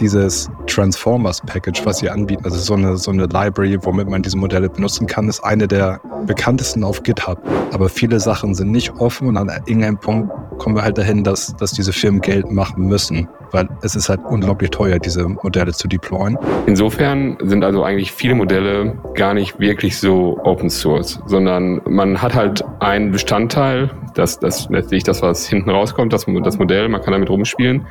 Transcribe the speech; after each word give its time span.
Dieses 0.00 0.50
Transformers 0.66 1.40
Package, 1.40 1.84
was 1.84 1.98
sie 1.98 2.10
anbieten, 2.10 2.44
also 2.44 2.58
so 2.58 2.74
eine, 2.74 2.96
so 2.96 3.10
eine 3.10 3.26
Library, 3.26 3.78
womit 3.82 4.08
man 4.08 4.22
diese 4.22 4.36
Modelle 4.36 4.68
benutzen 4.68 5.06
kann, 5.06 5.28
ist 5.28 5.40
eine 5.40 5.66
der 5.66 6.00
bekanntesten 6.26 6.84
auf 6.84 7.02
GitHub. 7.02 7.38
Aber 7.72 7.88
viele 7.88 8.20
Sachen 8.20 8.54
sind 8.54 8.70
nicht 8.70 8.92
offen 8.98 9.28
und 9.28 9.36
an 9.36 9.48
irgendeinem 9.66 9.98
Punkt 9.98 10.30
kommen 10.58 10.76
wir 10.76 10.82
halt 10.82 10.98
dahin, 10.98 11.24
dass, 11.24 11.54
dass 11.56 11.72
diese 11.72 11.92
Firmen 11.92 12.20
Geld 12.20 12.50
machen 12.50 12.86
müssen, 12.86 13.28
weil 13.52 13.68
es 13.82 13.94
ist 13.94 14.08
halt 14.08 14.20
unglaublich 14.28 14.70
teuer, 14.70 14.98
diese 14.98 15.26
Modelle 15.28 15.72
zu 15.72 15.88
deployen. 15.88 16.38
Insofern 16.66 17.36
sind 17.42 17.64
also 17.64 17.84
eigentlich 17.84 18.12
viele 18.12 18.34
Modelle 18.34 18.98
gar 19.14 19.34
nicht 19.34 19.58
wirklich 19.58 19.98
so 19.98 20.38
Open 20.44 20.70
Source, 20.70 21.20
sondern 21.26 21.80
man 21.88 22.20
hat 22.20 22.34
halt 22.34 22.64
einen 22.80 23.12
Bestandteil, 23.12 23.90
das, 24.14 24.38
das 24.38 24.68
letztlich 24.70 25.04
das, 25.04 25.22
was 25.22 25.46
hinten 25.46 25.70
rauskommt, 25.70 26.12
das, 26.12 26.26
das 26.42 26.58
Modell, 26.58 26.88
man 26.88 27.02
kann 27.02 27.12
damit 27.12 27.30
rumspielen, 27.30 27.86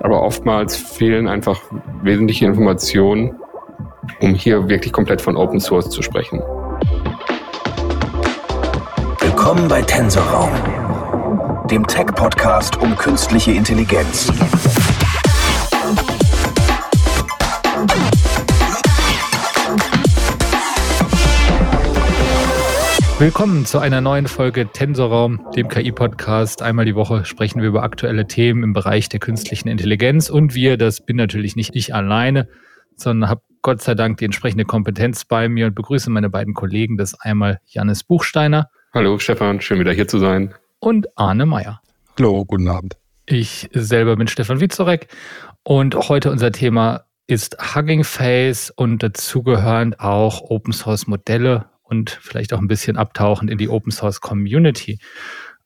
aber 0.00 0.22
oftmals 0.22 0.76
fehlen 0.76 1.28
einfach 1.28 1.60
wesentliche 2.02 2.46
Informationen, 2.46 3.34
um 4.20 4.34
hier 4.34 4.68
wirklich 4.68 4.92
komplett 4.92 5.20
von 5.20 5.36
Open 5.36 5.60
Source 5.60 5.90
zu 5.90 6.02
sprechen. 6.02 6.42
Willkommen 9.20 9.68
bei 9.68 9.82
Tensorraum, 9.82 10.50
dem 11.70 11.86
Tech-Podcast 11.86 12.80
um 12.80 12.96
künstliche 12.96 13.52
Intelligenz. 13.52 14.32
Willkommen 23.22 23.64
zu 23.64 23.78
einer 23.78 24.00
neuen 24.00 24.26
Folge 24.26 24.66
Tensorraum, 24.66 25.46
dem 25.54 25.68
KI-Podcast. 25.68 26.60
Einmal 26.60 26.86
die 26.86 26.96
Woche 26.96 27.24
sprechen 27.24 27.62
wir 27.62 27.68
über 27.68 27.84
aktuelle 27.84 28.26
Themen 28.26 28.64
im 28.64 28.72
Bereich 28.72 29.08
der 29.08 29.20
künstlichen 29.20 29.68
Intelligenz. 29.68 30.28
Und 30.28 30.56
wir, 30.56 30.76
das 30.76 31.06
bin 31.06 31.18
natürlich 31.18 31.54
nicht 31.54 31.76
ich 31.76 31.94
alleine, 31.94 32.48
sondern 32.96 33.30
habe 33.30 33.42
Gott 33.62 33.80
sei 33.80 33.94
Dank 33.94 34.16
die 34.16 34.24
entsprechende 34.24 34.64
Kompetenz 34.64 35.24
bei 35.24 35.48
mir 35.48 35.66
und 35.66 35.76
begrüße 35.76 36.10
meine 36.10 36.30
beiden 36.30 36.52
Kollegen. 36.52 36.96
Das 36.96 37.14
einmal 37.14 37.60
Janis 37.64 38.02
Buchsteiner. 38.02 38.70
Hallo 38.92 39.16
Stefan, 39.20 39.60
schön 39.60 39.78
wieder 39.78 39.92
hier 39.92 40.08
zu 40.08 40.18
sein. 40.18 40.52
Und 40.80 41.06
Arne 41.16 41.46
Meyer. 41.46 41.80
Hallo, 42.18 42.44
guten 42.44 42.66
Abend. 42.66 42.96
Ich 43.26 43.70
selber 43.72 44.16
bin 44.16 44.26
Stefan 44.26 44.58
Wiezorek 44.58 45.06
und 45.62 45.94
heute 45.94 46.32
unser 46.32 46.50
Thema 46.50 47.04
ist 47.28 47.76
Hugging 47.76 48.02
Face 48.02 48.70
und 48.70 49.00
dazugehörend 49.00 50.00
auch 50.00 50.40
Open 50.50 50.72
Source 50.72 51.06
Modelle 51.06 51.66
und 51.92 52.18
vielleicht 52.22 52.54
auch 52.54 52.58
ein 52.58 52.68
bisschen 52.68 52.96
abtauchend 52.96 53.50
in 53.50 53.58
die 53.58 53.68
Open 53.68 53.92
Source 53.92 54.22
Community. 54.22 54.98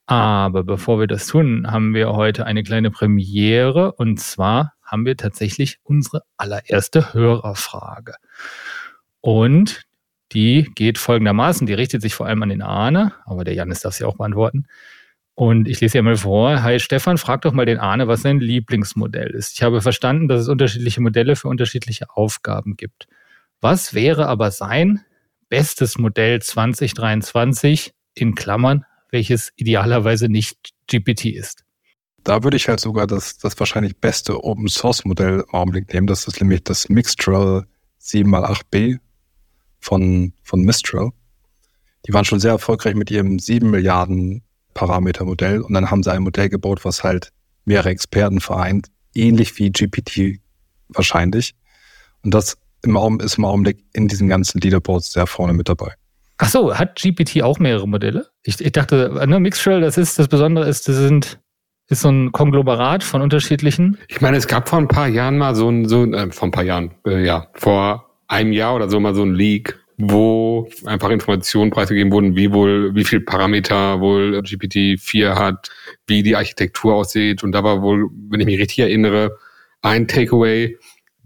Aber 0.07 0.65
bevor 0.65 0.99
wir 0.99 1.07
das 1.07 1.25
tun, 1.25 1.71
haben 1.71 1.93
wir 1.93 2.11
heute 2.11 2.45
eine 2.45 2.63
kleine 2.63 2.91
Premiere 2.91 3.93
und 3.93 4.19
zwar 4.19 4.73
haben 4.83 5.05
wir 5.05 5.15
tatsächlich 5.15 5.79
unsere 5.83 6.23
allererste 6.35 7.13
Hörerfrage. 7.13 8.15
Und 9.21 9.83
die 10.33 10.69
geht 10.75 10.97
folgendermaßen, 10.97 11.65
die 11.65 11.73
richtet 11.73 12.01
sich 12.01 12.13
vor 12.13 12.27
allem 12.27 12.43
an 12.43 12.49
den 12.49 12.61
Arne, 12.61 13.13
aber 13.25 13.45
der 13.45 13.53
Janis 13.53 13.79
darf 13.79 13.93
sie 13.93 14.03
auch 14.03 14.17
beantworten. 14.17 14.65
Und 15.33 15.69
ich 15.69 15.79
lese 15.79 15.97
ja 15.97 16.01
mal 16.01 16.17
vor. 16.17 16.61
Hi 16.61 16.77
Stefan, 16.79 17.17
frag 17.17 17.41
doch 17.41 17.53
mal 17.53 17.65
den 17.65 17.79
Arne, 17.79 18.09
was 18.09 18.21
sein 18.21 18.41
Lieblingsmodell 18.41 19.29
ist. 19.29 19.53
Ich 19.53 19.63
habe 19.63 19.79
verstanden, 19.79 20.27
dass 20.27 20.41
es 20.41 20.49
unterschiedliche 20.49 20.99
Modelle 20.99 21.37
für 21.37 21.47
unterschiedliche 21.47 22.09
Aufgaben 22.09 22.75
gibt. 22.75 23.07
Was 23.61 23.93
wäre 23.93 24.27
aber 24.27 24.51
sein 24.51 25.05
bestes 25.49 25.97
Modell 25.97 26.41
2023 26.41 27.93
in 28.13 28.35
Klammern, 28.35 28.85
welches 29.11 29.51
idealerweise 29.55 30.29
nicht 30.29 30.71
GPT 30.87 31.25
ist. 31.25 31.63
Da 32.23 32.43
würde 32.43 32.57
ich 32.57 32.67
halt 32.67 32.79
sogar 32.79 33.07
das, 33.07 33.37
das 33.37 33.57
wahrscheinlich 33.59 33.97
beste 33.97 34.43
Open 34.43 34.67
Source 34.67 35.05
Modell 35.05 35.45
im 35.47 35.53
Augenblick 35.53 35.93
nehmen. 35.93 36.07
Das 36.07 36.27
ist 36.27 36.41
nämlich 36.41 36.63
das 36.63 36.89
Mixtral 36.89 37.65
7x8b 38.01 38.99
von, 39.79 40.33
von 40.43 40.61
Mistral. 40.61 41.11
Die 42.05 42.13
waren 42.13 42.25
schon 42.25 42.39
sehr 42.39 42.51
erfolgreich 42.51 42.95
mit 42.95 43.11
ihrem 43.11 43.39
7 43.39 43.69
Milliarden 43.69 44.43
Parameter 44.73 45.25
Modell 45.25 45.61
und 45.61 45.73
dann 45.73 45.89
haben 45.89 46.03
sie 46.03 46.11
ein 46.11 46.21
Modell 46.21 46.49
gebaut, 46.49 46.85
was 46.85 47.03
halt 47.03 47.31
mehrere 47.65 47.89
Experten 47.89 48.39
vereint, 48.39 48.87
ähnlich 49.15 49.57
wie 49.57 49.71
GPT 49.71 50.39
wahrscheinlich. 50.89 51.55
Und 52.23 52.33
das 52.33 52.57
im 52.83 52.97
Augenblick, 52.97 53.25
ist 53.25 53.37
im 53.37 53.45
Augenblick 53.45 53.83
in 53.93 54.07
diesen 54.07 54.27
ganzen 54.27 54.59
Leaderboards 54.61 55.13
sehr 55.13 55.27
vorne 55.27 55.53
mit 55.53 55.69
dabei. 55.69 55.93
Ach 56.37 56.49
so, 56.49 56.75
hat 56.75 56.99
GPT 57.01 57.41
auch 57.41 57.57
mehrere 57.59 57.87
Modelle? 57.87 58.27
Ich, 58.43 58.61
ich 58.61 58.71
dachte, 58.71 59.25
ne, 59.27 59.39
Mixtrail, 59.39 59.81
das 59.81 59.97
ist 59.97 60.19
das 60.19 60.27
Besondere 60.27 60.67
ist, 60.67 60.87
das 60.87 60.95
sind 60.95 61.39
ist 61.89 62.01
so 62.01 62.09
ein 62.09 62.31
Konglomerat 62.31 63.03
von 63.03 63.21
unterschiedlichen. 63.21 63.97
Ich 64.09 64.19
meine, 64.19 64.37
es 64.37 64.47
gab 64.47 64.67
vor 64.67 64.79
ein 64.79 64.89
paar 64.89 65.07
Jahren 65.07 65.37
mal 65.37 65.55
so 65.55 65.69
ein, 65.69 65.87
so 65.87 66.03
ein 66.03 66.13
äh, 66.13 66.31
vor 66.31 66.49
ein 66.49 66.51
paar 66.51 66.63
Jahren, 66.63 66.91
äh, 67.05 67.25
ja, 67.25 67.47
vor 67.53 68.19
einem 68.27 68.51
Jahr 68.51 68.75
oder 68.75 68.89
so 68.89 68.99
mal 68.99 69.15
so 69.15 69.23
ein 69.23 69.33
Leak, 69.33 69.79
wo 69.97 70.69
einfach 70.85 71.09
Informationen 71.09 71.71
preisgegeben 71.71 72.11
wurden, 72.11 72.35
wie 72.35 72.51
wohl, 72.51 72.93
wie 72.93 73.05
viel 73.05 73.21
Parameter 73.21 74.01
wohl 74.01 74.39
GPT-4 74.39 75.35
hat, 75.35 75.69
wie 76.07 76.23
die 76.23 76.35
Architektur 76.35 76.93
aussieht. 76.95 77.43
Und 77.43 77.53
da 77.53 77.63
war 77.63 77.81
wohl, 77.81 78.09
wenn 78.29 78.41
ich 78.41 78.45
mich 78.45 78.59
richtig 78.59 78.79
erinnere, 78.79 79.37
ein 79.81 80.07
Takeaway, 80.07 80.77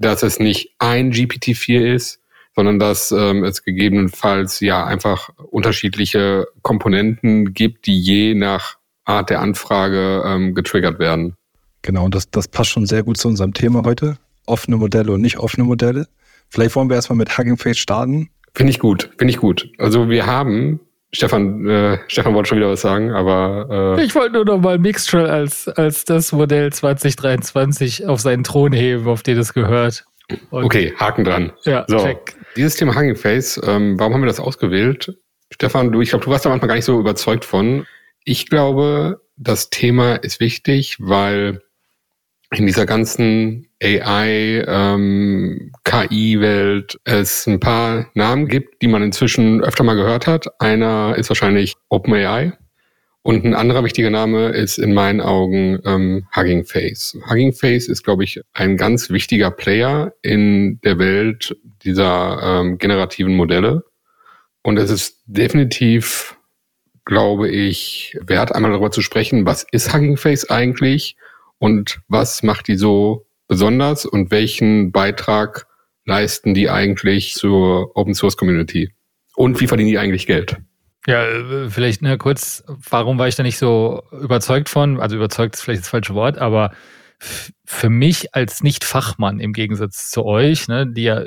dass 0.01 0.23
es 0.23 0.39
nicht 0.39 0.75
ein 0.79 1.11
GPT-4 1.11 1.93
ist, 1.93 2.19
sondern 2.55 2.79
dass 2.79 3.11
ähm, 3.11 3.43
es 3.43 3.63
gegebenenfalls 3.63 4.59
ja 4.59 4.85
einfach 4.85 5.29
unterschiedliche 5.49 6.47
Komponenten 6.61 7.53
gibt, 7.53 7.85
die 7.85 7.99
je 7.99 8.35
nach 8.35 8.77
Art 9.05 9.29
der 9.29 9.39
Anfrage 9.39 10.23
ähm, 10.25 10.53
getriggert 10.53 10.99
werden. 10.99 11.35
Genau, 11.81 12.05
und 12.05 12.15
das, 12.15 12.29
das 12.29 12.47
passt 12.47 12.69
schon 12.71 12.85
sehr 12.85 13.03
gut 13.03 13.17
zu 13.17 13.27
unserem 13.27 13.53
Thema 13.53 13.83
heute. 13.85 14.17
Offene 14.45 14.77
Modelle 14.77 15.11
und 15.11 15.21
nicht 15.21 15.37
offene 15.37 15.63
Modelle. 15.63 16.07
Vielleicht 16.49 16.75
wollen 16.75 16.89
wir 16.89 16.95
erstmal 16.95 17.17
mit 17.17 17.37
Hugging 17.37 17.57
Face 17.57 17.77
starten. 17.77 18.29
Finde 18.53 18.71
ich 18.71 18.79
gut, 18.79 19.09
finde 19.17 19.31
ich 19.31 19.37
gut. 19.37 19.71
Also 19.77 20.09
wir 20.09 20.25
haben 20.25 20.81
Stefan, 21.13 21.67
äh, 21.67 21.97
Stefan 22.07 22.33
wollte 22.33 22.49
schon 22.49 22.57
wieder 22.57 22.69
was 22.69 22.81
sagen, 22.81 23.11
aber 23.11 23.97
äh 23.97 24.03
ich 24.03 24.15
wollte 24.15 24.33
nur 24.33 24.45
noch 24.45 24.59
mal 24.59 24.77
Mixtrail 24.77 25.27
als 25.27 25.67
als 25.67 26.05
das 26.05 26.31
Modell 26.31 26.71
2023 26.71 28.07
auf 28.07 28.21
seinen 28.21 28.43
Thron 28.43 28.71
heben, 28.71 29.07
auf 29.07 29.21
den 29.21 29.37
es 29.37 29.53
gehört. 29.53 30.05
Und 30.49 30.63
okay, 30.63 30.93
Haken 30.97 31.25
dran. 31.25 31.51
Ja, 31.65 31.83
so. 31.87 31.97
check. 31.97 32.35
Dieses 32.55 32.75
Thema 32.75 32.95
Hugging 32.95 33.15
Face, 33.15 33.59
ähm, 33.65 33.99
warum 33.99 34.13
haben 34.13 34.21
wir 34.21 34.27
das 34.27 34.39
ausgewählt? 34.39 35.13
Stefan, 35.51 35.91
du, 35.91 36.01
ich 36.01 36.09
glaube, 36.09 36.23
du 36.23 36.31
warst 36.31 36.45
da 36.45 36.49
manchmal 36.49 36.69
gar 36.69 36.75
nicht 36.75 36.85
so 36.85 36.99
überzeugt 36.99 37.43
von. 37.43 37.85
Ich 38.23 38.47
glaube, 38.47 39.21
das 39.35 39.69
Thema 39.69 40.15
ist 40.15 40.39
wichtig, 40.39 40.97
weil 40.99 41.61
in 42.53 42.67
dieser 42.67 42.85
ganzen 42.85 43.67
AI, 43.81 44.63
ähm, 44.67 45.71
KI-Welt 45.83 46.99
es 47.03 47.47
ein 47.47 47.59
paar 47.59 48.09
Namen 48.13 48.47
gibt, 48.47 48.81
die 48.81 48.87
man 48.87 49.03
inzwischen 49.03 49.61
öfter 49.61 49.83
mal 49.83 49.95
gehört 49.95 50.27
hat. 50.27 50.47
Einer 50.59 51.15
ist 51.17 51.29
wahrscheinlich 51.29 51.75
OpenAI 51.89 52.53
und 53.23 53.45
ein 53.45 53.53
anderer 53.53 53.83
wichtiger 53.83 54.09
Name 54.09 54.49
ist 54.49 54.77
in 54.77 54.93
meinen 54.93 55.21
Augen 55.21 55.79
ähm, 55.85 56.27
Hugging 56.35 56.63
Face. 56.65 57.17
Hugging 57.29 57.53
Face 57.53 57.87
ist, 57.87 58.03
glaube 58.03 58.23
ich, 58.23 58.41
ein 58.53 58.77
ganz 58.77 59.09
wichtiger 59.09 59.51
Player 59.51 60.13
in 60.21 60.79
der 60.81 60.99
Welt 60.99 61.55
dieser 61.83 62.61
ähm, 62.61 62.77
generativen 62.77 63.35
Modelle. 63.35 63.83
Und 64.63 64.77
es 64.77 64.91
ist 64.91 65.21
definitiv, 65.25 66.37
glaube 67.05 67.49
ich, 67.49 68.17
wert, 68.21 68.53
einmal 68.53 68.71
darüber 68.71 68.91
zu 68.91 69.01
sprechen, 69.01 69.45
was 69.45 69.65
ist 69.71 69.93
Hugging 69.93 70.17
Face 70.17 70.49
eigentlich? 70.49 71.15
und 71.61 72.01
was 72.07 72.41
macht 72.41 72.67
die 72.67 72.75
so 72.75 73.27
besonders 73.51 74.05
und 74.05 74.31
welchen 74.31 74.93
Beitrag 74.93 75.67
leisten 76.05 76.53
die 76.53 76.69
eigentlich 76.69 77.33
zur 77.33 77.97
Open 77.97 78.13
Source 78.13 78.37
Community? 78.37 78.93
Und 79.35 79.59
wie 79.59 79.67
verdienen 79.67 79.89
die 79.89 79.99
eigentlich 79.99 80.25
Geld? 80.25 80.55
Ja, 81.05 81.25
vielleicht 81.67 82.01
ne, 82.01 82.17
kurz, 82.17 82.63
warum 82.89 83.19
war 83.19 83.27
ich 83.27 83.35
da 83.35 83.43
nicht 83.43 83.57
so 83.57 84.03
überzeugt 84.13 84.69
von? 84.69 85.01
Also 85.01 85.17
überzeugt 85.17 85.55
ist 85.55 85.63
vielleicht 85.63 85.81
das 85.81 85.89
falsche 85.89 86.13
Wort, 86.13 86.37
aber 86.37 86.71
für 87.65 87.89
mich 87.89 88.33
als 88.33 88.63
Nicht-Fachmann 88.63 89.41
im 89.41 89.51
Gegensatz 89.51 90.09
zu 90.09 90.23
euch, 90.23 90.69
ne, 90.69 90.87
die 90.87 91.03
ja, 91.03 91.21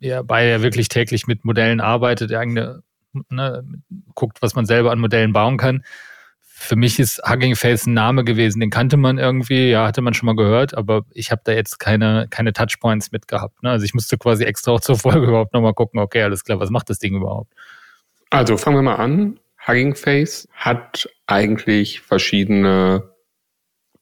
ja 0.00 0.20
beide 0.20 0.50
ja 0.50 0.62
wirklich 0.62 0.88
täglich 0.88 1.26
mit 1.26 1.46
Modellen 1.46 1.80
arbeitet, 1.80 2.28
der 2.28 2.40
eigene, 2.40 2.82
ne, 3.30 3.64
guckt, 4.14 4.42
was 4.42 4.54
man 4.54 4.66
selber 4.66 4.92
an 4.92 5.00
Modellen 5.00 5.32
bauen 5.32 5.56
kann, 5.56 5.82
für 6.62 6.76
mich 6.76 6.98
ist 6.98 7.22
Hugging 7.26 7.56
Face 7.56 7.86
ein 7.86 7.94
Name 7.94 8.22
gewesen, 8.22 8.60
den 8.60 8.68
kannte 8.68 8.98
man 8.98 9.16
irgendwie, 9.16 9.70
ja, 9.70 9.86
hatte 9.86 10.02
man 10.02 10.12
schon 10.12 10.26
mal 10.26 10.36
gehört, 10.36 10.76
aber 10.76 11.06
ich 11.14 11.30
habe 11.30 11.40
da 11.42 11.52
jetzt 11.52 11.80
keine, 11.80 12.26
keine 12.28 12.52
Touchpoints 12.52 13.12
mit 13.12 13.28
gehabt. 13.28 13.62
Ne? 13.62 13.70
Also 13.70 13.86
ich 13.86 13.94
musste 13.94 14.18
quasi 14.18 14.44
extra 14.44 14.72
auch 14.72 14.80
zur 14.80 14.98
Folge 14.98 15.26
überhaupt 15.28 15.54
nochmal 15.54 15.72
gucken, 15.72 15.98
okay, 16.00 16.22
alles 16.22 16.44
klar, 16.44 16.60
was 16.60 16.68
macht 16.68 16.90
das 16.90 16.98
Ding 16.98 17.14
überhaupt? 17.14 17.54
Also 18.28 18.58
fangen 18.58 18.76
wir 18.76 18.82
mal 18.82 18.96
an. 18.96 19.40
Hugging 19.66 19.94
Face 19.94 20.48
hat 20.52 21.08
eigentlich 21.26 22.02
verschiedene 22.02 23.10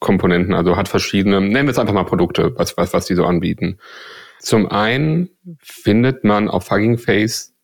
Komponenten, 0.01 0.53
also 0.53 0.77
hat 0.77 0.89
verschiedene, 0.89 1.41
nennen 1.41 1.69
wir 1.69 1.73
es 1.73 1.79
einfach 1.79 1.95
mal 1.95 2.05
Produkte, 2.05 2.55
was, 2.57 2.77
was, 2.77 2.93
was 2.93 3.07
die 3.07 3.15
so 3.15 3.25
anbieten. 3.25 3.79
Zum 4.41 4.69
einen 4.69 5.31
findet 5.61 6.25
man 6.25 6.49
auf 6.49 6.71
Hugging 6.73 6.99
Face 6.99 7.55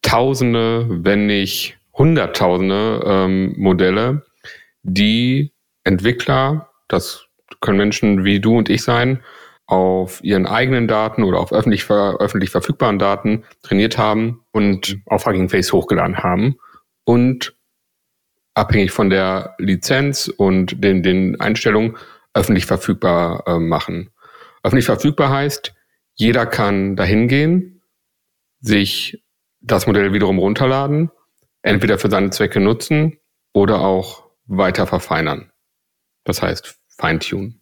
Tausende, 0.00 0.86
wenn 0.88 1.26
nicht 1.26 1.78
Hunderttausende 1.94 3.02
ähm, 3.04 3.54
Modelle, 3.56 4.24
die 4.82 5.52
Entwickler, 5.84 6.70
das 6.88 7.26
können 7.60 7.78
Menschen 7.78 8.24
wie 8.24 8.40
du 8.40 8.56
und 8.56 8.70
ich 8.70 8.82
sein, 8.82 9.22
auf 9.66 10.22
ihren 10.24 10.46
eigenen 10.46 10.88
Daten 10.88 11.22
oder 11.22 11.38
auf 11.38 11.52
öffentlich, 11.52 11.88
öffentlich 11.88 12.50
verfügbaren 12.50 12.98
Daten 12.98 13.44
trainiert 13.62 13.96
haben 13.96 14.44
und 14.52 14.98
auf 15.06 15.26
Hugging 15.26 15.48
Face 15.48 15.72
hochgeladen 15.72 16.18
haben 16.18 16.56
und 17.04 17.54
abhängig 18.54 18.90
von 18.90 19.08
der 19.08 19.54
Lizenz 19.58 20.28
und 20.28 20.82
den, 20.82 21.02
den 21.02 21.40
Einstellungen 21.40 21.96
öffentlich 22.34 22.66
verfügbar 22.66 23.44
äh, 23.46 23.58
machen. 23.58 24.10
Öffentlich 24.62 24.86
verfügbar 24.86 25.30
heißt, 25.30 25.74
jeder 26.14 26.46
kann 26.46 26.96
dahin 26.96 27.28
gehen, 27.28 27.82
sich 28.60 29.22
das 29.60 29.86
Modell 29.86 30.12
wiederum 30.12 30.38
runterladen, 30.38 31.10
entweder 31.62 31.98
für 31.98 32.10
seine 32.10 32.30
Zwecke 32.30 32.60
nutzen 32.60 33.18
oder 33.52 33.80
auch 33.80 34.24
weiter 34.46 34.86
verfeinern. 34.86 35.50
Das 36.24 36.42
heißt 36.42 36.78
Feintunen. 36.88 37.60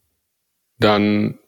Dann 0.79 1.38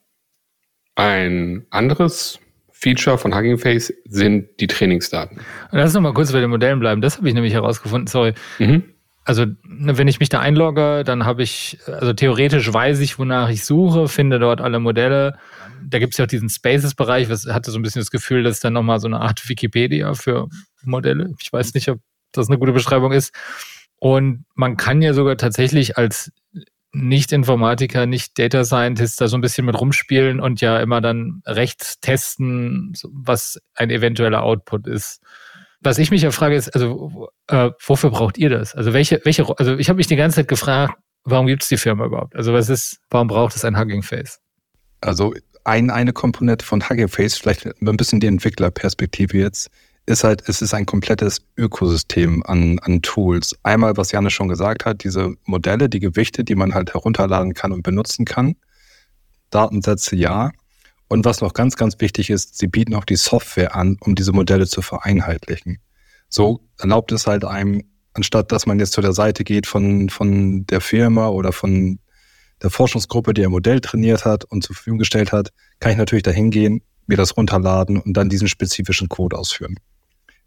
ein 0.95 1.65
anderes 1.69 2.39
Feature 2.71 3.17
von 3.17 3.35
Hugging 3.35 3.57
Face 3.57 3.93
sind 4.05 4.59
die 4.59 4.67
Trainingsdaten. 4.67 5.39
Lass 5.71 5.95
uns 5.95 6.03
mal 6.03 6.13
kurz 6.13 6.31
bei 6.31 6.41
den 6.41 6.49
Modellen 6.49 6.79
bleiben. 6.79 7.01
Das 7.01 7.17
habe 7.17 7.27
ich 7.27 7.33
nämlich 7.33 7.53
herausgefunden. 7.53 8.07
Sorry. 8.07 8.33
Mhm. 8.59 8.83
Also, 9.25 9.45
ne, 9.63 9.97
wenn 9.97 10.09
ich 10.09 10.19
mich 10.19 10.27
da 10.27 10.41
einlogge, 10.41 11.03
dann 11.05 11.25
habe 11.25 11.43
ich, 11.43 11.79
also 11.87 12.11
theoretisch 12.11 12.71
weiß 12.71 12.99
ich, 12.99 13.17
wonach 13.17 13.49
ich 13.49 13.63
suche, 13.63 14.09
finde 14.09 14.37
dort 14.37 14.59
alle 14.59 14.79
Modelle. 14.79 15.37
Da 15.81 15.99
gibt 15.99 16.13
es 16.13 16.17
ja 16.17 16.25
auch 16.25 16.29
diesen 16.29 16.49
Spaces-Bereich, 16.49 17.29
was 17.29 17.45
hatte 17.47 17.71
so 17.71 17.79
ein 17.79 17.83
bisschen 17.83 18.01
das 18.01 18.11
Gefühl, 18.11 18.43
dass 18.43 18.59
dann 18.59 18.73
nochmal 18.73 18.99
so 18.99 19.07
eine 19.07 19.21
Art 19.21 19.47
Wikipedia 19.47 20.13
für 20.13 20.49
Modelle. 20.83 21.33
Ich 21.39 21.53
weiß 21.53 21.73
nicht, 21.73 21.87
ob 21.89 21.99
das 22.37 22.49
eine 22.49 22.59
gute 22.59 22.73
Beschreibung 22.73 23.11
ist. 23.11 23.33
Und 23.99 24.45
man 24.53 24.75
kann 24.75 25.01
ja 25.01 25.13
sogar 25.13 25.37
tatsächlich 25.37 25.97
als 25.97 26.31
nicht-Informatiker, 26.93 28.05
nicht 28.05 28.37
Data 28.37 28.63
Scientist 28.63 29.19
da 29.19 29.27
so 29.27 29.35
ein 29.37 29.41
bisschen 29.41 29.65
mit 29.65 29.79
rumspielen 29.79 30.39
und 30.39 30.61
ja 30.61 30.79
immer 30.79 31.01
dann 31.01 31.41
rechts 31.45 31.99
testen, 31.99 32.93
was 33.11 33.59
ein 33.75 33.89
eventueller 33.89 34.43
Output 34.43 34.87
ist. 34.87 35.21
Was 35.81 35.97
ich 35.97 36.11
mich 36.11 36.21
ja 36.21 36.31
frage 36.31 36.55
ist, 36.55 36.69
also 36.69 37.29
äh, 37.47 37.71
wofür 37.85 38.11
braucht 38.11 38.37
ihr 38.37 38.49
das? 38.49 38.75
Also 38.75 38.93
welche, 38.93 39.21
welche, 39.23 39.47
also 39.57 39.75
ich 39.75 39.89
habe 39.89 39.97
mich 39.97 40.07
die 40.07 40.15
ganze 40.15 40.37
Zeit 40.37 40.47
gefragt, 40.47 40.93
warum 41.23 41.47
gibt 41.47 41.63
es 41.63 41.69
die 41.69 41.77
Firma 41.77 42.05
überhaupt? 42.05 42.35
Also 42.35 42.53
was 42.53 42.69
ist, 42.69 42.99
warum 43.09 43.27
braucht 43.27 43.55
es 43.55 43.65
ein 43.65 43.77
Hugging 43.77 44.03
Face? 44.03 44.39
Also 45.01 45.33
ein, 45.63 45.89
eine 45.89 46.13
Komponente 46.13 46.65
von 46.65 46.87
Hugging 46.87 47.09
Face, 47.09 47.37
vielleicht 47.37 47.65
ein 47.65 47.97
bisschen 47.97 48.19
die 48.19 48.27
Entwicklerperspektive 48.27 49.37
jetzt, 49.37 49.69
ist 50.05 50.23
halt, 50.23 50.47
es 50.47 50.61
ist 50.61 50.73
ein 50.73 50.85
komplettes 50.85 51.41
Ökosystem 51.57 52.43
an, 52.45 52.79
an 52.79 53.01
Tools. 53.01 53.55
Einmal, 53.63 53.95
was 53.95 54.11
Janne 54.11 54.29
schon 54.29 54.49
gesagt 54.49 54.85
hat, 54.85 55.03
diese 55.03 55.35
Modelle, 55.45 55.87
die 55.89 55.99
Gewichte, 55.99 56.43
die 56.43 56.55
man 56.55 56.73
halt 56.73 56.93
herunterladen 56.93 57.53
kann 57.53 57.71
und 57.71 57.83
benutzen 57.83 58.25
kann. 58.25 58.55
Datensätze 59.49 60.15
ja. 60.15 60.51
Und 61.07 61.25
was 61.25 61.41
noch 61.41 61.53
ganz, 61.53 61.75
ganz 61.77 61.99
wichtig 61.99 62.29
ist, 62.29 62.57
sie 62.57 62.67
bieten 62.67 62.95
auch 62.95 63.05
die 63.05 63.15
Software 63.15 63.75
an, 63.75 63.97
um 64.01 64.15
diese 64.15 64.33
Modelle 64.33 64.67
zu 64.67 64.81
vereinheitlichen. 64.81 65.79
So 66.27 66.61
erlaubt 66.79 67.11
es 67.11 67.27
halt 67.27 67.45
einem, 67.45 67.83
anstatt 68.13 68.51
dass 68.51 68.65
man 68.65 68.79
jetzt 68.79 68.93
zu 68.93 69.01
der 69.01 69.13
Seite 69.13 69.43
geht 69.43 69.67
von, 69.67 70.09
von 70.09 70.65
der 70.65 70.81
Firma 70.81 71.29
oder 71.29 71.53
von 71.53 71.99
der 72.61 72.71
Forschungsgruppe, 72.71 73.33
die 73.33 73.45
ein 73.45 73.51
Modell 73.51 73.79
trainiert 73.79 74.25
hat 74.25 74.43
und 74.45 74.63
zur 74.63 74.75
Verfügung 74.75 74.99
gestellt 74.99 75.31
hat, 75.31 75.49
kann 75.79 75.91
ich 75.91 75.97
natürlich 75.97 76.23
dahin 76.23 76.49
gehen, 76.49 76.81
mir 77.07 77.17
das 77.17 77.37
runterladen 77.37 77.99
und 77.99 78.13
dann 78.13 78.29
diesen 78.29 78.47
spezifischen 78.47 79.09
Code 79.09 79.37
ausführen. 79.37 79.77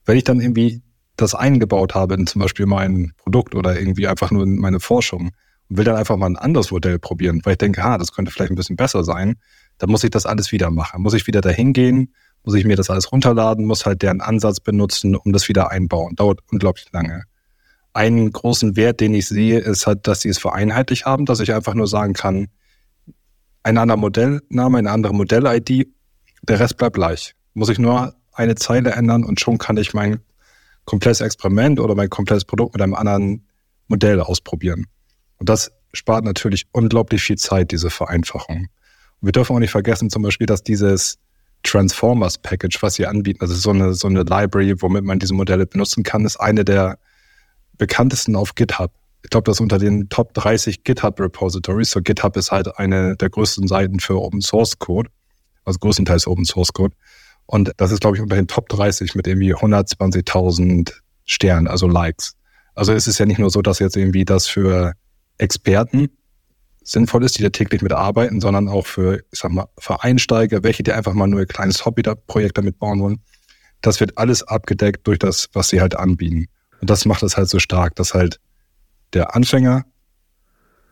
Wenn 0.07 0.17
ich 0.17 0.25
dann 0.25 0.41
irgendwie 0.41 0.83
das 1.17 1.35
eingebaut 1.35 1.95
habe 1.95 2.15
in 2.15 2.27
zum 2.27 2.41
Beispiel 2.43 2.67
mein 2.67 3.13
Produkt 3.17 3.55
oder 3.55 3.79
irgendwie 3.79 4.07
einfach 4.07 4.31
nur 4.31 4.45
in 4.45 4.57
meine 4.57 4.81
Forschung 4.81 5.33
und 5.69 5.77
will 5.77 5.85
dann 5.85 5.97
einfach 5.97 6.17
mal 6.17 6.27
ein 6.27 6.37
anderes 6.37 6.71
Modell 6.71 6.99
probieren, 6.99 7.41
weil 7.45 7.53
ich 7.53 7.59
denke, 7.59 7.83
ha, 7.83 7.99
das 7.99 8.13
könnte 8.13 8.31
vielleicht 8.31 8.53
ein 8.53 8.57
bisschen 8.57 8.77
besser 8.77 9.03
sein, 9.03 9.37
dann 9.79 9.91
muss 9.91 10.05
ich 10.05 10.11
das 10.11 10.27
alles 10.27 10.53
wieder 10.53 10.71
machen. 10.71 11.03
Muss 11.03 11.15
ich 11.15 11.27
wieder 11.27 11.41
dahin 11.41 11.73
gehen, 11.73 12.15
muss 12.45 12.55
ich 12.55 12.65
mir 12.65 12.77
das 12.77 12.91
alles 12.91 13.11
runterladen, 13.11 13.67
muss 13.67 13.87
halt 13.87 14.03
deren 14.03 14.21
Ansatz 14.21 14.61
benutzen, 14.61 15.17
um 15.17 15.33
das 15.33 15.49
wieder 15.49 15.71
einbauen. 15.71 16.15
Dauert 16.15 16.41
unglaublich 16.51 16.87
lange. 16.93 17.25
Einen 17.93 18.31
großen 18.31 18.77
Wert, 18.77 19.01
den 19.01 19.15
ich 19.15 19.27
sehe, 19.27 19.59
ist 19.59 19.87
halt, 19.87 20.07
dass 20.07 20.21
sie 20.21 20.29
es 20.29 20.39
vereinheitlich 20.39 21.07
haben, 21.07 21.25
dass 21.25 21.41
ich 21.41 21.55
einfach 21.55 21.75
nur 21.75 21.89
sagen 21.89 22.13
kann, 22.13 22.49
ein 23.63 23.79
anderer 23.79 23.97
Modellname, 23.97 24.79
eine 24.79 24.91
andere 24.91 25.15
Modell-ID, 25.15 25.89
der 26.43 26.61
Rest 26.61 26.77
bleibt 26.77 26.95
gleich. 26.95 27.35
Muss 27.55 27.71
ich 27.71 27.79
nur 27.79 28.15
eine 28.37 28.55
Zeile 28.55 28.93
ändern 28.93 29.25
und 29.25 29.41
schon 29.41 29.59
kann 29.59 29.77
ich 29.77 29.95
mein 29.95 30.21
komplettes 30.85 31.21
Experiment 31.21 31.81
oder 31.81 31.95
mein 31.95 32.11
komplettes 32.11 32.45
Produkt 32.45 32.75
mit 32.75 32.83
einem 32.83 32.95
anderen 32.95 33.47
Modell 33.89 34.21
ausprobieren. 34.21 34.87
Und 35.39 35.49
das 35.49 35.73
spart 35.93 36.25
natürlich 36.25 36.67
unglaublich 36.73 37.23
viel 37.23 37.37
Zeit, 37.37 37.73
diese 37.73 37.91
Vereinfachung. 37.91 38.69
Und 39.21 39.27
wir 39.27 39.33
dürfen 39.33 39.57
auch 39.57 39.61
nicht 39.61 39.71
vergessen, 39.71 40.11
zum 40.11 40.23
Beispiel, 40.23 40.47
dass 40.47 40.63
dieses 40.63 41.19
Transformers 41.63 42.39
Package, 42.39 42.83
was 42.83 42.95
sie 42.95 43.07
anbieten, 43.07 43.41
also 43.41 43.55
so 43.55 43.71
eine, 43.71 43.95
so 43.95 44.07
eine 44.07 44.23
Library, 44.23 44.81
womit 44.81 45.05
man 45.05 45.19
diese 45.19 45.35
Modelle 45.35 45.67
benutzen 45.67 46.05
kann, 46.05 46.25
ist 46.25 46.37
eine 46.37 46.65
der 46.65 46.99
bekanntesten 47.79 48.37
auf 48.37 48.55
GitHub. 48.55 48.93
Ich 49.23 49.31
glaube, 49.31 49.45
das 49.45 49.57
ist 49.57 49.61
unter 49.61 49.79
den 49.79 50.09
Top 50.09 50.35
30 50.35 50.85
GitHub 50.85 51.19
Repositories. 51.19 51.91
So 51.91 52.01
GitHub 52.01 52.37
ist 52.37 52.53
halt 52.53 52.79
eine 52.79 53.17
der 53.17 53.31
größten 53.31 53.67
Seiten 53.67 53.99
für 53.99 54.21
Open 54.21 54.41
Source 54.41 54.79
Code, 54.79 55.11
also 55.65 55.79
größtenteils 55.81 56.27
Open 56.29 56.45
Source 56.45 56.73
Code. 56.73 56.95
Und 57.47 57.73
das 57.77 57.93
ist, 57.93 58.01
glaube 58.01 58.17
ich, 58.17 58.23
unter 58.23 58.37
den 58.37 58.49
Top 58.49 58.69
30 58.69 59.15
mit 59.15 59.27
irgendwie 59.27 59.55
120.000 59.55 60.93
Sternen, 61.25 61.69
also 61.69 61.87
Likes. 61.87 62.35
Also 62.75 62.93
es 62.93 63.07
ist 63.07 63.19
ja 63.19 63.27
nicht 63.27 63.39
nur 63.39 63.51
so, 63.51 63.63
dass 63.63 63.79
jetzt 63.79 63.97
irgendwie 63.97 64.25
das 64.25 64.47
für 64.47 64.95
Experten 65.39 66.09
sinnvoll 66.83 67.25
ist, 67.25 67.39
die 67.39 67.43
da 67.43 67.51
täglich 67.51 67.83
mitarbeiten, 67.83 68.41
sondern 68.41 68.69
auch 68.69 68.87
für, 68.87 69.23
ich 69.33 69.41
sag 69.41 69.51
mal, 69.51 69.67
für 69.79 70.03
Einsteiger, 70.03 70.63
welche 70.63 70.83
die 70.83 70.93
einfach 70.93 71.15
mal 71.15 71.27
nur 71.27 71.41
ein 71.41 71.49
kleines 71.49 71.85
Hobbyprojekt 71.85 72.59
damit 72.59 72.79
bauen 72.79 73.01
wollen. 73.01 73.21
Das 73.81 74.01
wird 74.01 74.19
alles 74.19 74.43
abgedeckt 74.43 75.07
durch 75.07 75.19
das, 75.19 75.49
was 75.53 75.69
sie 75.69 75.81
halt 75.81 75.97
anbieten. 75.97 76.47
Und 76.81 76.91
das 76.91 77.05
macht 77.05 77.23
es 77.23 77.37
halt 77.37 77.49
so 77.49 77.59
stark, 77.59 77.97
dass 77.97 78.15
halt 78.15 78.41
der 79.13 79.35
Anfänger 79.35 79.85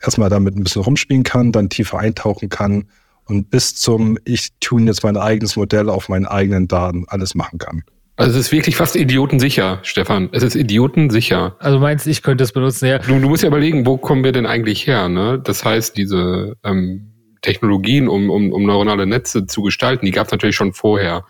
erstmal 0.02 0.30
damit 0.30 0.56
ein 0.56 0.64
bisschen 0.64 0.82
rumspielen 0.82 1.22
kann, 1.22 1.52
dann 1.52 1.68
tiefer 1.68 1.98
eintauchen 1.98 2.48
kann 2.48 2.88
und 3.26 3.50
bis 3.50 3.74
zum 3.74 4.18
ich 4.24 4.50
tune 4.60 4.86
jetzt 4.86 5.02
mein 5.02 5.16
eigenes 5.16 5.56
Modell 5.56 5.88
auf 5.88 6.08
meinen 6.08 6.26
eigenen 6.26 6.68
Daten 6.68 7.04
alles 7.08 7.34
machen 7.34 7.58
kann. 7.58 7.82
Also 8.16 8.38
es 8.38 8.46
ist 8.46 8.52
wirklich 8.52 8.76
fast 8.76 8.94
idiotensicher, 8.94 9.80
Stefan. 9.82 10.28
Es 10.30 10.44
ist 10.44 10.54
idiotensicher. 10.54 11.56
Also 11.58 11.80
meinst 11.80 12.06
ich 12.06 12.22
könnte 12.22 12.44
es 12.44 12.52
benutzen, 12.52 12.86
ja. 12.86 12.98
Du, 12.98 13.18
du 13.18 13.28
musst 13.28 13.42
ja 13.42 13.48
überlegen, 13.48 13.86
wo 13.86 13.96
kommen 13.96 14.22
wir 14.22 14.30
denn 14.30 14.46
eigentlich 14.46 14.86
her? 14.86 15.08
Ne? 15.08 15.40
Das 15.42 15.64
heißt, 15.64 15.96
diese 15.96 16.56
ähm, 16.62 17.12
Technologien, 17.42 18.08
um, 18.08 18.30
um, 18.30 18.52
um 18.52 18.62
neuronale 18.62 19.06
Netze 19.06 19.46
zu 19.46 19.62
gestalten, 19.62 20.06
die 20.06 20.12
gab 20.12 20.26
es 20.26 20.32
natürlich 20.32 20.54
schon 20.54 20.72
vorher. 20.72 21.24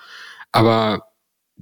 Aber 0.53 1.05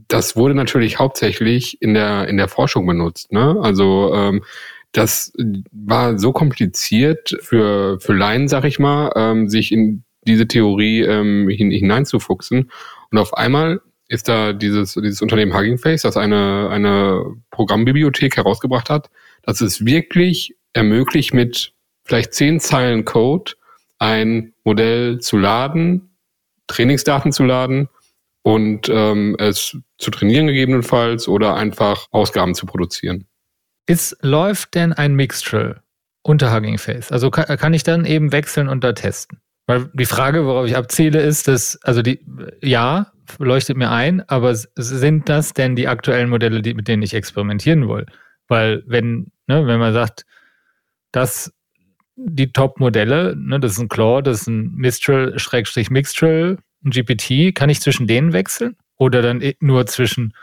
das 0.09 0.35
wurde 0.35 0.55
natürlich 0.55 0.99
hauptsächlich 0.99 1.81
in 1.81 1.95
der, 1.95 2.27
in 2.27 2.37
der 2.37 2.49
Forschung 2.49 2.87
benutzt. 2.87 3.31
Ne? 3.31 3.57
Also 3.63 4.13
ähm, 4.15 4.43
das 4.91 5.33
war 5.71 6.19
so 6.19 6.33
kompliziert 6.33 7.37
für, 7.41 8.01
für 8.01 8.13
Laien, 8.13 8.49
sag 8.49 8.65
ich 8.65 8.79
mal, 8.79 9.13
ähm, 9.15 9.49
sich 9.49 9.71
in 9.71 10.05
diese 10.27 10.47
Theorie 10.47 11.03
ähm, 11.03 11.49
hin, 11.49 11.71
hineinzufuchsen. 11.71 12.71
Und 13.11 13.19
auf 13.19 13.35
einmal 13.35 13.81
ist 14.09 14.29
da 14.29 14.53
dieses, 14.53 14.95
dieses 14.95 15.23
Unternehmen 15.23 15.57
Hugging 15.57 15.79
Face, 15.79 16.03
das 16.03 16.17
eine, 16.17 16.69
eine 16.71 17.25
Programmbibliothek 17.51 18.37
herausgebracht 18.37 18.91
hat, 18.91 19.11
dass 19.43 19.61
es 19.61 19.85
wirklich 19.85 20.55
ermöglicht, 20.75 21.35
mit 21.35 21.73
vielleicht 22.05 22.35
zehn 22.35 22.61
Zeilen 22.61 23.05
Code 23.05 23.53
ein 23.99 24.53
Modell 24.65 25.21
zu 25.21 25.39
laden, 25.39 26.11
Trainingsdaten 26.67 27.33
zu 27.33 27.45
laden 27.45 27.89
und 28.43 28.89
ähm, 28.89 29.37
es 29.39 29.77
zu 29.99 30.11
trainieren 30.11 30.47
gegebenenfalls 30.47 31.29
oder 31.29 31.55
einfach 31.55 32.07
Ausgaben 32.11 32.55
zu 32.55 32.67
produzieren. 32.67 33.27
Ist, 33.87 34.17
läuft 34.23 34.75
denn 34.75 34.93
ein 34.93 35.15
Mixtral 35.15 35.83
unter 36.23 36.55
Hugging 36.55 36.79
Face? 36.79 37.11
Also 37.13 37.31
kann, 37.31 37.57
kann 37.57 37.75
ich 37.75 37.83
dann 37.83 38.05
eben 38.05 38.33
wechseln 38.33 38.69
und 38.69 38.85
da 38.85 38.93
testen? 38.93 39.42
Weil 39.73 39.89
die 39.95 40.05
Frage, 40.05 40.45
worauf 40.45 40.67
ich 40.67 40.77
abziele, 40.77 41.23
ist, 41.23 41.49
dass, 41.49 41.81
also 41.83 42.03
die, 42.03 42.21
ja, 42.61 43.11
leuchtet 43.39 43.79
mir 43.79 43.91
ein, 43.91 44.21
aber 44.29 44.55
sind 44.55 45.31
das 45.31 45.55
denn 45.55 45.77
die 45.77 45.89
aktuellen 45.89 46.29
Modelle, 46.29 46.61
die, 46.61 46.75
mit 46.75 46.89
denen 46.89 47.03
ich 47.03 47.15
experimentieren 47.15 47.89
will? 47.89 48.05
Weil 48.49 48.83
wenn, 48.87 49.33
ne, 49.47 49.67
wenn 49.67 49.81
man 49.81 49.95
sagt, 49.95 50.27
dass 51.11 51.55
die 52.17 52.53
Top-Modelle, 52.53 53.35
ne, 53.35 53.61
das 53.61 53.73
ist 53.73 53.79
ein 53.79 53.89
Claw, 53.89 54.21
das 54.21 54.43
ist 54.43 54.49
ein 54.49 54.75
Mistral, 54.75 55.39
Schrägstrich 55.39 55.89
Mixtral, 55.89 56.59
ein 56.85 56.91
GPT, 56.91 57.55
kann 57.55 57.71
ich 57.71 57.81
zwischen 57.81 58.07
denen 58.07 58.35
wechseln? 58.35 58.77
Oder 58.99 59.23
dann 59.23 59.43
nur 59.61 59.87
zwischen 59.87 60.35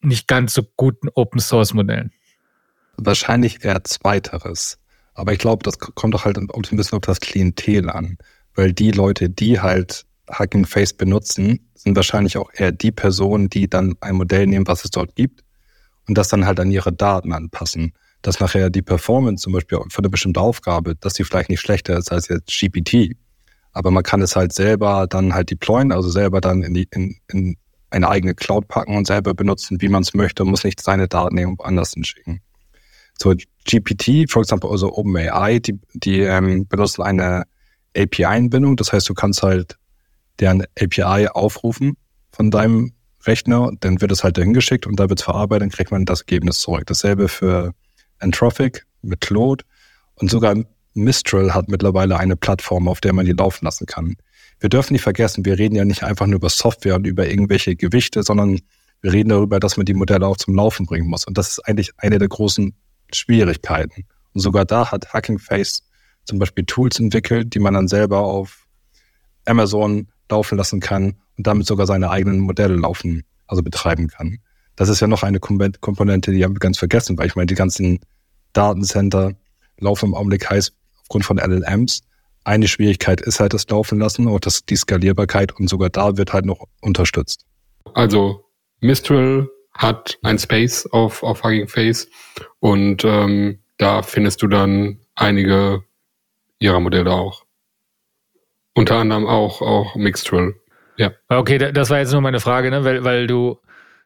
nicht 0.00 0.28
ganz 0.28 0.54
so 0.54 0.62
guten 0.78 1.10
Open-Source-Modellen? 1.14 2.10
Wahrscheinlich 2.96 3.62
eher 3.66 3.84
zweiteres. 3.84 4.78
Aber 5.12 5.34
ich 5.34 5.38
glaube, 5.38 5.62
das 5.62 5.78
kommt 5.78 6.14
doch 6.14 6.24
halt 6.24 6.38
ein 6.38 6.48
bisschen 6.48 6.96
auf 6.96 7.02
das 7.02 7.20
Klientel 7.20 7.90
an 7.90 8.16
weil 8.54 8.72
die 8.72 8.90
Leute, 8.90 9.30
die 9.30 9.60
halt 9.60 10.04
Hugging 10.38 10.66
Face 10.66 10.92
benutzen, 10.92 11.70
sind 11.74 11.96
wahrscheinlich 11.96 12.36
auch 12.36 12.50
eher 12.54 12.72
die 12.72 12.92
Personen, 12.92 13.48
die 13.48 13.68
dann 13.68 13.96
ein 14.00 14.14
Modell 14.14 14.46
nehmen, 14.46 14.66
was 14.66 14.84
es 14.84 14.90
dort 14.90 15.14
gibt 15.16 15.42
und 16.08 16.16
das 16.16 16.28
dann 16.28 16.46
halt 16.46 16.60
an 16.60 16.70
ihre 16.70 16.92
Daten 16.92 17.32
anpassen. 17.32 17.92
Dass 18.22 18.38
nachher 18.38 18.70
die 18.70 18.82
Performance 18.82 19.42
zum 19.42 19.52
Beispiel 19.52 19.78
für 19.88 19.98
eine 19.98 20.08
bestimmte 20.08 20.40
Aufgabe, 20.40 20.94
dass 20.94 21.14
die 21.14 21.24
vielleicht 21.24 21.50
nicht 21.50 21.60
schlechter 21.60 21.98
ist 21.98 22.12
als 22.12 22.28
jetzt 22.28 22.48
GPT, 22.48 23.16
aber 23.72 23.90
man 23.90 24.02
kann 24.02 24.22
es 24.22 24.36
halt 24.36 24.52
selber 24.52 25.06
dann 25.08 25.34
halt 25.34 25.50
deployen, 25.50 25.92
also 25.92 26.08
selber 26.08 26.40
dann 26.40 26.62
in, 26.62 26.74
die, 26.74 26.86
in, 26.92 27.16
in 27.28 27.56
eine 27.90 28.08
eigene 28.08 28.34
Cloud 28.34 28.68
packen 28.68 28.96
und 28.96 29.06
selber 29.06 29.34
benutzen, 29.34 29.80
wie 29.80 29.88
man 29.88 30.02
es 30.02 30.14
möchte, 30.14 30.44
muss 30.44 30.64
nicht 30.64 30.80
seine 30.80 31.08
Daten 31.08 31.36
irgendwo 31.36 31.64
anders 31.64 31.92
hinschicken. 31.92 32.40
So 33.18 33.34
GPT, 33.64 34.30
for 34.30 34.42
example, 34.42 34.70
also 34.70 34.92
OpenAI, 34.92 35.58
die, 35.58 35.78
die 35.94 36.20
ähm, 36.20 36.66
benutzen 36.66 37.02
eine 37.02 37.44
API-Einbindung. 37.96 38.76
Das 38.76 38.92
heißt, 38.92 39.08
du 39.08 39.14
kannst 39.14 39.42
halt 39.42 39.76
deren 40.40 40.64
API 40.78 41.28
aufrufen 41.28 41.96
von 42.30 42.50
deinem 42.50 42.92
Rechner, 43.24 43.70
dann 43.80 44.00
wird 44.00 44.10
es 44.10 44.24
halt 44.24 44.36
dahin 44.36 44.52
geschickt 44.52 44.86
und 44.86 44.98
da 44.98 45.08
wird 45.08 45.20
es 45.20 45.24
verarbeitet, 45.24 45.62
dann 45.62 45.70
kriegt 45.70 45.90
man 45.92 46.04
das 46.04 46.20
Ergebnis 46.20 46.58
zurück. 46.58 46.84
Dasselbe 46.86 47.28
für 47.28 47.72
Anthropic 48.18 48.82
mit 49.02 49.20
Claude 49.20 49.64
und 50.16 50.30
sogar 50.30 50.56
Mistral 50.94 51.54
hat 51.54 51.68
mittlerweile 51.68 52.18
eine 52.18 52.36
Plattform, 52.36 52.88
auf 52.88 53.00
der 53.00 53.12
man 53.12 53.24
die 53.24 53.32
laufen 53.32 53.64
lassen 53.64 53.86
kann. 53.86 54.16
Wir 54.60 54.68
dürfen 54.68 54.92
nicht 54.92 55.02
vergessen, 55.02 55.44
wir 55.44 55.58
reden 55.58 55.74
ja 55.74 55.84
nicht 55.84 56.02
einfach 56.02 56.26
nur 56.26 56.36
über 56.36 56.50
Software 56.50 56.96
und 56.96 57.06
über 57.06 57.28
irgendwelche 57.28 57.76
Gewichte, 57.76 58.22
sondern 58.22 58.60
wir 59.00 59.12
reden 59.12 59.30
darüber, 59.30 59.58
dass 59.58 59.76
man 59.76 59.86
die 59.86 59.94
Modelle 59.94 60.26
auch 60.26 60.36
zum 60.36 60.54
Laufen 60.54 60.86
bringen 60.86 61.08
muss. 61.08 61.24
Und 61.24 61.38
das 61.38 61.50
ist 61.50 61.60
eigentlich 61.60 61.90
eine 61.96 62.18
der 62.18 62.28
großen 62.28 62.74
Schwierigkeiten. 63.12 64.04
Und 64.32 64.40
sogar 64.40 64.64
da 64.64 64.90
hat 64.92 65.12
Hacking 65.12 65.38
Face 65.38 65.82
zum 66.24 66.38
Beispiel 66.38 66.64
Tools 66.64 66.98
entwickelt, 66.98 67.54
die 67.54 67.58
man 67.58 67.74
dann 67.74 67.88
selber 67.88 68.18
auf 68.18 68.66
Amazon 69.44 70.08
laufen 70.30 70.56
lassen 70.56 70.80
kann 70.80 71.14
und 71.36 71.46
damit 71.46 71.66
sogar 71.66 71.86
seine 71.86 72.10
eigenen 72.10 72.40
Modelle 72.40 72.76
laufen, 72.76 73.24
also 73.46 73.62
betreiben 73.62 74.08
kann. 74.08 74.38
Das 74.76 74.88
ist 74.88 75.00
ja 75.00 75.06
noch 75.06 75.22
eine 75.22 75.40
Komponente, 75.40 76.32
die 76.32 76.44
haben 76.44 76.54
wir 76.54 76.60
ganz 76.60 76.78
vergessen, 76.78 77.18
weil 77.18 77.26
ich 77.26 77.36
meine, 77.36 77.46
die 77.46 77.54
ganzen 77.54 78.00
Datencenter 78.52 79.34
laufen 79.78 80.06
im 80.06 80.14
Augenblick 80.14 80.48
heiß 80.48 80.72
aufgrund 81.02 81.24
von 81.24 81.38
LLMs. 81.38 82.02
Eine 82.44 82.66
Schwierigkeit 82.66 83.20
ist 83.20 83.38
halt 83.38 83.54
das 83.54 83.68
Laufen 83.68 83.98
lassen 83.98 84.26
und 84.26 84.46
das, 84.46 84.64
die 84.64 84.76
Skalierbarkeit 84.76 85.52
und 85.52 85.68
sogar 85.68 85.90
da 85.90 86.16
wird 86.16 86.32
halt 86.32 86.46
noch 86.46 86.66
unterstützt. 86.80 87.44
Also 87.94 88.44
Mistral 88.80 89.48
hat 89.74 90.18
ein 90.22 90.38
Space 90.38 90.86
auf, 90.86 91.22
auf 91.22 91.44
Hugging 91.44 91.68
Face 91.68 92.08
und 92.60 93.04
ähm, 93.04 93.58
da 93.78 94.02
findest 94.02 94.42
du 94.42 94.48
dann 94.48 94.98
einige 95.14 95.84
ihrer 96.62 96.80
Modelle 96.80 97.10
auch. 97.10 97.44
Unter 98.74 98.96
anderem 98.96 99.26
auch, 99.26 99.60
auch 99.60 99.94
Mixtral. 99.96 100.54
Ja. 100.96 101.12
Okay, 101.28 101.58
das 101.58 101.90
war 101.90 101.98
jetzt 101.98 102.12
nur 102.12 102.20
meine 102.20 102.40
Frage, 102.40 102.70
ne? 102.70 102.84
weil, 102.84 103.04
weil 103.04 103.26
du, 103.26 103.58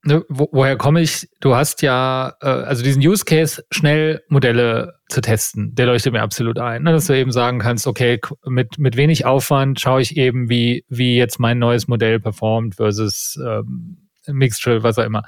ne, 0.03 0.25
wo, 0.29 0.49
woher 0.53 0.77
komme 0.77 1.03
ich? 1.03 1.29
Du 1.41 1.55
hast 1.55 1.83
ja, 1.83 2.35
äh, 2.41 2.47
also 2.47 2.83
diesen 2.83 3.07
Use 3.07 3.25
Case, 3.25 3.63
schnell 3.71 4.23
Modelle 4.29 4.95
zu 5.09 5.21
testen, 5.21 5.75
der 5.75 5.87
leuchtet 5.87 6.13
mir 6.13 6.23
absolut 6.23 6.59
ein. 6.59 6.83
Ne? 6.83 6.93
Dass 6.93 7.07
du 7.07 7.13
eben 7.13 7.33
sagen 7.33 7.59
kannst, 7.59 7.87
okay, 7.87 8.21
mit, 8.45 8.79
mit 8.79 8.97
wenig 8.97 9.25
Aufwand 9.25 9.81
schaue 9.81 10.01
ich 10.01 10.17
eben, 10.17 10.49
wie, 10.49 10.85
wie 10.89 11.17
jetzt 11.17 11.39
mein 11.39 11.59
neues 11.59 11.87
Modell 11.87 12.19
performt 12.19 12.77
versus 12.77 13.39
ähm, 13.45 14.09
Mixtral, 14.27 14.83
was 14.83 14.99
auch 14.99 15.05
immer. 15.05 15.23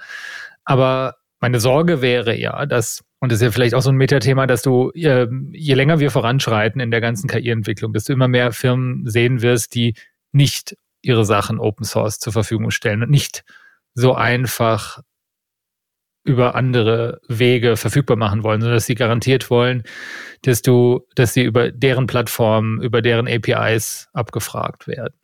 Aber 0.64 1.16
meine 1.40 1.60
Sorge 1.60 2.02
wäre 2.02 2.36
ja, 2.36 2.66
dass, 2.66 3.04
und 3.20 3.32
das 3.32 3.40
ist 3.40 3.44
ja 3.44 3.50
vielleicht 3.50 3.74
auch 3.74 3.82
so 3.82 3.90
ein 3.90 3.96
Metathema, 3.96 4.46
dass 4.46 4.62
du, 4.62 4.90
äh, 4.90 5.26
je 5.52 5.74
länger 5.74 5.98
wir 5.98 6.10
voranschreiten 6.10 6.80
in 6.80 6.90
der 6.90 7.00
ganzen 7.00 7.28
KI-Entwicklung, 7.28 7.92
dass 7.92 8.04
du 8.04 8.12
immer 8.12 8.28
mehr 8.28 8.52
Firmen 8.52 9.08
sehen 9.08 9.42
wirst, 9.42 9.74
die 9.74 9.94
nicht 10.30 10.76
ihre 11.02 11.24
Sachen 11.24 11.58
Open 11.58 11.84
Source 11.84 12.20
zur 12.20 12.32
Verfügung 12.32 12.70
stellen 12.70 13.02
und 13.02 13.10
nicht 13.10 13.44
so 13.94 14.14
einfach 14.14 15.00
über 16.24 16.54
andere 16.54 17.20
Wege 17.28 17.76
verfügbar 17.76 18.16
machen 18.16 18.42
wollen, 18.42 18.60
sondern 18.60 18.76
dass 18.76 18.86
sie 18.86 18.94
garantiert 18.94 19.50
wollen, 19.50 19.82
dass 20.42 20.62
du, 20.62 21.06
dass 21.14 21.32
sie 21.32 21.42
über 21.42 21.72
deren 21.72 22.06
Plattformen, 22.06 22.82
über 22.82 23.02
deren 23.02 23.26
APIs 23.26 24.08
abgefragt 24.12 24.86
werden. 24.86 25.14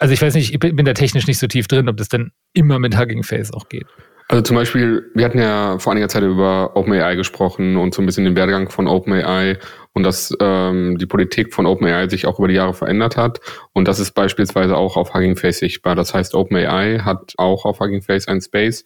Also 0.00 0.12
ich 0.12 0.20
weiß 0.20 0.34
nicht, 0.34 0.52
ich 0.52 0.58
bin 0.58 0.84
da 0.84 0.92
technisch 0.92 1.26
nicht 1.26 1.38
so 1.38 1.46
tief 1.46 1.68
drin, 1.68 1.88
ob 1.88 1.96
das 1.96 2.08
dann 2.08 2.32
immer 2.52 2.78
mit 2.78 2.98
Hugging 2.98 3.22
Face 3.22 3.52
auch 3.52 3.68
geht. 3.68 3.86
Also 4.32 4.44
zum 4.44 4.56
Beispiel, 4.56 5.10
wir 5.12 5.26
hatten 5.26 5.38
ja 5.38 5.78
vor 5.78 5.92
einiger 5.92 6.08
Zeit 6.08 6.22
über 6.22 6.74
OpenAI 6.74 7.16
gesprochen 7.16 7.76
und 7.76 7.92
so 7.92 8.00
ein 8.00 8.06
bisschen 8.06 8.24
den 8.24 8.34
Werdegang 8.34 8.70
von 8.70 8.88
OpenAI 8.88 9.58
und 9.92 10.04
dass 10.04 10.34
ähm, 10.40 10.96
die 10.96 11.04
Politik 11.04 11.52
von 11.52 11.66
OpenAI 11.66 12.08
sich 12.08 12.24
auch 12.24 12.38
über 12.38 12.48
die 12.48 12.54
Jahre 12.54 12.72
verändert 12.72 13.18
hat. 13.18 13.40
Und 13.74 13.88
das 13.88 14.00
ist 14.00 14.12
beispielsweise 14.12 14.74
auch 14.74 14.96
auf 14.96 15.12
Hugging 15.12 15.36
Face 15.36 15.58
sichtbar. 15.58 15.96
Das 15.96 16.14
heißt, 16.14 16.34
OpenAI 16.34 17.00
hat 17.00 17.34
auch 17.36 17.66
auf 17.66 17.80
Hugging 17.80 18.00
Face 18.00 18.26
ein 18.26 18.40
Space 18.40 18.84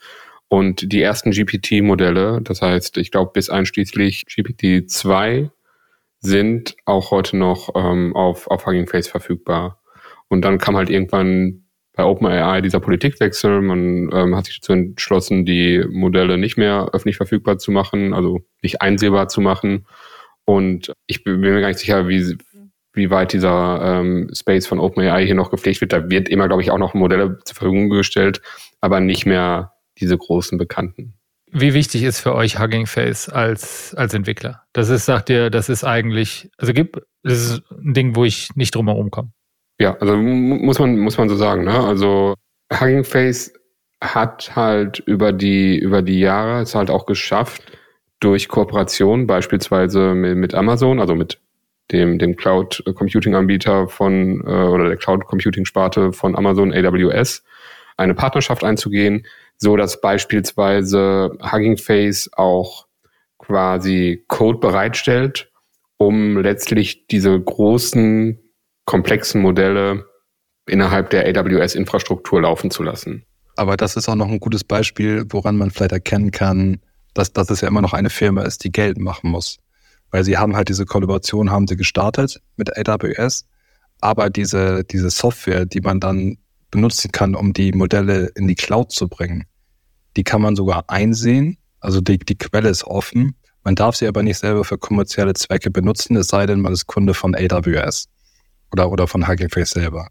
und 0.48 0.90
die 0.90 1.00
ersten 1.00 1.30
GPT-Modelle, 1.30 2.40
das 2.42 2.60
heißt, 2.60 2.96
ich 2.96 3.12
glaube 3.12 3.30
bis 3.32 3.48
einschließlich 3.48 4.24
GPT-2 4.28 5.50
sind 6.18 6.74
auch 6.86 7.12
heute 7.12 7.36
noch 7.36 7.70
ähm, 7.76 8.16
auf, 8.16 8.48
auf 8.48 8.66
Hugging 8.66 8.88
Face 8.88 9.06
verfügbar. 9.06 9.80
Und 10.26 10.44
dann 10.44 10.58
kam 10.58 10.76
halt 10.76 10.90
irgendwann 10.90 11.65
bei 11.96 12.04
OpenAI 12.04 12.60
dieser 12.60 12.78
Politikwechsel. 12.78 13.62
Man 13.62 14.10
ähm, 14.12 14.36
hat 14.36 14.44
sich 14.44 14.60
dazu 14.60 14.74
entschlossen, 14.74 15.44
die 15.44 15.82
Modelle 15.90 16.38
nicht 16.38 16.56
mehr 16.56 16.90
öffentlich 16.92 17.16
verfügbar 17.16 17.58
zu 17.58 17.72
machen, 17.72 18.14
also 18.14 18.42
nicht 18.62 18.82
einsehbar 18.82 19.28
zu 19.28 19.40
machen. 19.40 19.86
Und 20.44 20.92
ich 21.06 21.24
bin 21.24 21.40
mir 21.40 21.60
gar 21.60 21.68
nicht 21.68 21.80
sicher, 21.80 22.06
wie, 22.06 22.36
wie 22.92 23.10
weit 23.10 23.32
dieser 23.32 23.80
ähm, 23.82 24.30
Space 24.32 24.66
von 24.66 24.78
OpenAI 24.78 25.24
hier 25.24 25.34
noch 25.34 25.50
gepflegt 25.50 25.80
wird. 25.80 25.94
Da 25.94 26.08
wird 26.08 26.28
immer, 26.28 26.46
glaube 26.46 26.62
ich, 26.62 26.70
auch 26.70 26.78
noch 26.78 26.94
Modelle 26.94 27.38
zur 27.44 27.56
Verfügung 27.56 27.88
gestellt, 27.88 28.42
aber 28.80 29.00
nicht 29.00 29.24
mehr 29.24 29.72
diese 29.98 30.18
großen 30.18 30.58
bekannten. 30.58 31.14
Wie 31.50 31.72
wichtig 31.72 32.02
ist 32.02 32.20
für 32.20 32.34
euch 32.34 32.58
Hugging 32.58 32.86
Face 32.86 33.30
als, 33.30 33.94
als 33.94 34.12
Entwickler? 34.12 34.64
Das 34.74 34.90
ist, 34.90 35.06
sagt 35.06 35.30
ihr, 35.30 35.48
das 35.48 35.70
ist 35.70 35.84
eigentlich, 35.84 36.50
also 36.58 36.74
gibt, 36.74 36.98
das 37.22 37.38
ist 37.38 37.62
ein 37.70 37.94
Ding, 37.94 38.14
wo 38.14 38.24
ich 38.26 38.54
nicht 38.54 38.74
drum 38.74 38.88
herum 38.88 39.10
komme. 39.10 39.30
Ja, 39.78 39.96
also 39.98 40.16
muss 40.16 40.78
man, 40.78 40.98
muss 40.98 41.18
man 41.18 41.28
so 41.28 41.36
sagen, 41.36 41.64
ne? 41.64 41.78
Also 41.78 42.34
Hugging 42.72 43.04
Face 43.04 43.52
hat 44.00 44.54
halt 44.56 45.00
über 45.00 45.32
die, 45.32 45.78
über 45.78 46.02
die 46.02 46.20
Jahre 46.20 46.62
es 46.62 46.74
halt 46.74 46.90
auch 46.90 47.06
geschafft, 47.06 47.62
durch 48.20 48.48
Kooperation, 48.48 49.26
beispielsweise 49.26 50.14
mit, 50.14 50.54
Amazon, 50.54 51.00
also 51.00 51.14
mit 51.14 51.38
dem, 51.92 52.18
dem 52.18 52.36
Cloud 52.36 52.82
Computing 52.94 53.34
Anbieter 53.34 53.88
von, 53.88 54.40
äh, 54.46 54.50
oder 54.50 54.88
der 54.88 54.96
Cloud 54.96 55.26
Computing 55.26 55.64
Sparte 55.64 56.12
von 56.12 56.34
Amazon 56.34 56.72
AWS, 56.72 57.44
eine 57.96 58.14
Partnerschaft 58.14 58.64
einzugehen, 58.64 59.26
so 59.58 59.76
dass 59.76 60.00
beispielsweise 60.00 61.36
Hugging 61.40 61.76
Face 61.76 62.30
auch 62.32 62.86
quasi 63.38 64.24
Code 64.28 64.58
bereitstellt, 64.58 65.50
um 65.98 66.38
letztlich 66.38 67.06
diese 67.06 67.38
großen 67.38 68.38
komplexen 68.86 69.42
Modelle 69.42 70.06
innerhalb 70.66 71.10
der 71.10 71.26
AWS-Infrastruktur 71.26 72.40
laufen 72.40 72.70
zu 72.70 72.82
lassen. 72.82 73.24
Aber 73.56 73.76
das 73.76 73.96
ist 73.96 74.08
auch 74.08 74.14
noch 74.14 74.28
ein 74.28 74.40
gutes 74.40 74.64
Beispiel, 74.64 75.24
woran 75.30 75.56
man 75.56 75.70
vielleicht 75.70 75.92
erkennen 75.92 76.30
kann, 76.30 76.80
dass, 77.14 77.32
dass 77.32 77.50
es 77.50 77.60
ja 77.60 77.68
immer 77.68 77.82
noch 77.82 77.92
eine 77.92 78.10
Firma 78.10 78.42
ist, 78.42 78.64
die 78.64 78.72
Geld 78.72 78.98
machen 78.98 79.30
muss. 79.30 79.58
Weil 80.10 80.24
sie 80.24 80.38
haben 80.38 80.56
halt 80.56 80.68
diese 80.68 80.84
Kollaboration, 80.84 81.50
haben 81.50 81.66
sie 81.66 81.76
gestartet 81.76 82.40
mit 82.56 82.76
AWS, 82.76 83.46
aber 84.00 84.30
diese, 84.30 84.84
diese 84.84 85.10
Software, 85.10 85.66
die 85.66 85.80
man 85.80 86.00
dann 86.00 86.38
benutzen 86.70 87.12
kann, 87.12 87.34
um 87.34 87.52
die 87.52 87.72
Modelle 87.72 88.30
in 88.34 88.46
die 88.46 88.54
Cloud 88.54 88.92
zu 88.92 89.08
bringen, 89.08 89.44
die 90.16 90.24
kann 90.24 90.42
man 90.42 90.54
sogar 90.54 90.84
einsehen. 90.88 91.58
Also 91.80 92.00
die, 92.00 92.18
die 92.18 92.36
Quelle 92.36 92.68
ist 92.68 92.84
offen. 92.84 93.36
Man 93.64 93.74
darf 93.74 93.96
sie 93.96 94.06
aber 94.06 94.22
nicht 94.22 94.38
selber 94.38 94.64
für 94.64 94.78
kommerzielle 94.78 95.34
Zwecke 95.34 95.70
benutzen, 95.70 96.16
es 96.16 96.28
sei 96.28 96.46
denn, 96.46 96.60
man 96.60 96.72
ist 96.72 96.86
Kunde 96.86 97.14
von 97.14 97.34
AWS 97.34 98.08
oder, 98.72 98.90
oder 98.90 99.06
von 99.06 99.24
Face 99.24 99.70
selber. 99.70 100.08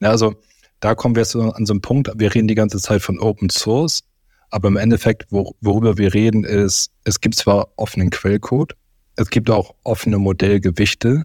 Ja, 0.00 0.10
also 0.10 0.34
da 0.80 0.94
kommen 0.94 1.14
wir 1.14 1.22
jetzt 1.22 1.34
an 1.34 1.66
so 1.66 1.72
einen 1.72 1.80
Punkt, 1.80 2.10
wir 2.16 2.34
reden 2.34 2.48
die 2.48 2.54
ganze 2.54 2.78
Zeit 2.78 3.02
von 3.02 3.18
Open 3.18 3.48
Source, 3.50 4.02
aber 4.50 4.68
im 4.68 4.76
Endeffekt, 4.76 5.26
wo, 5.30 5.54
worüber 5.60 5.98
wir 5.98 6.14
reden, 6.14 6.44
ist, 6.44 6.90
es 7.04 7.20
gibt 7.20 7.34
zwar 7.34 7.68
offenen 7.76 8.10
Quellcode, 8.10 8.76
es 9.16 9.30
gibt 9.30 9.50
auch 9.50 9.74
offene 9.84 10.18
Modellgewichte, 10.18 11.24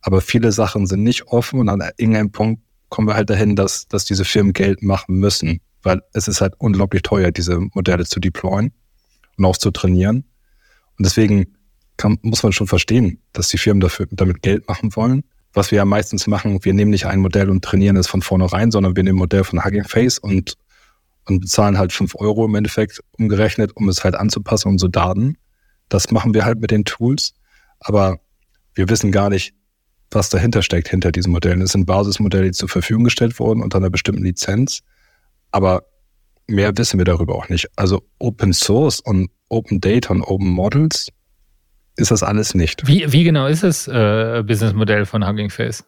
aber 0.00 0.20
viele 0.20 0.52
Sachen 0.52 0.86
sind 0.86 1.02
nicht 1.02 1.28
offen 1.28 1.60
und 1.60 1.68
an 1.68 1.82
irgendeinem 1.96 2.32
Punkt 2.32 2.62
kommen 2.88 3.08
wir 3.08 3.14
halt 3.14 3.30
dahin, 3.30 3.56
dass, 3.56 3.86
dass 3.88 4.04
diese 4.04 4.24
Firmen 4.24 4.52
Geld 4.52 4.82
machen 4.82 5.16
müssen, 5.16 5.60
weil 5.82 6.00
es 6.12 6.28
ist 6.28 6.40
halt 6.40 6.54
unglaublich 6.58 7.02
teuer, 7.02 7.30
diese 7.30 7.58
Modelle 7.74 8.04
zu 8.04 8.20
deployen 8.20 8.72
und 9.36 9.44
auch 9.44 9.56
zu 9.56 9.70
trainieren. 9.70 10.24
Und 10.98 11.06
deswegen 11.06 11.54
kann, 11.96 12.18
muss 12.22 12.42
man 12.42 12.52
schon 12.52 12.66
verstehen, 12.66 13.20
dass 13.32 13.48
die 13.48 13.58
Firmen 13.58 13.80
dafür, 13.80 14.06
damit 14.10 14.42
Geld 14.42 14.66
machen 14.68 14.94
wollen 14.96 15.24
was 15.58 15.72
wir 15.72 15.78
ja 15.78 15.84
meistens 15.84 16.28
machen, 16.28 16.64
wir 16.64 16.72
nehmen 16.72 16.92
nicht 16.92 17.06
ein 17.06 17.18
Modell 17.18 17.50
und 17.50 17.64
trainieren 17.64 17.96
es 17.96 18.06
von 18.06 18.22
vornherein, 18.22 18.70
sondern 18.70 18.94
wir 18.94 19.02
nehmen 19.02 19.16
ein 19.16 19.20
Modell 19.20 19.42
von 19.42 19.64
Hugging 19.64 19.84
Face 19.84 20.18
und, 20.18 20.54
und 21.26 21.40
bezahlen 21.40 21.76
halt 21.76 21.92
fünf 21.92 22.14
Euro 22.14 22.44
im 22.44 22.54
Endeffekt 22.54 23.00
umgerechnet, 23.18 23.72
um 23.74 23.88
es 23.88 24.04
halt 24.04 24.14
anzupassen, 24.14 24.68
unsere 24.68 24.90
Daten. 24.90 25.36
Das 25.88 26.12
machen 26.12 26.32
wir 26.32 26.44
halt 26.44 26.60
mit 26.60 26.70
den 26.70 26.84
Tools, 26.84 27.34
aber 27.80 28.20
wir 28.74 28.88
wissen 28.88 29.10
gar 29.10 29.30
nicht, 29.30 29.52
was 30.12 30.30
dahinter 30.30 30.62
steckt, 30.62 30.88
hinter 30.88 31.10
diesen 31.10 31.32
Modellen. 31.32 31.60
Es 31.60 31.72
sind 31.72 31.86
Basismodelle, 31.86 32.44
die 32.44 32.52
zur 32.52 32.68
Verfügung 32.68 33.04
gestellt 33.04 33.38
wurden 33.40 33.60
unter 33.60 33.78
einer 33.78 33.90
bestimmten 33.90 34.22
Lizenz, 34.22 34.80
aber 35.50 35.82
mehr 36.46 36.70
wissen 36.78 36.98
wir 36.98 37.04
darüber 37.04 37.34
auch 37.34 37.48
nicht. 37.48 37.68
Also 37.74 38.02
Open 38.20 38.52
Source 38.52 39.00
und 39.00 39.28
Open 39.48 39.80
Data 39.80 40.14
und 40.14 40.22
Open 40.22 40.48
Models 40.48 41.08
ist 41.98 42.10
das 42.10 42.22
alles 42.22 42.54
nicht. 42.54 42.86
Wie, 42.86 43.12
wie 43.12 43.24
genau 43.24 43.46
ist 43.46 43.64
das 43.64 43.88
äh, 43.88 44.42
Businessmodell 44.46 45.04
von 45.04 45.26
Hugging 45.26 45.50
Face? 45.50 45.84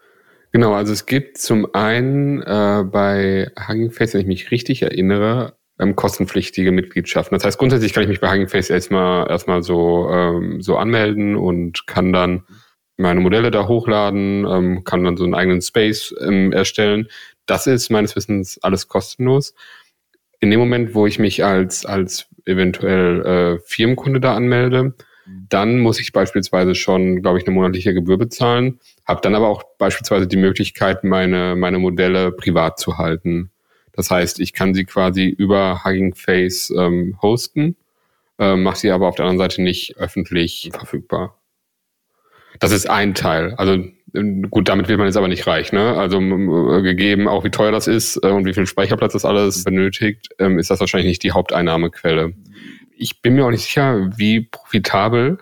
Genau, 0.53 0.75
also 0.75 0.93
es 0.93 1.07
gibt 1.07 1.39
zum 1.39 1.73
einen 1.75 2.43
äh, 2.43 2.85
bei 2.85 3.51
Hugging 3.69 3.93
Face, 3.93 4.15
wenn 4.15 4.23
ich 4.23 4.27
mich 4.27 4.51
richtig 4.51 4.83
erinnere, 4.83 5.55
ähm, 5.79 5.95
kostenpflichtige 5.95 6.73
Mitgliedschaften. 6.73 7.37
Das 7.37 7.45
heißt, 7.45 7.59
grundsätzlich 7.59 7.93
kann 7.93 8.03
ich 8.03 8.09
mich 8.09 8.21
bei 8.21 8.29
Hugging 8.29 8.49
Face 8.49 8.71
erstmal 8.71 9.31
erstmal 9.31 9.63
so 9.63 10.11
ähm, 10.11 10.61
so 10.61 10.77
anmelden 10.77 11.37
und 11.37 11.87
kann 11.87 12.13
dann 12.13 12.43
meine 12.97 13.21
Modelle 13.21 13.51
da 13.53 13.69
hochladen, 13.69 14.45
ähm, 14.47 14.85
kann 14.85 15.05
dann 15.05 15.17
so 15.17 15.25
einen 15.25 15.35
eigenen 15.35 15.63
Space 15.63 16.13
ähm, 16.21 16.53
erstellen. 16.53 17.07
Das 17.47 17.69
ist 17.69 17.89
meines 17.91 18.17
Wissens 18.17 18.59
alles 18.63 18.89
kostenlos. 18.89 19.55
In 20.41 20.51
dem 20.51 20.59
Moment, 20.59 20.95
wo 20.95 21.07
ich 21.07 21.21
mich 21.21 21.45
als 21.45 21.87
als 21.87 22.27
eventuell 22.45 23.21
äh, 23.25 23.59
Firmenkunde 23.65 24.19
da 24.19 24.35
anmelde, 24.35 24.95
dann 25.49 25.81
muss 25.81 26.01
ich 26.01 26.13
beispielsweise 26.13 26.75
schon, 26.75 27.23
glaube 27.23 27.39
ich, 27.39 27.47
eine 27.47 27.55
monatliche 27.55 27.95
Gebühr 27.95 28.19
bezahlen, 28.19 28.81
habe 29.07 29.21
dann 29.21 29.35
aber 29.35 29.49
auch 29.49 29.63
beispielsweise 29.79 30.27
die 30.27 30.37
Möglichkeit, 30.37 31.05
meine, 31.05 31.57
meine 31.57 31.79
Modelle 31.79 32.33
privat 32.33 32.79
zu 32.79 32.99
halten. 32.99 33.51
Das 33.93 34.11
heißt, 34.11 34.41
ich 34.41 34.53
kann 34.53 34.75
sie 34.75 34.85
quasi 34.85 35.27
über 35.27 35.85
Hugging 35.85 36.15
Face 36.15 36.73
ähm, 36.77 37.19
hosten, 37.21 37.77
äh, 38.39 38.57
mache 38.57 38.79
sie 38.79 38.91
aber 38.91 39.09
auf 39.09 39.17
der 39.17 39.27
anderen 39.27 39.39
Seite 39.39 39.63
nicht 39.63 39.97
öffentlich 39.99 40.71
verfügbar. 40.73 41.37
Das 42.61 42.73
ist 42.73 42.89
ein 42.89 43.15
Teil. 43.15 43.55
Also 43.55 43.85
gut, 44.51 44.69
damit 44.69 44.89
wird 44.89 44.99
man 44.99 45.07
jetzt 45.07 45.17
aber 45.17 45.29
nicht 45.29 45.47
reich. 45.47 45.73
Ne? 45.73 45.97
Also 45.97 46.19
gegeben 46.19 47.29
auch 47.29 47.45
wie 47.45 47.51
teuer 47.51 47.73
das 47.73 47.87
ist 47.87 48.17
äh, 48.23 48.29
und 48.29 48.45
wie 48.45 48.55
viel 48.55 48.67
Speicherplatz 48.67 49.13
das 49.13 49.25
alles 49.25 49.65
benötigt, 49.65 50.31
ähm, 50.39 50.59
ist 50.59 50.71
das 50.71 50.81
wahrscheinlich 50.81 51.09
nicht 51.09 51.23
die 51.23 51.33
Haupteinnahmequelle 51.33 52.35
ich 53.01 53.23
bin 53.23 53.35
mir 53.35 53.47
auch 53.47 53.51
nicht 53.51 53.65
sicher, 53.65 54.11
wie 54.17 54.43
profitabel 54.43 55.39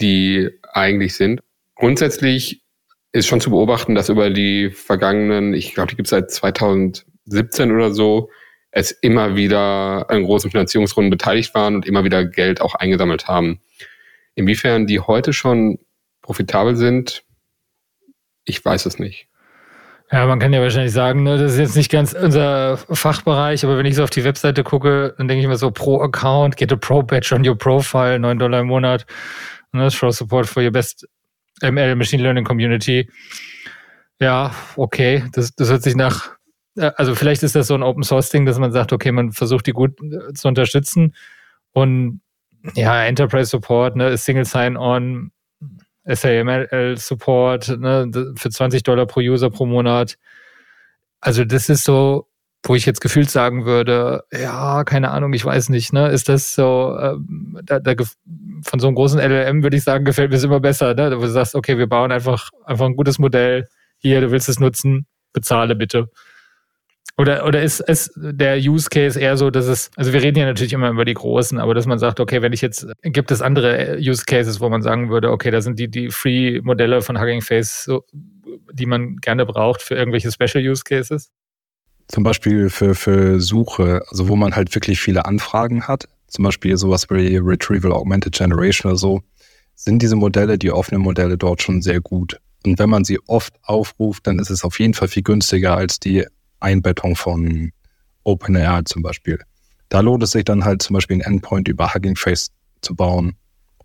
die 0.00 0.50
eigentlich 0.72 1.14
sind. 1.14 1.40
Grundsätzlich 1.76 2.62
ist 3.12 3.28
schon 3.28 3.40
zu 3.40 3.50
beobachten, 3.50 3.94
dass 3.94 4.08
über 4.08 4.30
die 4.30 4.70
vergangenen, 4.70 5.54
ich 5.54 5.74
glaube, 5.74 5.90
die 5.90 5.96
gibt 5.96 6.06
es 6.06 6.10
seit 6.10 6.30
2017 6.30 7.70
oder 7.70 7.92
so, 7.92 8.28
es 8.72 8.90
immer 8.90 9.36
wieder 9.36 10.10
an 10.10 10.24
großen 10.24 10.50
Finanzierungsrunden 10.50 11.10
beteiligt 11.10 11.54
waren 11.54 11.76
und 11.76 11.86
immer 11.86 12.04
wieder 12.04 12.24
Geld 12.24 12.60
auch 12.60 12.74
eingesammelt 12.74 13.28
haben. 13.28 13.60
Inwiefern 14.34 14.86
die 14.86 15.00
heute 15.00 15.32
schon 15.32 15.78
profitabel 16.22 16.76
sind, 16.76 17.24
ich 18.44 18.64
weiß 18.64 18.86
es 18.86 18.98
nicht. 18.98 19.28
Ja, 20.12 20.26
man 20.26 20.40
kann 20.40 20.52
ja 20.52 20.60
wahrscheinlich 20.60 20.92
sagen, 20.92 21.22
ne, 21.22 21.38
das 21.38 21.52
ist 21.52 21.58
jetzt 21.58 21.76
nicht 21.76 21.90
ganz 21.90 22.14
unser 22.14 22.76
Fachbereich, 22.76 23.64
aber 23.64 23.78
wenn 23.78 23.86
ich 23.86 23.94
so 23.94 24.02
auf 24.02 24.10
die 24.10 24.24
Webseite 24.24 24.64
gucke, 24.64 25.14
dann 25.16 25.28
denke 25.28 25.42
ich 25.42 25.46
mir 25.46 25.56
so, 25.56 25.70
pro 25.70 26.00
Account, 26.00 26.56
get 26.56 26.72
a 26.72 26.76
Pro 26.76 27.00
Badge 27.02 27.32
on 27.32 27.46
your 27.46 27.56
profile, 27.56 28.18
9 28.18 28.38
Dollar 28.38 28.60
im 28.60 28.66
Monat, 28.66 29.06
ne, 29.72 29.88
Show 29.88 30.10
Support 30.10 30.48
for 30.48 30.64
your 30.64 30.72
best 30.72 31.06
ML 31.62 31.94
Machine 31.94 32.22
Learning 32.24 32.44
Community. 32.44 33.08
Ja, 34.18 34.52
okay, 34.76 35.24
das, 35.32 35.54
das 35.54 35.70
hört 35.70 35.84
sich 35.84 35.94
nach, 35.94 36.36
äh, 36.76 36.90
also 36.96 37.14
vielleicht 37.14 37.44
ist 37.44 37.54
das 37.54 37.68
so 37.68 37.74
ein 37.74 37.84
Open 37.84 38.02
Source 38.02 38.30
Ding, 38.30 38.46
dass 38.46 38.58
man 38.58 38.72
sagt, 38.72 38.92
okay, 38.92 39.12
man 39.12 39.30
versucht 39.30 39.68
die 39.68 39.72
gut 39.72 39.92
äh, 40.02 40.32
zu 40.34 40.48
unterstützen 40.48 41.14
und 41.70 42.20
ja, 42.74 43.04
Enterprise 43.04 43.50
Support, 43.50 43.94
ne, 43.94 44.16
Single 44.16 44.44
Sign-On, 44.44 45.30
SAML-Support 46.04 47.78
ne, 47.78 48.34
für 48.36 48.50
20 48.50 48.82
Dollar 48.82 49.06
pro 49.06 49.20
User 49.20 49.50
pro 49.50 49.66
Monat. 49.66 50.16
Also 51.20 51.44
das 51.44 51.68
ist 51.68 51.84
so, 51.84 52.26
wo 52.62 52.74
ich 52.74 52.86
jetzt 52.86 53.00
gefühlt 53.00 53.30
sagen 53.30 53.64
würde, 53.64 54.24
ja, 54.32 54.84
keine 54.84 55.10
Ahnung, 55.10 55.32
ich 55.32 55.44
weiß 55.44 55.70
nicht, 55.70 55.92
ne? 55.92 56.08
Ist 56.08 56.28
das 56.28 56.54
so, 56.54 56.96
ähm, 57.00 57.58
da, 57.64 57.78
da, 57.78 57.94
von 58.62 58.80
so 58.80 58.86
einem 58.86 58.96
großen 58.96 59.18
LLM 59.18 59.62
würde 59.62 59.76
ich 59.76 59.84
sagen, 59.84 60.04
gefällt 60.04 60.30
mir 60.30 60.36
es 60.36 60.44
immer 60.44 60.60
besser, 60.60 60.94
ne? 60.94 61.16
Wo 61.16 61.22
du 61.22 61.30
sagst, 61.30 61.54
okay, 61.54 61.78
wir 61.78 61.88
bauen 61.88 62.12
einfach, 62.12 62.50
einfach 62.64 62.86
ein 62.86 62.96
gutes 62.96 63.18
Modell, 63.18 63.66
hier, 63.98 64.20
du 64.20 64.30
willst 64.30 64.48
es 64.48 64.60
nutzen, 64.60 65.06
bezahle 65.32 65.74
bitte. 65.74 66.08
Oder, 67.20 67.44
oder 67.44 67.60
ist, 67.60 67.80
ist 67.80 68.12
der 68.16 68.56
Use 68.56 68.88
Case 68.88 69.20
eher 69.20 69.36
so, 69.36 69.50
dass 69.50 69.66
es, 69.66 69.90
also 69.94 70.14
wir 70.14 70.22
reden 70.22 70.38
ja 70.38 70.46
natürlich 70.46 70.72
immer 70.72 70.88
über 70.88 71.04
die 71.04 71.12
Großen, 71.12 71.58
aber 71.58 71.74
dass 71.74 71.84
man 71.84 71.98
sagt, 71.98 72.18
okay, 72.18 72.40
wenn 72.40 72.54
ich 72.54 72.62
jetzt, 72.62 72.86
gibt 73.02 73.30
es 73.30 73.42
andere 73.42 73.98
Use 74.00 74.24
Cases, 74.24 74.58
wo 74.58 74.70
man 74.70 74.80
sagen 74.80 75.10
würde, 75.10 75.30
okay, 75.30 75.50
da 75.50 75.60
sind 75.60 75.78
die, 75.78 75.90
die 75.90 76.08
Free-Modelle 76.08 77.02
von 77.02 77.20
Hugging 77.20 77.42
Face, 77.42 77.84
so, 77.84 78.06
die 78.72 78.86
man 78.86 79.16
gerne 79.16 79.44
braucht 79.44 79.82
für 79.82 79.96
irgendwelche 79.96 80.32
Special 80.32 80.66
Use 80.66 80.82
Cases? 80.82 81.30
Zum 82.08 82.24
Beispiel 82.24 82.70
für, 82.70 82.94
für 82.94 83.38
Suche, 83.38 84.00
also 84.08 84.28
wo 84.28 84.36
man 84.36 84.56
halt 84.56 84.74
wirklich 84.74 84.98
viele 84.98 85.26
Anfragen 85.26 85.86
hat, 85.86 86.08
zum 86.26 86.46
Beispiel 86.46 86.78
sowas 86.78 87.10
wie 87.10 87.36
Retrieval 87.36 87.92
Augmented 87.92 88.32
Generation 88.32 88.92
oder 88.92 88.98
so, 88.98 89.20
sind 89.74 90.00
diese 90.00 90.16
Modelle, 90.16 90.56
die 90.56 90.72
offenen 90.72 91.02
Modelle 91.02 91.36
dort 91.36 91.60
schon 91.60 91.82
sehr 91.82 92.00
gut. 92.00 92.40
Und 92.64 92.78
wenn 92.78 92.88
man 92.88 93.04
sie 93.04 93.18
oft 93.26 93.52
aufruft, 93.62 94.26
dann 94.26 94.38
ist 94.38 94.48
es 94.48 94.64
auf 94.64 94.80
jeden 94.80 94.94
Fall 94.94 95.08
viel 95.08 95.22
günstiger 95.22 95.76
als 95.76 96.00
die 96.00 96.24
Einbettung 96.60 97.16
von 97.16 97.72
OpenAI 98.24 98.82
zum 98.84 99.02
Beispiel. 99.02 99.40
Da 99.88 100.00
lohnt 100.00 100.22
es 100.22 100.32
sich 100.32 100.44
dann 100.44 100.64
halt 100.64 100.82
zum 100.82 100.94
Beispiel 100.94 101.14
einen 101.14 101.34
Endpoint 101.34 101.68
über 101.68 101.92
Hugging 101.92 102.16
Face 102.16 102.50
zu 102.80 102.94
bauen 102.94 103.34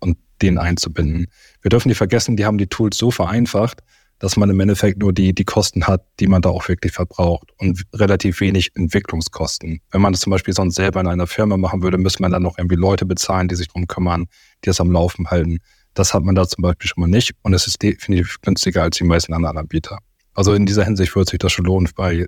und 0.00 0.16
den 0.42 0.58
einzubinden. 0.58 1.26
Wir 1.62 1.68
dürfen 1.68 1.88
nicht 1.88 1.98
vergessen, 1.98 2.36
die 2.36 2.44
haben 2.44 2.58
die 2.58 2.68
Tools 2.68 2.96
so 2.96 3.10
vereinfacht, 3.10 3.82
dass 4.18 4.36
man 4.36 4.48
im 4.48 4.60
Endeffekt 4.60 4.98
nur 4.98 5.12
die, 5.12 5.34
die 5.34 5.44
Kosten 5.44 5.86
hat, 5.86 6.06
die 6.20 6.26
man 6.26 6.40
da 6.40 6.48
auch 6.48 6.68
wirklich 6.68 6.92
verbraucht 6.92 7.52
und 7.58 7.82
relativ 7.92 8.40
wenig 8.40 8.70
Entwicklungskosten. 8.74 9.80
Wenn 9.90 10.00
man 10.00 10.12
das 10.12 10.20
zum 10.20 10.30
Beispiel 10.30 10.54
sonst 10.54 10.76
selber 10.76 11.00
in 11.00 11.06
einer 11.06 11.26
Firma 11.26 11.56
machen 11.56 11.82
würde, 11.82 11.98
müsste 11.98 12.22
man 12.22 12.32
dann 12.32 12.42
noch 12.42 12.56
irgendwie 12.56 12.76
Leute 12.76 13.04
bezahlen, 13.04 13.48
die 13.48 13.56
sich 13.56 13.68
drum 13.68 13.86
kümmern, 13.86 14.26
die 14.64 14.68
das 14.68 14.80
am 14.80 14.90
Laufen 14.90 15.28
halten. 15.30 15.58
Das 15.92 16.14
hat 16.14 16.22
man 16.22 16.34
da 16.34 16.46
zum 16.46 16.62
Beispiel 16.62 16.88
schon 16.88 17.02
mal 17.02 17.08
nicht 17.08 17.34
und 17.42 17.52
es 17.52 17.66
ist 17.66 17.82
definitiv 17.82 18.40
günstiger 18.42 18.82
als 18.82 18.96
die 18.96 19.04
meisten 19.04 19.34
anderen 19.34 19.58
Anbieter. 19.58 19.98
Also 20.34 20.54
in 20.54 20.66
dieser 20.66 20.84
Hinsicht 20.84 21.14
würde 21.14 21.30
sich 21.30 21.38
das 21.38 21.52
schon 21.52 21.64
lohnen, 21.64 21.88
bei 21.94 22.26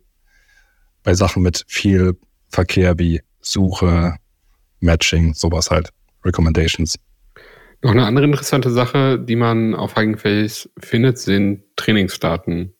bei 1.08 1.14
Sachen 1.14 1.42
mit 1.42 1.64
viel 1.66 2.18
Verkehr 2.50 2.98
wie 2.98 3.22
Suche, 3.40 4.16
Matching, 4.80 5.32
sowas 5.32 5.70
halt, 5.70 5.88
Recommendations. 6.22 6.98
Noch 7.80 7.92
eine 7.92 8.04
andere 8.04 8.26
interessante 8.26 8.70
Sache, 8.70 9.18
die 9.18 9.36
man 9.36 9.74
auf 9.74 9.96
Hugging 9.96 10.18
Face 10.18 10.68
findet, 10.78 11.16
sind 11.16 11.62
Trainingsdaten. 11.76 12.74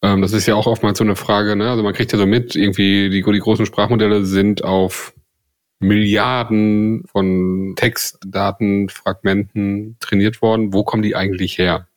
Ähm, 0.00 0.22
das 0.22 0.32
ist 0.32 0.46
ja 0.46 0.54
auch 0.54 0.66
oftmals 0.66 0.96
so 0.96 1.04
eine 1.04 1.16
Frage, 1.16 1.54
ne? 1.54 1.68
Also 1.68 1.82
man 1.82 1.92
kriegt 1.92 2.12
ja 2.12 2.18
so 2.18 2.24
mit, 2.24 2.56
irgendwie 2.56 3.10
die, 3.10 3.22
die 3.22 3.40
großen 3.40 3.66
Sprachmodelle 3.66 4.24
sind 4.24 4.64
auf 4.64 5.12
Milliarden 5.80 7.04
von 7.12 7.74
Textdatenfragmenten 7.76 9.98
trainiert 10.00 10.40
worden. 10.40 10.72
Wo 10.72 10.82
kommen 10.82 11.02
die 11.02 11.14
eigentlich 11.14 11.58
her? 11.58 11.88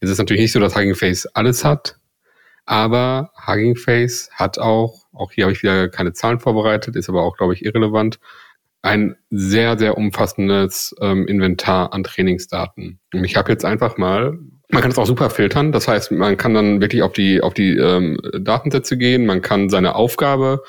Es 0.00 0.08
ist 0.08 0.16
natürlich 0.16 0.40
nicht 0.40 0.52
so, 0.52 0.60
dass 0.60 0.74
Hugging 0.74 0.94
Face 0.94 1.26
alles 1.34 1.66
hat, 1.66 1.98
aber 2.66 3.30
Hugging 3.46 3.76
Face 3.76 4.28
hat 4.32 4.58
auch, 4.58 5.06
auch 5.12 5.32
hier 5.32 5.44
habe 5.44 5.52
ich 5.52 5.62
wieder 5.62 5.88
keine 5.88 6.12
Zahlen 6.12 6.40
vorbereitet, 6.40 6.96
ist 6.96 7.08
aber 7.08 7.22
auch, 7.22 7.36
glaube 7.36 7.54
ich, 7.54 7.64
irrelevant, 7.64 8.18
ein 8.82 9.16
sehr, 9.30 9.78
sehr 9.78 9.96
umfassendes 9.96 10.94
ähm, 11.00 11.26
Inventar 11.26 11.92
an 11.92 12.04
Trainingsdaten. 12.04 12.98
Und 13.14 13.24
ich 13.24 13.36
habe 13.36 13.50
jetzt 13.50 13.64
einfach 13.64 13.96
mal, 13.96 14.38
man 14.68 14.82
kann 14.82 14.90
es 14.90 14.98
auch 14.98 15.06
super 15.06 15.30
filtern, 15.30 15.72
das 15.72 15.88
heißt, 15.88 16.10
man 16.12 16.36
kann 16.36 16.54
dann 16.54 16.80
wirklich 16.80 17.02
auf 17.02 17.12
die, 17.12 17.40
auf 17.40 17.54
die 17.54 17.76
ähm, 17.76 18.18
Datensätze 18.38 18.96
gehen, 18.96 19.26
man 19.26 19.42
kann 19.42 19.70
seine 19.70 19.94
Aufgabe 19.94 20.62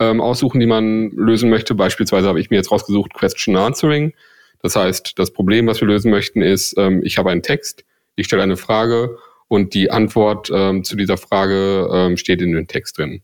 ähm, 0.00 0.20
aussuchen, 0.20 0.60
die 0.60 0.66
man 0.66 1.10
lösen 1.10 1.50
möchte. 1.50 1.74
Beispielsweise 1.74 2.28
habe 2.28 2.40
ich 2.40 2.50
mir 2.50 2.56
jetzt 2.56 2.72
rausgesucht 2.72 3.14
Question 3.14 3.56
Answering. 3.56 4.12
Das 4.60 4.76
heißt, 4.76 5.18
das 5.18 5.32
Problem, 5.32 5.66
was 5.66 5.80
wir 5.80 5.88
lösen 5.88 6.10
möchten, 6.10 6.42
ist, 6.42 6.74
ähm, 6.78 7.00
ich 7.04 7.18
habe 7.18 7.30
einen 7.30 7.42
Text, 7.42 7.84
ich 8.16 8.26
stelle 8.26 8.42
eine 8.42 8.56
Frage 8.56 9.18
und 9.48 9.74
die 9.74 9.90
Antwort 9.90 10.50
ähm, 10.52 10.84
zu 10.84 10.96
dieser 10.96 11.16
Frage 11.16 11.88
ähm, 11.92 12.16
steht 12.16 12.40
in 12.40 12.52
dem 12.52 12.66
Text 12.66 12.98
drin. 12.98 13.22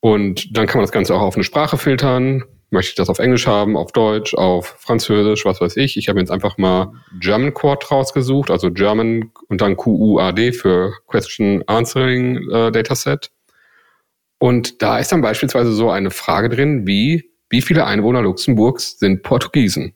Und 0.00 0.56
dann 0.56 0.66
kann 0.66 0.78
man 0.78 0.84
das 0.84 0.92
Ganze 0.92 1.14
auch 1.14 1.22
auf 1.22 1.34
eine 1.34 1.44
Sprache 1.44 1.78
filtern. 1.78 2.44
Möchte 2.70 2.90
ich 2.90 2.94
das 2.96 3.08
auf 3.08 3.20
Englisch 3.20 3.46
haben, 3.46 3.76
auf 3.76 3.92
Deutsch, 3.92 4.34
auf 4.34 4.76
Französisch, 4.78 5.44
was 5.44 5.60
weiß 5.60 5.76
ich. 5.76 5.96
Ich 5.96 6.08
habe 6.08 6.18
jetzt 6.18 6.30
einfach 6.30 6.58
mal 6.58 6.92
German 7.20 7.54
Quad 7.54 7.90
rausgesucht, 7.90 8.50
also 8.50 8.70
German 8.70 9.30
und 9.48 9.60
dann 9.60 9.76
QUAD 9.76 10.54
für 10.54 10.92
Question 11.06 11.62
Answering 11.66 12.50
äh, 12.50 12.72
Dataset. 12.72 13.30
Und 14.38 14.82
da 14.82 14.98
ist 14.98 15.12
dann 15.12 15.22
beispielsweise 15.22 15.72
so 15.72 15.90
eine 15.90 16.10
Frage 16.10 16.48
drin 16.48 16.86
wie, 16.86 17.30
wie 17.48 17.62
viele 17.62 17.86
Einwohner 17.86 18.22
Luxemburgs 18.22 18.98
sind 18.98 19.22
Portugiesen? 19.22 19.94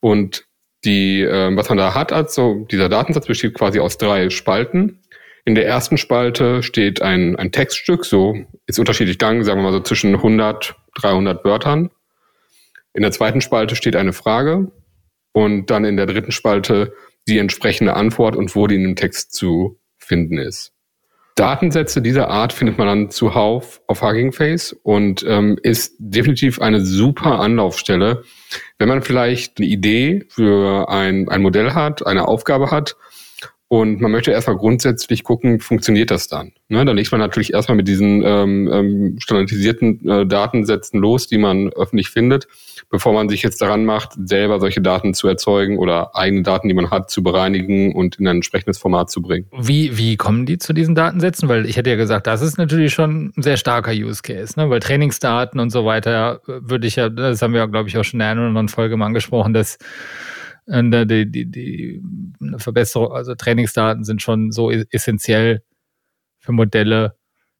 Und 0.00 0.47
die, 0.88 1.20
äh, 1.20 1.54
was 1.54 1.68
man 1.68 1.78
da 1.78 1.94
hat, 1.94 2.12
also 2.12 2.66
dieser 2.70 2.88
Datensatz 2.88 3.26
besteht 3.26 3.54
quasi 3.54 3.78
aus 3.78 3.98
drei 3.98 4.30
Spalten. 4.30 5.02
In 5.44 5.54
der 5.54 5.66
ersten 5.66 5.98
Spalte 5.98 6.62
steht 6.62 7.02
ein, 7.02 7.36
ein 7.36 7.52
Textstück, 7.52 8.04
so 8.04 8.36
ist 8.66 8.78
unterschiedlich 8.78 9.20
lang, 9.20 9.44
sagen 9.44 9.60
wir 9.60 9.64
mal 9.64 9.72
so 9.72 9.80
zwischen 9.80 10.14
100, 10.14 10.74
300 11.00 11.44
Wörtern. 11.44 11.90
In 12.94 13.02
der 13.02 13.12
zweiten 13.12 13.40
Spalte 13.40 13.76
steht 13.76 13.96
eine 13.96 14.12
Frage 14.12 14.72
und 15.32 15.66
dann 15.70 15.84
in 15.84 15.96
der 15.96 16.06
dritten 16.06 16.32
Spalte 16.32 16.94
die 17.28 17.38
entsprechende 17.38 17.94
Antwort 17.94 18.34
und 18.34 18.56
wo 18.56 18.66
die 18.66 18.76
in 18.76 18.82
dem 18.82 18.96
Text 18.96 19.34
zu 19.34 19.78
finden 19.98 20.38
ist. 20.38 20.72
Datensätze 21.34 22.02
dieser 22.02 22.28
Art 22.30 22.52
findet 22.52 22.78
man 22.78 22.86
dann 22.88 23.10
zuhauf 23.10 23.80
auf 23.86 24.02
Hugging 24.02 24.32
Face 24.32 24.72
und 24.82 25.24
ähm, 25.28 25.58
ist 25.62 25.94
definitiv 25.98 26.60
eine 26.60 26.80
super 26.80 27.38
Anlaufstelle, 27.40 28.24
wenn 28.78 28.88
man 28.88 29.02
vielleicht 29.02 29.58
eine 29.58 29.66
Idee 29.66 30.24
für 30.28 30.88
ein, 30.88 31.28
ein 31.28 31.42
Modell 31.42 31.72
hat, 31.74 32.06
eine 32.06 32.28
Aufgabe 32.28 32.70
hat 32.70 32.96
Und 33.70 34.00
man 34.00 34.10
möchte 34.10 34.30
erstmal 34.30 34.56
grundsätzlich 34.56 35.24
gucken, 35.24 35.60
funktioniert 35.60 36.10
das 36.10 36.26
dann? 36.26 36.52
Ne, 36.68 36.86
dann 36.86 36.96
legt 36.96 37.12
man 37.12 37.20
natürlich 37.20 37.52
erstmal 37.52 37.76
mit 37.76 37.86
diesen 37.86 38.22
ähm, 38.24 38.70
ähm, 38.72 39.16
standardisierten 39.20 40.08
äh, 40.08 40.26
Datensätzen 40.26 40.98
los, 41.00 41.26
die 41.26 41.36
man 41.36 41.70
öffentlich 41.74 42.08
findet, 42.08 42.48
bevor 42.90 43.12
man 43.12 43.28
sich 43.28 43.42
jetzt 43.42 43.60
daran 43.60 43.84
macht, 43.84 44.14
selber 44.24 44.60
solche 44.60 44.80
Daten 44.80 45.12
zu 45.12 45.28
erzeugen 45.28 45.78
oder 45.78 46.16
eigene 46.16 46.42
Daten, 46.42 46.68
die 46.68 46.74
man 46.74 46.90
hat, 46.90 47.10
zu 47.10 47.22
bereinigen 47.22 47.94
und 47.94 48.16
in 48.16 48.26
ein 48.26 48.36
entsprechendes 48.36 48.78
Format 48.78 49.10
zu 49.10 49.20
bringen. 49.20 49.46
Wie, 49.52 49.98
wie 49.98 50.16
kommen 50.16 50.46
die 50.46 50.58
zu 50.58 50.72
diesen 50.72 50.94
Datensätzen? 50.94 51.48
Weil 51.48 51.66
ich 51.66 51.76
hätte 51.76 51.90
ja 51.90 51.96
gesagt, 51.96 52.26
das 52.26 52.40
ist 52.40 52.56
natürlich 52.56 52.94
schon 52.94 53.32
ein 53.36 53.42
sehr 53.42 53.56
starker 53.56 53.92
Use 53.92 54.22
Case, 54.22 54.58
ne? 54.58 54.70
weil 54.70 54.80
Trainingsdaten 54.80 55.60
und 55.60 55.70
so 55.70 55.84
weiter 55.84 56.40
würde 56.46 56.86
ich 56.86 56.96
ja, 56.96 57.08
das 57.08 57.42
haben 57.42 57.52
wir, 57.52 57.66
glaube 57.68 57.88
ich, 57.88 57.98
auch 57.98 58.04
schon 58.04 58.20
in 58.20 58.38
oder 58.38 58.46
anderen 58.46 58.68
Folge 58.68 58.96
mal 58.96 59.06
angesprochen, 59.06 59.52
dass 59.52 59.76
äh, 60.66 61.06
die, 61.06 61.30
die, 61.30 61.50
die 61.50 62.02
Verbesserung, 62.56 63.12
also 63.12 63.34
Trainingsdaten 63.34 64.04
sind 64.04 64.22
schon 64.22 64.50
so 64.50 64.70
essentiell 64.70 65.62
für 66.38 66.52
Modelle, 66.52 67.16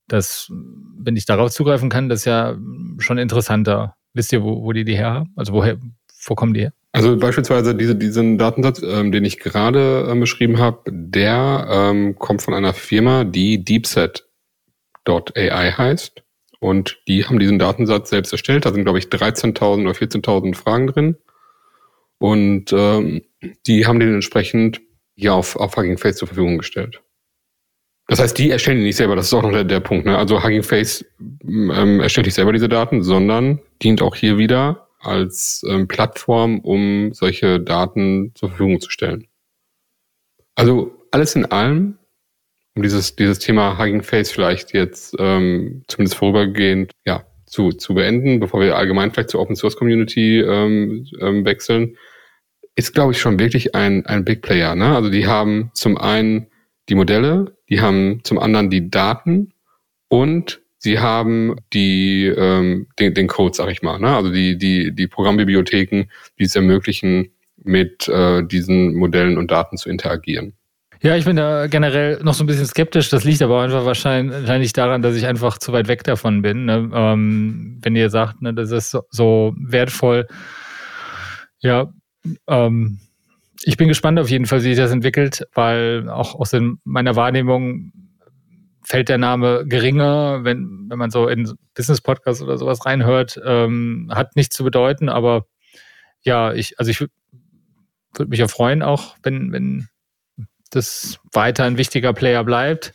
dass, 0.06 0.50
wenn 0.50 1.16
ich 1.16 1.26
darauf 1.26 1.50
zugreifen 1.50 1.90
kann, 1.90 2.08
das 2.08 2.24
ja 2.24 2.56
schon 2.98 3.18
interessanter. 3.18 3.94
Wisst 4.18 4.32
ihr, 4.32 4.42
wo, 4.42 4.64
wo 4.64 4.72
die 4.72 4.82
die 4.82 4.96
her 4.96 5.12
haben? 5.12 5.32
Also 5.36 5.52
woher, 5.52 5.78
wo 6.26 6.34
kommen 6.34 6.52
die 6.52 6.62
her? 6.62 6.72
Also 6.90 7.16
beispielsweise 7.16 7.76
diese, 7.76 7.94
diesen 7.94 8.36
Datensatz, 8.36 8.82
ähm, 8.82 9.12
den 9.12 9.24
ich 9.24 9.38
gerade 9.38 10.08
ähm, 10.10 10.18
beschrieben 10.18 10.58
habe, 10.58 10.80
der 10.90 11.68
ähm, 11.70 12.18
kommt 12.18 12.42
von 12.42 12.52
einer 12.52 12.74
Firma, 12.74 13.22
die 13.22 13.64
Deepset.ai 13.64 14.26
heißt. 15.70 16.24
Und 16.58 17.00
die 17.06 17.26
haben 17.26 17.38
diesen 17.38 17.60
Datensatz 17.60 18.10
selbst 18.10 18.32
erstellt. 18.32 18.66
Da 18.66 18.72
sind, 18.72 18.82
glaube 18.82 18.98
ich, 18.98 19.04
13.000 19.04 19.82
oder 19.82 19.92
14.000 19.92 20.56
Fragen 20.56 20.88
drin. 20.88 21.16
Und 22.18 22.72
ähm, 22.72 23.22
die 23.68 23.86
haben 23.86 24.00
den 24.00 24.14
entsprechend 24.14 24.80
hier 25.14 25.34
auf, 25.34 25.54
auf 25.54 25.76
Hugging 25.76 25.96
Face 25.96 26.16
zur 26.16 26.26
Verfügung 26.26 26.58
gestellt. 26.58 27.00
Das 28.08 28.20
heißt, 28.20 28.38
die 28.38 28.50
erstellen 28.50 28.78
die 28.78 28.84
nicht 28.84 28.96
selber, 28.96 29.16
das 29.16 29.26
ist 29.26 29.34
auch 29.34 29.42
noch 29.42 29.52
der, 29.52 29.64
der 29.64 29.80
Punkt. 29.80 30.06
Ne? 30.06 30.16
Also 30.16 30.42
Hugging 30.42 30.62
Face 30.62 31.04
ähm, 31.20 32.00
erstellt 32.00 32.26
nicht 32.26 32.34
selber 32.34 32.54
diese 32.54 32.68
Daten, 32.68 33.02
sondern 33.02 33.60
dient 33.82 34.00
auch 34.00 34.16
hier 34.16 34.38
wieder 34.38 34.88
als 34.98 35.62
ähm, 35.68 35.86
Plattform, 35.86 36.60
um 36.60 37.12
solche 37.12 37.60
Daten 37.60 38.32
zur 38.34 38.48
Verfügung 38.48 38.80
zu 38.80 38.90
stellen. 38.90 39.28
Also 40.54 40.90
alles 41.10 41.36
in 41.36 41.44
allem, 41.46 41.98
um 42.74 42.82
dieses, 42.82 43.14
dieses 43.14 43.40
Thema 43.40 43.78
Hugging 43.78 44.02
Face 44.02 44.32
vielleicht 44.32 44.72
jetzt 44.72 45.14
ähm, 45.18 45.84
zumindest 45.86 46.16
vorübergehend 46.16 46.92
ja, 47.04 47.26
zu, 47.44 47.72
zu 47.72 47.94
beenden, 47.94 48.40
bevor 48.40 48.60
wir 48.60 48.76
allgemein 48.76 49.12
vielleicht 49.12 49.30
zur 49.30 49.40
Open 49.40 49.54
Source 49.54 49.76
Community 49.76 50.40
ähm, 50.40 51.06
ähm, 51.20 51.44
wechseln, 51.44 51.96
ist, 52.74 52.94
glaube 52.94 53.12
ich, 53.12 53.20
schon 53.20 53.38
wirklich 53.38 53.74
ein, 53.74 54.06
ein 54.06 54.24
Big 54.24 54.40
Player. 54.40 54.74
Ne? 54.74 54.96
Also 54.96 55.10
die 55.10 55.26
haben 55.26 55.70
zum 55.74 55.98
einen 55.98 56.47
die 56.88 56.94
Modelle, 56.94 57.56
die 57.68 57.80
haben 57.80 58.20
zum 58.24 58.38
anderen 58.38 58.70
die 58.70 58.90
Daten 58.90 59.52
und 60.08 60.60
sie 60.78 60.98
haben 60.98 61.56
die 61.72 62.26
ähm, 62.26 62.86
den, 62.98 63.14
den 63.14 63.26
Code, 63.26 63.54
sag 63.54 63.70
ich 63.70 63.82
mal. 63.82 63.98
Ne? 63.98 64.14
Also 64.14 64.30
die, 64.30 64.56
die, 64.56 64.94
die 64.94 65.06
Programmbibliotheken, 65.06 66.06
die 66.38 66.44
es 66.44 66.56
ermöglichen, 66.56 67.30
mit 67.62 68.08
äh, 68.08 68.44
diesen 68.44 68.94
Modellen 68.94 69.36
und 69.36 69.50
Daten 69.50 69.76
zu 69.76 69.90
interagieren. 69.90 70.54
Ja, 71.00 71.16
ich 71.16 71.24
bin 71.24 71.36
da 71.36 71.68
generell 71.68 72.18
noch 72.22 72.34
so 72.34 72.42
ein 72.42 72.48
bisschen 72.48 72.66
skeptisch. 72.66 73.08
Das 73.10 73.24
liegt 73.24 73.42
aber 73.42 73.62
einfach 73.62 73.84
wahrscheinlich 73.84 74.72
daran, 74.72 75.02
dass 75.02 75.14
ich 75.14 75.26
einfach 75.26 75.58
zu 75.58 75.72
weit 75.72 75.86
weg 75.86 76.02
davon 76.02 76.42
bin. 76.42 76.64
Ne? 76.64 76.90
Ähm, 76.92 77.78
wenn 77.82 77.94
ihr 77.94 78.10
sagt, 78.10 78.42
ne, 78.42 78.52
das 78.52 78.72
ist 78.72 78.90
so, 78.90 79.02
so 79.10 79.54
wertvoll. 79.58 80.26
Ja, 81.60 81.92
ähm, 82.48 82.98
ich 83.68 83.76
bin 83.76 83.88
gespannt 83.88 84.18
auf 84.18 84.30
jeden 84.30 84.46
Fall, 84.46 84.60
wie 84.60 84.68
sich 84.70 84.78
das 84.78 84.92
entwickelt, 84.92 85.46
weil 85.52 86.08
auch 86.08 86.34
aus 86.34 86.56
meiner 86.84 87.16
Wahrnehmung 87.16 87.92
fällt 88.82 89.10
der 89.10 89.18
Name 89.18 89.66
geringer, 89.66 90.42
wenn, 90.42 90.86
wenn 90.88 90.98
man 90.98 91.10
so 91.10 91.28
in 91.28 91.52
Business-Podcasts 91.74 92.40
oder 92.40 92.56
sowas 92.56 92.86
reinhört, 92.86 93.38
ähm, 93.44 94.10
hat 94.10 94.36
nichts 94.36 94.56
zu 94.56 94.64
bedeuten, 94.64 95.10
aber 95.10 95.44
ja, 96.22 96.54
ich, 96.54 96.78
also 96.78 96.90
ich 96.90 96.98
würde 96.98 97.12
mich 98.30 98.38
ja 98.38 98.48
freuen, 98.48 98.82
auch 98.82 99.16
wenn, 99.22 99.52
wenn 99.52 99.88
das 100.70 101.18
weiter 101.34 101.64
ein 101.64 101.76
wichtiger 101.76 102.14
Player 102.14 102.44
bleibt. 102.44 102.94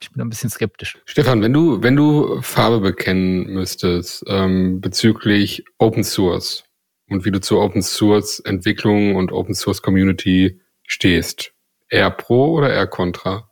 Ich 0.00 0.10
bin 0.10 0.22
ein 0.22 0.30
bisschen 0.30 0.48
skeptisch. 0.48 0.96
Stefan, 1.04 1.42
wenn 1.42 1.52
du, 1.52 1.82
wenn 1.82 1.96
du 1.96 2.40
Farbe 2.40 2.80
bekennen 2.80 3.52
müsstest 3.52 4.24
ähm, 4.26 4.80
bezüglich 4.80 5.66
Open 5.76 6.02
Source, 6.02 6.64
und 7.08 7.24
wie 7.24 7.30
du 7.30 7.40
zur 7.40 7.62
Open 7.62 7.82
Source 7.82 8.40
Entwicklung 8.40 9.16
und 9.16 9.32
Open 9.32 9.54
Source 9.54 9.82
Community 9.82 10.60
stehst. 10.86 11.52
Eher 11.88 12.10
pro 12.10 12.52
oder 12.52 12.72
eher 12.72 12.86
contra? 12.86 13.48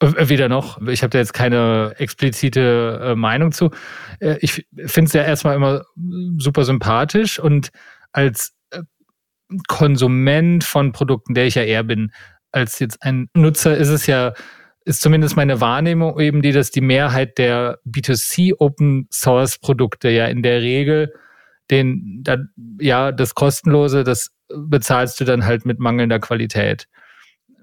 Äh, 0.00 0.28
weder 0.28 0.48
noch. 0.48 0.80
Ich 0.88 1.02
habe 1.02 1.10
da 1.10 1.18
jetzt 1.18 1.32
keine 1.32 1.94
explizite 1.98 3.00
äh, 3.02 3.14
Meinung 3.14 3.52
zu. 3.52 3.70
Äh, 4.20 4.36
ich 4.40 4.66
finde 4.76 5.08
es 5.08 5.12
ja 5.12 5.22
erstmal 5.22 5.56
immer 5.56 5.84
super 6.38 6.64
sympathisch 6.64 7.38
und 7.38 7.70
als 8.12 8.54
äh, 8.70 8.82
Konsument 9.68 10.64
von 10.64 10.92
Produkten, 10.92 11.34
der 11.34 11.46
ich 11.46 11.54
ja 11.54 11.62
eher 11.62 11.84
bin, 11.84 12.12
als 12.52 12.78
jetzt 12.78 13.02
ein 13.02 13.28
Nutzer 13.34 13.76
ist 13.76 13.88
es 13.88 14.06
ja, 14.06 14.32
ist 14.84 15.00
zumindest 15.00 15.36
meine 15.36 15.60
Wahrnehmung 15.60 16.18
eben 16.20 16.42
die, 16.42 16.52
dass 16.52 16.70
die 16.70 16.80
Mehrheit 16.80 17.38
der 17.38 17.78
B2C 17.86 18.54
Open 18.58 19.08
Source 19.10 19.58
Produkte 19.58 20.10
ja 20.10 20.26
in 20.26 20.42
der 20.42 20.60
Regel 20.60 21.12
den, 21.70 22.20
dann, 22.22 22.50
ja, 22.80 23.12
das 23.12 23.34
Kostenlose, 23.34 24.04
das 24.04 24.30
bezahlst 24.48 25.20
du 25.20 25.24
dann 25.24 25.44
halt 25.44 25.66
mit 25.66 25.78
mangelnder 25.78 26.18
Qualität. 26.18 26.86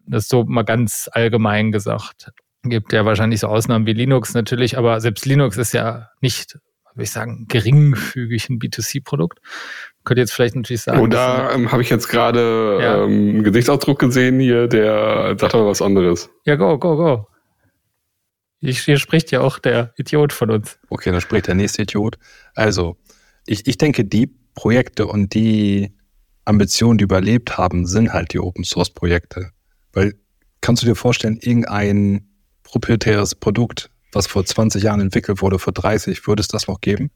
Das 0.06 0.24
ist 0.24 0.30
so 0.30 0.44
mal 0.44 0.64
ganz 0.64 1.10
allgemein 1.12 1.72
gesagt. 1.72 2.32
Gibt 2.64 2.94
ja 2.94 3.06
wahrscheinlich 3.06 3.40
so 3.40 3.48
Ausnahmen 3.48 3.86
wie 3.86 3.94
Linux 3.94 4.34
natürlich, 4.34 4.78
aber 4.78 5.00
selbst 5.02 5.26
Linux 5.26 5.58
ist 5.58 5.74
ja 5.74 6.10
nicht, 6.22 6.58
würde 6.94 7.04
ich 7.04 7.12
sagen, 7.12 7.46
geringfügig 7.48 8.50
ein 8.50 8.60
B2C-Produkt. 8.60 9.40
Könnt 10.04 10.18
ihr 10.18 10.24
jetzt 10.24 10.34
vielleicht 10.34 10.56
natürlich 10.56 10.82
sagen. 10.82 11.00
Und 11.00 11.14
da 11.14 11.54
ähm, 11.54 11.72
habe 11.72 11.82
ich 11.82 11.90
jetzt 11.90 12.08
gerade 12.08 12.80
ja. 12.82 13.04
ähm, 13.04 13.30
einen 13.30 13.44
Gesichtsausdruck 13.44 14.00
gesehen 14.00 14.40
hier, 14.40 14.68
der 14.68 15.36
sagt 15.38 15.56
aber 15.56 15.68
was 15.68 15.82
anderes. 15.82 16.30
Ja, 16.46 16.56
go, 16.56 16.78
go, 16.78 16.98
go. 16.98 17.28
Hier 18.60 18.98
spricht 18.98 19.32
ja 19.32 19.42
auch 19.42 19.60
der 19.60 19.94
Idiot 19.98 20.32
von 20.32 20.50
uns. 20.50 20.80
Okay, 20.90 21.12
dann 21.12 21.20
spricht 21.20 21.48
der 21.48 21.56
nächste 21.56 21.82
Idiot. 21.82 22.18
Also, 22.56 22.96
ich, 23.46 23.68
ich 23.68 23.78
denke, 23.78 24.06
die 24.06 24.28
Projekte 24.56 25.08
und 25.08 25.34
die 25.34 25.94
Ambitionen, 26.46 26.98
die 26.98 27.04
überlebt 27.04 27.58
haben, 27.58 27.86
sind 27.86 28.14
halt 28.14 28.34
die 28.34 28.40
Open 28.40 28.64
Source 28.64 28.90
Projekte. 28.90 29.52
Weil 29.94 30.14
kannst 30.62 30.84
du 30.84 30.88
dir 30.88 30.96
vorstellen, 30.96 31.38
irgendein 31.42 32.28
proprietäres 32.64 33.36
Produkt, 33.36 33.90
was 34.12 34.28
vor 34.28 34.46
20 34.46 34.84
Jahren 34.84 35.02
entwickelt 35.02 35.42
wurde, 35.42 35.60
vor 35.60 35.74
30, 35.74 36.28
würde 36.28 36.42
es 36.42 36.48
das 36.48 36.68
noch 36.68 36.82
geben? 36.82 37.12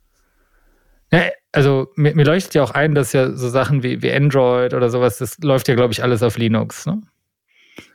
Ja, 1.11 1.23
also 1.51 1.87
mir, 1.95 2.15
mir, 2.15 2.25
leuchtet 2.25 2.53
ja 2.55 2.63
auch 2.63 2.71
ein, 2.71 2.93
dass 2.93 3.13
ja 3.13 3.31
so 3.31 3.49
Sachen 3.49 3.81
wie, 3.81 4.01
wie 4.01 4.11
Android 4.11 4.73
oder 4.73 4.89
sowas, 4.89 5.17
das 5.17 5.37
läuft 5.39 5.67
ja, 5.67 5.75
glaube 5.75 5.93
ich, 5.93 6.03
alles 6.03 6.21
auf 6.21 6.37
Linux. 6.37 6.85
Ne? 6.85 7.01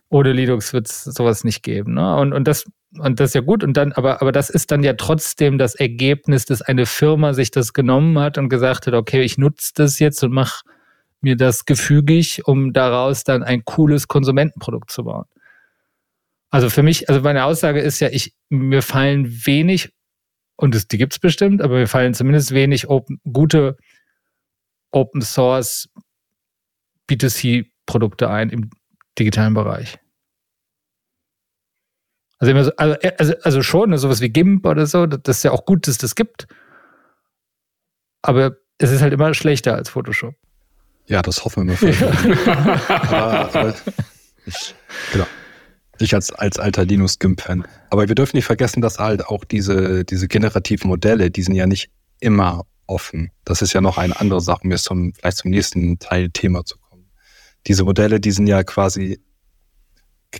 Ohne 0.08 0.32
Linux 0.32 0.72
wird 0.72 0.88
es 0.88 1.04
sowas 1.04 1.44
nicht 1.44 1.62
geben. 1.62 1.94
Ne? 1.94 2.16
Und, 2.16 2.32
und 2.32 2.48
das 2.48 2.64
und 2.98 3.20
das 3.20 3.30
ist 3.30 3.34
ja 3.34 3.40
gut. 3.40 3.64
Und 3.64 3.76
dann, 3.76 3.92
aber, 3.92 4.20
aber 4.20 4.32
das 4.32 4.50
ist 4.50 4.70
dann 4.70 4.82
ja 4.82 4.92
trotzdem 4.94 5.58
das 5.58 5.74
Ergebnis, 5.74 6.44
dass 6.44 6.62
eine 6.62 6.86
Firma 6.86 7.32
sich 7.32 7.50
das 7.50 7.72
genommen 7.72 8.18
hat 8.18 8.38
und 8.38 8.48
gesagt 8.48 8.86
hat, 8.86 8.94
okay, 8.94 9.22
ich 9.22 9.38
nutze 9.38 9.72
das 9.74 9.98
jetzt 9.98 10.22
und 10.22 10.32
mache 10.32 10.64
mir 11.20 11.36
das 11.36 11.64
gefügig, 11.64 12.46
um 12.46 12.72
daraus 12.72 13.24
dann 13.24 13.42
ein 13.42 13.64
cooles 13.64 14.08
Konsumentenprodukt 14.08 14.90
zu 14.90 15.04
bauen. 15.04 15.24
Also 16.50 16.68
für 16.68 16.82
mich, 16.82 17.08
also 17.08 17.22
meine 17.22 17.44
Aussage 17.44 17.80
ist 17.80 18.00
ja, 18.00 18.08
ich, 18.10 18.34
mir 18.50 18.82
fallen 18.82 19.46
wenig, 19.46 19.92
und 20.56 20.74
das, 20.74 20.86
die 20.86 20.98
gibt's 20.98 21.18
bestimmt, 21.18 21.62
aber 21.62 21.76
mir 21.76 21.86
fallen 21.86 22.12
zumindest 22.12 22.52
wenig 22.52 22.88
open, 22.88 23.20
gute 23.32 23.78
Open 24.90 25.22
Source 25.22 25.88
B2C-Produkte 27.08 28.28
ein 28.28 28.50
im 28.50 28.70
digitalen 29.18 29.54
Bereich. 29.54 29.98
Also, 32.42 32.72
also, 32.76 32.96
also, 33.18 33.34
also 33.42 33.62
schon, 33.62 33.90
ne, 33.90 33.98
sowas 33.98 34.20
wie 34.20 34.28
GIMP 34.28 34.66
oder 34.66 34.86
so, 34.86 35.06
das 35.06 35.36
ist 35.36 35.42
ja 35.44 35.52
auch 35.52 35.64
gut, 35.64 35.86
dass 35.86 35.98
das 35.98 36.16
gibt. 36.16 36.48
Aber 38.20 38.56
es 38.78 38.90
ist 38.90 39.00
halt 39.00 39.12
immer 39.12 39.32
schlechter 39.32 39.76
als 39.76 39.90
Photoshop. 39.90 40.34
Ja, 41.06 41.22
das 41.22 41.44
hoffen 41.44 41.68
wir 41.68 41.76
mal. 41.80 42.88
aber, 42.88 43.54
aber 43.54 43.74
ich, 44.44 44.74
genau. 45.12 45.26
Ich 46.00 46.14
als, 46.14 46.32
als 46.32 46.58
alter 46.58 46.84
Linux-GIMP-Fan. 46.84 47.64
Aber 47.90 48.08
wir 48.08 48.14
dürfen 48.16 48.36
nicht 48.36 48.46
vergessen, 48.46 48.80
dass 48.80 48.98
halt 48.98 49.24
auch 49.24 49.44
diese, 49.44 50.04
diese 50.04 50.26
generativen 50.26 50.88
Modelle, 50.88 51.30
die 51.30 51.42
sind 51.42 51.54
ja 51.54 51.68
nicht 51.68 51.90
immer 52.18 52.64
offen. 52.88 53.30
Das 53.44 53.62
ist 53.62 53.72
ja 53.72 53.80
noch 53.80 53.98
eine 53.98 54.18
andere 54.18 54.40
Sache, 54.40 54.66
mir 54.66 54.74
ist 54.74 54.84
zum, 54.84 55.14
vielleicht 55.14 55.36
zum 55.36 55.52
nächsten 55.52 56.00
Teil 56.00 56.30
Thema 56.30 56.64
zu 56.64 56.76
kommen. 56.78 57.08
Diese 57.68 57.84
Modelle, 57.84 58.18
die 58.18 58.32
sind 58.32 58.48
ja 58.48 58.64
quasi, 58.64 59.20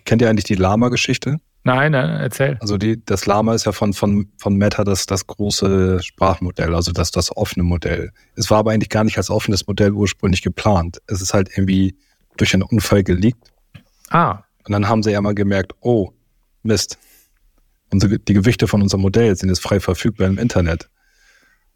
kennt 0.05 0.21
ihr 0.21 0.29
eigentlich 0.29 0.47
die 0.47 0.57
Lama-Geschichte? 0.57 1.39
Nein, 1.65 1.93
nein, 1.93 2.11
erzähl. 2.21 2.59
Also 2.61 2.77
die, 2.77 3.05
das 3.05 3.27
Lama 3.27 3.55
ist 3.55 3.67
ja 3.67 3.73
von, 3.73 3.93
von, 3.93 4.29
von 4.37 4.57
Meta 4.57 4.83
das, 4.83 5.07
das 5.07 5.27
große 5.27 6.03
Sprachmodell, 6.03 6.75
also 6.75 6.91
das, 6.91 7.13
das 7.13 7.37
offene 7.37 7.63
Modell. 7.63 8.11
Es 8.35 8.51
war 8.51 8.59
aber 8.59 8.73
eigentlich 8.73 8.89
gar 8.89 9.05
nicht 9.05 9.17
als 9.17 9.31
offenes 9.31 9.67
Modell 9.67 9.93
ursprünglich 9.93 10.43
geplant. 10.43 10.99
Es 11.07 11.21
ist 11.21 11.35
halt 11.35 11.51
irgendwie 11.57 11.97
durch 12.37 12.53
einen 12.55 12.65
Unfall 12.65 13.05
geleakt. 13.05 13.53
Ah. 14.11 14.43
Und 14.65 14.73
dann 14.73 14.89
haben 14.89 15.03
sie 15.05 15.13
ja 15.13 15.21
mal 15.21 15.35
gemerkt, 15.35 15.73
oh, 15.81 16.11
Mist, 16.65 16.99
unsere, 17.93 18.19
die 18.19 18.35
Gewichte 18.35 18.67
von 18.67 18.83
unserem 18.83 19.03
Modell 19.03 19.37
sind 19.37 19.49
jetzt 19.49 19.63
frei 19.63 19.79
verfügbar 19.79 20.27
im 20.27 20.39
Internet. 20.39 20.89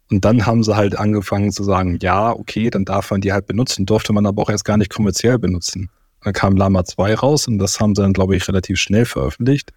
Und 0.09 0.23
dann 0.23 0.45
haben 0.45 0.63
sie 0.63 0.75
halt 0.75 0.97
angefangen 0.97 1.51
zu 1.51 1.63
sagen, 1.63 1.97
ja, 2.01 2.31
okay, 2.31 2.69
dann 2.69 2.85
darf 2.85 3.11
man 3.11 3.21
die 3.21 3.33
halt 3.33 3.45
benutzen, 3.45 3.85
durfte 3.85 4.13
man 4.13 4.25
aber 4.25 4.41
auch 4.41 4.49
erst 4.49 4.65
gar 4.65 4.77
nicht 4.77 4.93
kommerziell 4.93 5.37
benutzen. 5.37 5.89
Dann 6.23 6.33
kam 6.33 6.55
Lama 6.57 6.83
2 6.83 7.15
raus 7.15 7.47
und 7.47 7.57
das 7.59 7.79
haben 7.79 7.95
sie 7.95 8.01
dann, 8.01 8.13
glaube 8.13 8.35
ich, 8.35 8.47
relativ 8.47 8.79
schnell 8.79 9.05
veröffentlicht. 9.05 9.71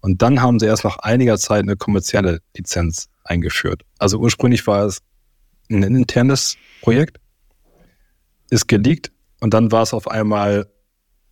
Und 0.00 0.22
dann 0.22 0.42
haben 0.42 0.58
sie 0.58 0.66
erst 0.66 0.84
nach 0.84 0.98
einiger 0.98 1.38
Zeit 1.38 1.62
eine 1.62 1.76
kommerzielle 1.76 2.40
Lizenz 2.56 3.08
eingeführt. 3.24 3.82
Also 3.98 4.18
ursprünglich 4.18 4.66
war 4.66 4.86
es 4.86 5.00
ein 5.70 5.82
internes 5.82 6.56
Projekt, 6.82 7.18
ist 8.50 8.68
geleakt 8.68 9.12
und 9.40 9.54
dann 9.54 9.72
war 9.72 9.82
es 9.82 9.92
auf 9.92 10.08
einmal 10.08 10.66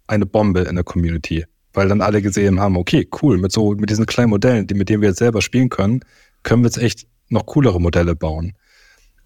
eine 0.06 0.26
Bombe 0.26 0.60
in 0.60 0.74
der 0.74 0.84
Community, 0.84 1.44
weil 1.72 1.88
dann 1.88 2.00
alle 2.00 2.22
gesehen 2.22 2.60
haben, 2.60 2.76
okay, 2.76 3.08
cool, 3.22 3.38
mit 3.38 3.52
so, 3.52 3.72
mit 3.72 3.90
diesen 3.90 4.06
kleinen 4.06 4.30
Modellen, 4.30 4.66
die, 4.66 4.74
mit 4.74 4.88
denen 4.88 5.02
wir 5.02 5.08
jetzt 5.10 5.18
selber 5.18 5.42
spielen 5.42 5.68
können, 5.68 6.00
können 6.42 6.62
wir 6.62 6.68
jetzt 6.68 6.78
echt 6.78 7.06
noch 7.28 7.46
coolere 7.46 7.80
Modelle 7.80 8.14
bauen. 8.14 8.54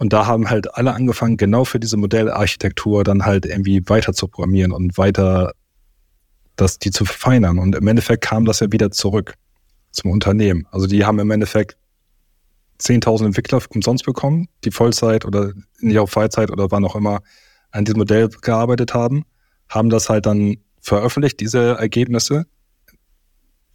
Und 0.01 0.15
da 0.15 0.27
haben 0.27 0.49
halt 0.49 0.75
alle 0.75 0.95
angefangen, 0.95 1.37
genau 1.37 1.67
für 1.67 1.79
diese 1.79 1.99
Modellarchitektur 1.99 3.05
dann 3.05 3.27
halt 3.27 3.45
irgendwie 3.45 3.87
weiter 3.87 4.15
zu 4.15 4.29
programmieren 4.29 4.73
und 4.73 4.97
weiter 4.97 5.53
das, 6.57 6.79
die 6.79 6.91
zu 6.91 7.05
verfeinern. 7.05 7.59
Und 7.59 7.75
im 7.75 7.87
Endeffekt 7.87 8.25
kam 8.25 8.47
das 8.47 8.61
ja 8.61 8.73
wieder 8.73 8.91
zurück 8.91 9.35
zum 9.91 10.11
Unternehmen. 10.11 10.67
Also 10.71 10.87
die 10.87 11.05
haben 11.05 11.19
im 11.19 11.31
Endeffekt 11.31 11.77
10.000 12.81 13.27
Entwickler 13.27 13.61
umsonst 13.69 14.07
bekommen, 14.07 14.49
die 14.65 14.71
Vollzeit 14.71 15.27
oder 15.27 15.53
nicht 15.81 15.99
auf 15.99 16.11
Freizeit 16.11 16.51
oder 16.51 16.71
wann 16.71 16.87
auch 16.87 16.97
immer 16.97 17.21
an 17.71 17.85
diesem 17.85 17.99
Modell 17.99 18.31
gearbeitet 18.31 18.95
haben, 18.95 19.27
haben 19.69 19.91
das 19.91 20.09
halt 20.09 20.25
dann 20.25 20.57
veröffentlicht, 20.81 21.41
diese 21.41 21.77
Ergebnisse, 21.77 22.47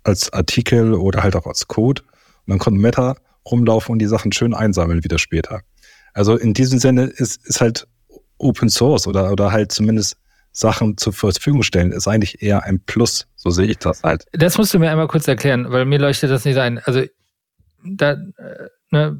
als 0.02 0.34
Artikel 0.34 0.96
oder 0.96 1.22
halt 1.22 1.36
auch 1.36 1.46
als 1.46 1.68
Code. 1.68 2.02
Und 2.02 2.48
dann 2.48 2.58
konnten 2.58 2.82
Meta 2.82 3.16
rumlaufen 3.46 3.94
und 3.94 4.00
die 4.00 4.08
Sachen 4.08 4.32
schön 4.32 4.56
einsammeln 4.56 5.04
wieder 5.04 5.20
später. 5.20 5.62
Also 6.16 6.38
in 6.38 6.54
diesem 6.54 6.80
Sinne 6.80 7.04
ist, 7.04 7.46
ist 7.46 7.62
halt 7.62 7.88
Open 8.38 8.70
Source 8.70 9.06
oder, 9.06 9.32
oder 9.32 9.52
halt 9.52 9.72
zumindest 9.72 10.18
Sachen 10.52 10.98
zur 10.98 11.12
Verfügung 11.12 11.62
stellen, 11.62 11.92
ist 11.92 12.08
eigentlich 12.08 12.42
eher 12.42 12.64
ein 12.64 12.80
Plus. 12.80 13.28
So 13.36 13.50
sehe 13.50 13.68
ich 13.68 13.78
das 13.78 14.02
halt. 14.02 14.26
Das 14.32 14.58
musst 14.58 14.74
du 14.74 14.80
mir 14.80 14.90
einmal 14.90 15.10
kurz 15.10 15.28
erklären, 15.28 15.70
weil 15.70 15.84
mir 15.84 16.00
leuchtet 16.00 16.32
das 16.32 16.46
nicht 16.46 16.58
ein. 16.58 16.80
Also 16.80 17.04
da, 17.84 18.12
äh, 18.14 18.70
ne, 18.92 19.20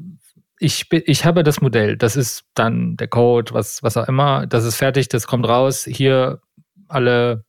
ich, 0.58 0.90
ich 0.90 1.26
habe 1.26 1.44
das 1.44 1.60
Modell, 1.60 1.98
das 1.98 2.16
ist 2.16 2.44
dann 2.54 2.96
der 2.96 3.08
Code, 3.08 3.52
was, 3.52 3.82
was 3.82 3.98
auch 3.98 4.08
immer, 4.08 4.46
das 4.46 4.64
ist 4.64 4.76
fertig, 4.76 5.08
das 5.08 5.26
kommt 5.26 5.46
raus, 5.46 5.84
hier 5.84 6.40
alle 6.88 7.44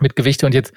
mit 0.00 0.16
Gewichte 0.16 0.46
und 0.46 0.54
jetzt, 0.54 0.72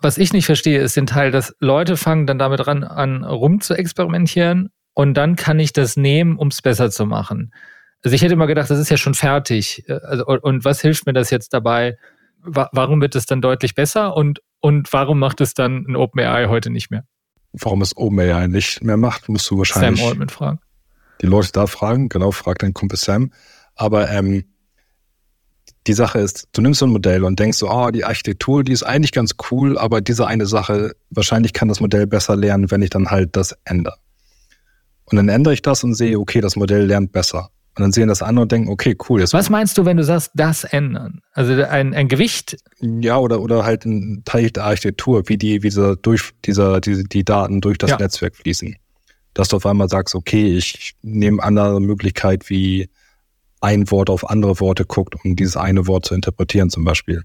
was 0.00 0.18
ich 0.18 0.32
nicht 0.32 0.46
verstehe, 0.46 0.80
ist 0.80 0.96
den 0.96 1.06
Teil, 1.06 1.30
dass 1.30 1.54
Leute 1.60 1.96
fangen 1.96 2.26
dann 2.26 2.40
damit 2.40 2.66
ran 2.66 2.82
an, 2.82 3.22
rum 3.22 3.60
zu 3.60 3.74
experimentieren 3.74 4.70
und 4.98 5.14
dann 5.14 5.36
kann 5.36 5.60
ich 5.60 5.72
das 5.72 5.96
nehmen, 5.96 6.36
um 6.36 6.48
es 6.48 6.60
besser 6.60 6.90
zu 6.90 7.06
machen. 7.06 7.54
Also 8.02 8.16
ich 8.16 8.22
hätte 8.22 8.34
immer 8.34 8.48
gedacht, 8.48 8.68
das 8.68 8.80
ist 8.80 8.90
ja 8.90 8.96
schon 8.96 9.14
fertig. 9.14 9.84
Äh, 9.88 9.92
also, 10.02 10.26
und 10.26 10.64
was 10.64 10.80
hilft 10.80 11.06
mir 11.06 11.12
das 11.12 11.30
jetzt 11.30 11.54
dabei? 11.54 11.96
Warum 12.40 13.00
wird 13.00 13.14
es 13.14 13.24
dann 13.26 13.40
deutlich 13.40 13.76
besser 13.76 14.16
und, 14.16 14.40
und 14.58 14.92
warum 14.92 15.20
macht 15.20 15.40
es 15.40 15.54
dann 15.54 15.84
ein 15.88 15.94
OpenAI 15.94 16.46
heute 16.48 16.70
nicht 16.70 16.90
mehr? 16.90 17.04
warum 17.52 17.80
es 17.82 17.96
OpenAI 17.96 18.48
nicht 18.48 18.82
mehr 18.82 18.96
macht, 18.96 19.28
musst 19.28 19.48
du 19.50 19.58
wahrscheinlich 19.58 20.00
Sam 20.00 20.08
Altman 20.08 20.28
fragen. 20.28 20.60
die 21.20 21.26
Leute 21.26 21.52
da 21.52 21.68
fragen. 21.68 22.08
Genau, 22.08 22.32
frag 22.32 22.58
deinen 22.58 22.74
Kumpel 22.74 22.98
Sam. 22.98 23.32
Aber 23.76 24.10
ähm, 24.10 24.44
die 25.86 25.92
Sache 25.92 26.18
ist, 26.18 26.48
du 26.52 26.60
nimmst 26.60 26.80
so 26.80 26.86
ein 26.86 26.92
Modell 26.92 27.22
und 27.22 27.38
denkst 27.38 27.58
so, 27.58 27.70
oh, 27.70 27.90
die 27.90 28.04
Architektur, 28.04 28.64
die 28.64 28.72
ist 28.72 28.82
eigentlich 28.82 29.12
ganz 29.12 29.36
cool, 29.50 29.78
aber 29.78 30.00
diese 30.00 30.26
eine 30.26 30.46
Sache, 30.46 30.96
wahrscheinlich 31.10 31.52
kann 31.52 31.68
das 31.68 31.80
Modell 31.80 32.06
besser 32.06 32.34
lernen, 32.34 32.70
wenn 32.70 32.82
ich 32.82 32.90
dann 32.90 33.10
halt 33.10 33.36
das 33.36 33.56
ändere. 33.64 33.96
Und 35.10 35.16
dann 35.16 35.28
ändere 35.28 35.54
ich 35.54 35.62
das 35.62 35.84
und 35.84 35.94
sehe, 35.94 36.18
okay, 36.18 36.40
das 36.40 36.56
Modell 36.56 36.86
lernt 36.86 37.12
besser. 37.12 37.50
Und 37.76 37.82
dann 37.82 37.92
sehen 37.92 38.08
das 38.08 38.22
andere 38.22 38.42
und 38.42 38.52
denken, 38.52 38.70
okay, 38.70 38.96
cool. 39.08 39.24
Was 39.30 39.50
meinst 39.50 39.78
du, 39.78 39.84
wenn 39.84 39.96
du 39.96 40.02
sagst, 40.02 40.32
das 40.34 40.64
ändern? 40.64 41.20
Also 41.32 41.52
ein, 41.62 41.94
ein 41.94 42.08
Gewicht? 42.08 42.56
Ja, 42.80 43.18
oder, 43.18 43.40
oder 43.40 43.64
halt 43.64 43.84
ein 43.84 44.22
Teil 44.24 44.50
der 44.50 44.64
Architektur, 44.64 45.28
wie 45.28 45.38
die, 45.38 45.62
wie 45.62 45.68
dieser, 45.68 45.94
durch, 45.94 46.32
dieser, 46.44 46.80
die, 46.80 47.04
die 47.04 47.24
Daten 47.24 47.60
durch 47.60 47.78
das 47.78 47.90
ja. 47.90 47.98
Netzwerk 47.98 48.34
fließen. 48.34 48.74
Dass 49.32 49.48
du 49.48 49.56
auf 49.56 49.66
einmal 49.66 49.88
sagst, 49.88 50.16
okay, 50.16 50.56
ich 50.56 50.94
nehme 51.02 51.40
andere 51.42 51.80
Möglichkeit, 51.80 52.50
wie 52.50 52.88
ein 53.60 53.90
Wort 53.92 54.10
auf 54.10 54.28
andere 54.28 54.58
Worte 54.58 54.84
guckt, 54.84 55.14
um 55.24 55.36
dieses 55.36 55.56
eine 55.56 55.86
Wort 55.86 56.04
zu 56.04 56.14
interpretieren 56.14 56.70
zum 56.70 56.84
Beispiel. 56.84 57.22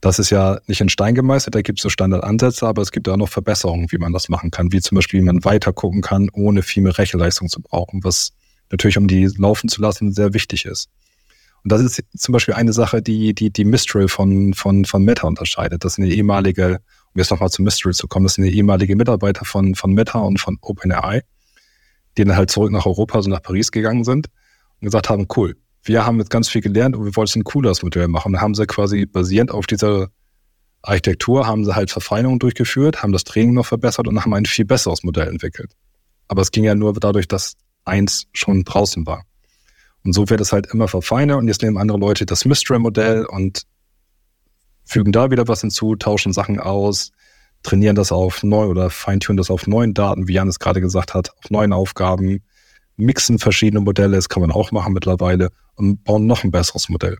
Das 0.00 0.18
ist 0.18 0.30
ja 0.30 0.60
nicht 0.66 0.80
in 0.80 0.88
Stein 0.88 1.14
gemeißelt, 1.14 1.54
da 1.54 1.60
gibt 1.60 1.78
es 1.78 1.82
so 1.82 1.90
Standardansätze, 1.90 2.66
aber 2.66 2.80
es 2.80 2.90
gibt 2.90 3.08
auch 3.08 3.18
noch 3.18 3.28
Verbesserungen, 3.28 3.92
wie 3.92 3.98
man 3.98 4.12
das 4.12 4.30
machen 4.30 4.50
kann, 4.50 4.72
wie 4.72 4.80
zum 4.80 4.96
Beispiel, 4.96 5.20
wie 5.20 5.24
man 5.24 5.44
weiter 5.44 5.72
gucken 5.74 6.00
kann, 6.00 6.30
ohne 6.32 6.62
viel 6.62 6.82
mehr 6.82 6.96
Rechenleistung 6.96 7.48
zu 7.48 7.60
brauchen, 7.60 8.02
was 8.02 8.32
natürlich, 8.70 8.96
um 8.96 9.08
die 9.08 9.26
laufen 9.36 9.68
zu 9.68 9.82
lassen, 9.82 10.12
sehr 10.12 10.32
wichtig 10.32 10.64
ist. 10.64 10.88
Und 11.62 11.72
das 11.72 11.82
ist 11.82 12.02
zum 12.16 12.32
Beispiel 12.32 12.54
eine 12.54 12.72
Sache, 12.72 13.02
die 13.02 13.34
die, 13.34 13.50
die 13.50 13.66
Mistral 13.66 14.08
von, 14.08 14.54
von, 14.54 14.86
von 14.86 15.04
Meta 15.04 15.26
unterscheidet. 15.26 15.84
Das 15.84 15.94
sind 15.94 16.04
die 16.06 16.16
ehemalige, 16.16 16.80
um 17.12 17.18
jetzt 17.18 17.30
nochmal 17.30 17.50
zu 17.50 17.62
Mistral 17.62 17.92
zu 17.92 18.08
kommen, 18.08 18.24
das 18.24 18.34
sind 18.34 18.44
die 18.44 18.56
ehemalige 18.56 18.96
Mitarbeiter 18.96 19.44
von, 19.44 19.74
von 19.74 19.92
Meta 19.92 20.20
und 20.20 20.40
von 20.40 20.56
OpenAI, 20.62 21.22
die 22.16 22.24
dann 22.24 22.36
halt 22.36 22.50
zurück 22.50 22.72
nach 22.72 22.86
Europa, 22.86 23.16
also 23.18 23.28
nach 23.28 23.42
Paris 23.42 23.70
gegangen 23.70 24.04
sind 24.04 24.28
und 24.80 24.86
gesagt 24.86 25.10
haben, 25.10 25.26
cool, 25.36 25.56
wir 25.82 26.04
haben 26.04 26.18
jetzt 26.18 26.30
ganz 26.30 26.48
viel 26.48 26.60
gelernt 26.60 26.96
und 26.96 27.04
wir 27.04 27.16
wollen 27.16 27.28
ein 27.34 27.44
cooles 27.44 27.82
Modell 27.82 28.08
machen. 28.08 28.32
dann 28.32 28.42
haben 28.42 28.54
sie 28.54 28.66
quasi 28.66 29.06
basierend 29.06 29.50
auf 29.50 29.66
dieser 29.66 30.08
Architektur, 30.82 31.46
haben 31.46 31.64
sie 31.64 31.74
halt 31.74 31.90
Verfeinerungen 31.90 32.38
durchgeführt, 32.38 33.02
haben 33.02 33.12
das 33.12 33.24
Training 33.24 33.54
noch 33.54 33.66
verbessert 33.66 34.08
und 34.08 34.20
haben 34.20 34.34
ein 34.34 34.46
viel 34.46 34.64
besseres 34.64 35.02
Modell 35.02 35.28
entwickelt. 35.28 35.72
Aber 36.28 36.42
es 36.42 36.50
ging 36.50 36.64
ja 36.64 36.74
nur 36.74 36.92
dadurch, 36.94 37.28
dass 37.28 37.54
eins 37.84 38.26
schon 38.32 38.64
draußen 38.64 39.06
war. 39.06 39.24
Und 40.04 40.12
so 40.14 40.30
wird 40.30 40.40
es 40.40 40.52
halt 40.52 40.66
immer 40.72 40.88
verfeinert 40.88 41.38
und 41.38 41.48
jetzt 41.48 41.62
nehmen 41.62 41.76
andere 41.76 41.98
Leute 41.98 42.24
das 42.24 42.44
Mistral-Modell 42.44 43.26
und 43.26 43.64
fügen 44.84 45.12
da 45.12 45.30
wieder 45.30 45.46
was 45.48 45.60
hinzu, 45.60 45.96
tauschen 45.96 46.32
Sachen 46.32 46.58
aus, 46.58 47.12
trainieren 47.62 47.96
das 47.96 48.12
auf 48.12 48.42
neu 48.42 48.66
oder 48.66 48.90
feintunen 48.90 49.36
das 49.36 49.50
auf 49.50 49.66
neuen 49.66 49.92
Daten, 49.92 50.28
wie 50.28 50.34
Jan 50.34 50.48
es 50.48 50.58
gerade 50.58 50.80
gesagt 50.80 51.14
hat, 51.14 51.30
auf 51.36 51.50
neuen 51.50 51.72
Aufgaben, 51.72 52.42
mixen 52.96 53.38
verschiedene 53.38 53.80
Modelle, 53.80 54.16
das 54.16 54.28
kann 54.28 54.40
man 54.40 54.50
auch 54.50 54.72
machen 54.72 54.94
mittlerweile 54.94 55.50
und 55.80 56.04
bauen 56.04 56.26
noch 56.26 56.44
ein 56.44 56.50
besseres 56.50 56.88
Modell. 56.88 57.18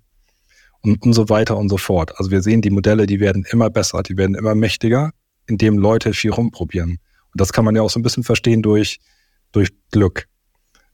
Und, 0.83 1.03
und 1.03 1.13
so 1.13 1.29
weiter 1.29 1.57
und 1.57 1.69
so 1.69 1.77
fort. 1.77 2.13
Also 2.19 2.31
wir 2.31 2.43
sehen, 2.43 2.63
die 2.63 2.71
Modelle, 2.71 3.07
die 3.07 3.21
werden 3.21 3.45
immer 3.51 3.71
besser, 3.71 4.03
die 4.03 4.17
werden 4.17 4.35
immer 4.35 4.55
mächtiger, 4.55 5.11
indem 5.47 5.79
Leute 5.79 6.15
viel 6.15 6.31
rumprobieren. 6.31 6.91
Und 6.91 7.41
das 7.41 7.53
kann 7.53 7.65
man 7.65 7.77
ja 7.77 7.83
auch 7.83 7.91
so 7.91 7.99
ein 7.99 8.03
bisschen 8.03 8.23
verstehen 8.23 8.63
durch, 8.63 8.99
durch 9.53 9.71
Glück. 9.91 10.27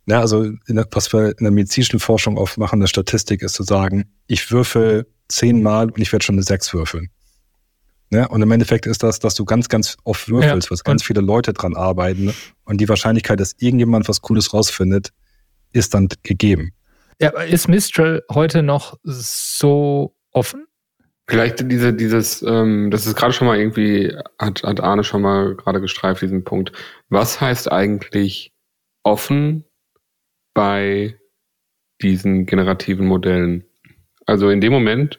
Ja, 0.07 0.21
also 0.21 0.51
der, 0.69 0.87
was 0.93 1.13
wir 1.13 1.31
in 1.39 1.45
der 1.45 1.51
medizinischen 1.51 2.01
Forschung 2.01 2.39
oft 2.39 2.59
machen, 2.59 2.81
eine 2.81 2.89
Statistik 2.89 3.43
ist 3.43 3.55
zu 3.55 3.65
sagen, 3.65 4.05
ich 4.29 4.51
würfel 4.51 5.07
zehnmal 5.29 5.87
und 5.87 5.99
ich 6.01 6.13
werde 6.13 6.25
schon 6.25 6.37
eine 6.37 6.45
sechs 6.45 6.73
würfeln. 6.73 7.11
Ja, 8.11 8.27
und 8.27 8.41
im 8.41 8.51
Endeffekt 8.53 8.87
ist 8.87 9.03
das, 9.03 9.19
dass 9.19 9.35
du 9.35 9.45
ganz, 9.45 9.69
ganz 9.69 9.97
oft 10.05 10.29
würfelst, 10.29 10.69
ja. 10.69 10.71
was 10.71 10.85
ganz 10.85 11.03
viele 11.03 11.21
Leute 11.21 11.53
dran 11.53 11.75
arbeiten. 11.75 12.33
Und 12.65 12.81
die 12.81 12.89
Wahrscheinlichkeit, 12.89 13.41
dass 13.41 13.55
irgendjemand 13.59 14.09
was 14.09 14.21
Cooles 14.21 14.55
rausfindet, 14.55 15.11
ist 15.73 15.93
dann 15.93 16.09
gegeben. 16.23 16.71
Ja, 17.21 17.31
ist 17.43 17.69
Mistral 17.69 18.23
heute 18.31 18.63
noch 18.63 18.99
so 19.03 20.15
offen? 20.33 20.67
Vielleicht 21.29 21.71
diese, 21.71 21.93
dieses, 21.93 22.43
ähm, 22.43 22.91
das 22.91 23.07
ist 23.07 23.17
gerade 23.17 23.33
schon 23.33 23.49
mal 23.49 23.59
irgendwie, 23.59 24.15
hat, 24.39 24.63
hat 24.63 24.81
Arne 24.81 25.03
schon 25.03 25.23
mal 25.23 25.57
gerade 25.57 25.81
gestreift, 25.81 26.23
diesen 26.23 26.45
Punkt. 26.45 26.73
Was 27.09 27.41
heißt 27.41 27.73
eigentlich 27.73 28.53
offen 29.03 29.65
bei 30.53 31.17
diesen 32.03 32.47
generativen 32.47 33.07
Modellen. 33.07 33.65
Also 34.27 34.51
in 34.51 34.61
dem 34.61 34.73
Moment, 34.73 35.19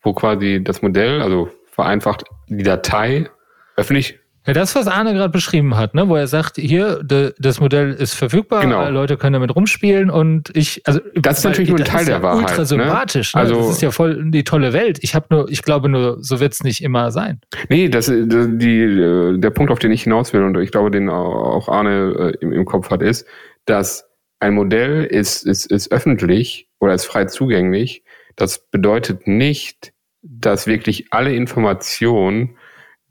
wo 0.00 0.14
quasi 0.14 0.60
das 0.62 0.80
Modell, 0.82 1.20
also 1.20 1.50
vereinfacht 1.66 2.24
die 2.48 2.62
Datei 2.62 3.28
öffentlich 3.76 4.18
ja, 4.46 4.52
das, 4.52 4.74
was 4.74 4.86
Arne 4.86 5.12
gerade 5.14 5.30
beschrieben 5.30 5.76
hat, 5.76 5.94
ne, 5.94 6.08
wo 6.08 6.16
er 6.16 6.26
sagt, 6.26 6.56
hier, 6.56 7.02
de, 7.02 7.34
das 7.38 7.60
Modell 7.60 7.92
ist 7.92 8.14
verfügbar, 8.14 8.62
genau. 8.62 8.88
Leute 8.90 9.16
können 9.16 9.34
damit 9.34 9.54
rumspielen 9.54 10.10
und 10.10 10.50
ich, 10.54 10.82
also 10.86 11.00
das 11.14 11.38
ist 11.38 11.44
natürlich 11.44 11.70
nur 11.70 11.78
ein 11.78 11.84
Teil 11.84 12.04
der 12.04 12.22
Wahrheit. 12.22 12.42
Ultra 12.42 12.58
ne? 12.58 12.66
sympathisch, 12.66 13.34
ne? 13.34 13.40
also 13.40 13.56
das 13.56 13.70
ist 13.70 13.82
ja 13.82 13.90
voll 13.90 14.30
die 14.30 14.44
tolle 14.44 14.72
Welt. 14.72 14.98
Ich 15.02 15.14
habe 15.14 15.26
nur, 15.30 15.50
ich 15.50 15.62
glaube 15.62 15.88
nur, 15.88 16.22
so 16.22 16.40
wird's 16.40 16.62
nicht 16.62 16.82
immer 16.82 17.10
sein. 17.10 17.40
Nee, 17.68 17.88
das, 17.88 18.06
die, 18.06 19.36
der 19.38 19.50
Punkt, 19.50 19.72
auf 19.72 19.78
den 19.78 19.90
ich 19.90 20.04
hinaus 20.04 20.32
will 20.32 20.42
und 20.42 20.56
ich 20.58 20.70
glaube, 20.70 20.90
den 20.90 21.08
auch 21.10 21.68
Arne 21.68 22.34
äh, 22.34 22.44
im, 22.44 22.52
im 22.52 22.64
Kopf 22.64 22.90
hat, 22.90 23.02
ist, 23.02 23.26
dass 23.64 24.06
ein 24.40 24.54
Modell 24.54 25.04
ist, 25.04 25.46
ist, 25.46 25.66
ist 25.66 25.90
öffentlich 25.90 26.68
oder 26.78 26.94
ist 26.94 27.06
frei 27.06 27.24
zugänglich. 27.24 28.04
Das 28.36 28.68
bedeutet 28.70 29.26
nicht, 29.26 29.92
dass 30.22 30.66
wirklich 30.66 31.06
alle 31.10 31.34
Informationen, 31.34 32.56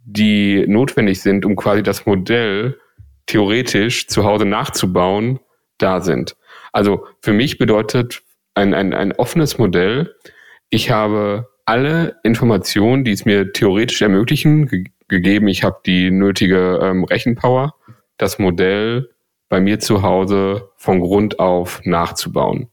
die 0.05 0.65
notwendig 0.67 1.21
sind, 1.21 1.45
um 1.45 1.55
quasi 1.55 1.83
das 1.83 2.05
Modell 2.05 2.79
theoretisch 3.25 4.07
zu 4.07 4.23
Hause 4.23 4.45
nachzubauen, 4.45 5.39
da 5.77 5.99
sind. 5.99 6.35
Also 6.71 7.05
für 7.21 7.33
mich 7.33 7.57
bedeutet 7.57 8.21
ein, 8.53 8.73
ein, 8.73 8.93
ein 8.93 9.11
offenes 9.13 9.57
Modell, 9.57 10.15
ich 10.69 10.91
habe 10.91 11.49
alle 11.65 12.19
Informationen, 12.23 13.03
die 13.03 13.11
es 13.11 13.25
mir 13.25 13.51
theoretisch 13.51 14.01
ermöglichen, 14.01 14.67
ge 14.67 14.85
gegeben, 15.07 15.47
ich 15.47 15.63
habe 15.63 15.81
die 15.85 16.09
nötige 16.09 16.79
ähm, 16.81 17.03
Rechenpower, 17.03 17.75
das 18.17 18.39
Modell 18.39 19.11
bei 19.49 19.59
mir 19.59 19.79
zu 19.79 20.01
Hause 20.01 20.69
von 20.77 20.99
Grund 20.99 21.37
auf 21.37 21.81
nachzubauen. 21.83 22.69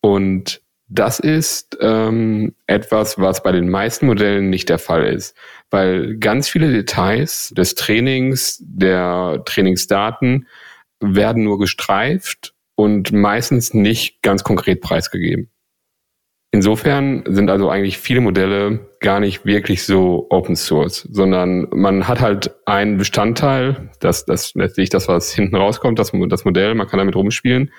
Und 0.00 0.61
das 0.94 1.18
ist 1.18 1.78
ähm, 1.80 2.54
etwas, 2.66 3.18
was 3.18 3.42
bei 3.42 3.52
den 3.52 3.68
meisten 3.68 4.06
Modellen 4.06 4.50
nicht 4.50 4.68
der 4.68 4.78
Fall 4.78 5.06
ist, 5.06 5.34
weil 5.70 6.18
ganz 6.18 6.48
viele 6.48 6.70
Details 6.70 7.52
des 7.56 7.74
Trainings, 7.74 8.62
der 8.62 9.42
Trainingsdaten 9.46 10.46
werden 11.00 11.44
nur 11.44 11.58
gestreift 11.58 12.54
und 12.74 13.12
meistens 13.12 13.72
nicht 13.72 14.22
ganz 14.22 14.44
konkret 14.44 14.82
preisgegeben. 14.82 15.48
Insofern 16.54 17.24
sind 17.26 17.48
also 17.48 17.70
eigentlich 17.70 17.96
viele 17.96 18.20
Modelle 18.20 18.90
gar 19.00 19.20
nicht 19.20 19.46
wirklich 19.46 19.84
so 19.84 20.26
Open 20.28 20.54
Source, 20.54 21.08
sondern 21.10 21.66
man 21.72 22.06
hat 22.06 22.20
halt 22.20 22.54
einen 22.66 22.98
Bestandteil, 22.98 23.88
das, 24.00 24.26
das 24.26 24.54
letztlich 24.54 24.90
das, 24.90 25.08
was 25.08 25.32
hinten 25.32 25.56
rauskommt, 25.56 25.98
das, 25.98 26.12
das 26.28 26.44
Modell, 26.44 26.74
man 26.74 26.86
kann 26.86 26.98
damit 26.98 27.16
rumspielen. 27.16 27.72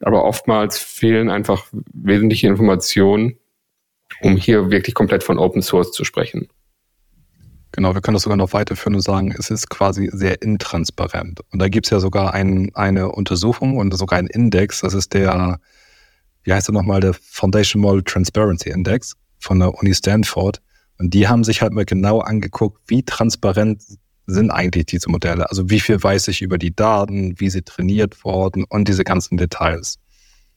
Aber 0.00 0.24
oftmals 0.24 0.78
fehlen 0.78 1.30
einfach 1.30 1.66
wesentliche 1.92 2.46
Informationen, 2.46 3.38
um 4.20 4.36
hier 4.36 4.70
wirklich 4.70 4.94
komplett 4.94 5.22
von 5.22 5.38
Open 5.38 5.62
Source 5.62 5.92
zu 5.92 6.04
sprechen. 6.04 6.48
Genau, 7.72 7.94
wir 7.94 8.00
können 8.00 8.14
das 8.14 8.22
sogar 8.22 8.36
noch 8.36 8.52
weiterführen 8.52 8.94
und 8.94 9.00
sagen, 9.00 9.34
es 9.36 9.50
ist 9.50 9.68
quasi 9.68 10.08
sehr 10.12 10.40
intransparent. 10.42 11.40
Und 11.52 11.58
da 11.60 11.68
gibt 11.68 11.86
es 11.86 11.90
ja 11.90 11.98
sogar 11.98 12.32
ein, 12.32 12.70
eine 12.74 13.10
Untersuchung 13.10 13.78
und 13.78 13.92
sogar 13.96 14.18
einen 14.18 14.28
Index, 14.28 14.80
das 14.82 14.94
ist 14.94 15.12
der 15.14 15.58
wie 16.44 16.52
heißt 16.52 16.68
er 16.68 16.72
nochmal, 16.72 17.00
der 17.00 17.14
Foundation 17.14 17.82
Model 17.82 18.02
Transparency 18.02 18.70
Index 18.70 19.16
von 19.40 19.58
der 19.58 19.74
Uni 19.74 19.94
Stanford. 19.94 20.60
Und 20.98 21.12
die 21.12 21.26
haben 21.26 21.42
sich 21.42 21.60
halt 21.60 21.72
mal 21.72 21.84
genau 21.84 22.20
angeguckt, 22.20 22.80
wie 22.86 23.02
transparent 23.02 23.82
sind 24.26 24.50
eigentlich 24.50 24.86
diese 24.86 25.10
Modelle. 25.10 25.48
Also 25.50 25.68
wie 25.70 25.80
viel 25.80 26.02
weiß 26.02 26.28
ich 26.28 26.42
über 26.42 26.58
die 26.58 26.74
Daten, 26.74 27.38
wie 27.38 27.50
sie 27.50 27.62
trainiert 27.62 28.24
wurden 28.24 28.64
und 28.64 28.88
diese 28.88 29.04
ganzen 29.04 29.36
Details. 29.36 29.98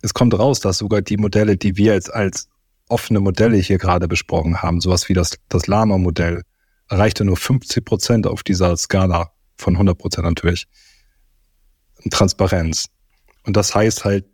Es 0.01 0.13
kommt 0.13 0.37
raus, 0.37 0.59
dass 0.59 0.77
sogar 0.77 1.01
die 1.01 1.17
Modelle, 1.17 1.57
die 1.57 1.75
wir 1.75 1.93
jetzt 1.93 2.13
als 2.13 2.47
offene 2.87 3.19
Modelle 3.19 3.57
hier 3.57 3.77
gerade 3.77 4.07
besprochen 4.07 4.61
haben, 4.61 4.79
sowas 4.79 5.09
wie 5.09 5.13
das, 5.13 5.37
das 5.49 5.67
Lama-Modell, 5.67 6.43
erreichte 6.89 7.25
nur 7.25 7.35
50 7.35 7.83
Prozent 7.83 8.27
auf 8.27 8.43
dieser 8.43 8.77
Skala 8.77 9.31
von 9.57 9.73
100 9.73 9.97
Prozent 9.97 10.25
natürlich. 10.25 10.67
Transparenz. 12.09 12.85
Und 13.43 13.57
das 13.57 13.75
heißt 13.75 14.05
halt, 14.05 14.25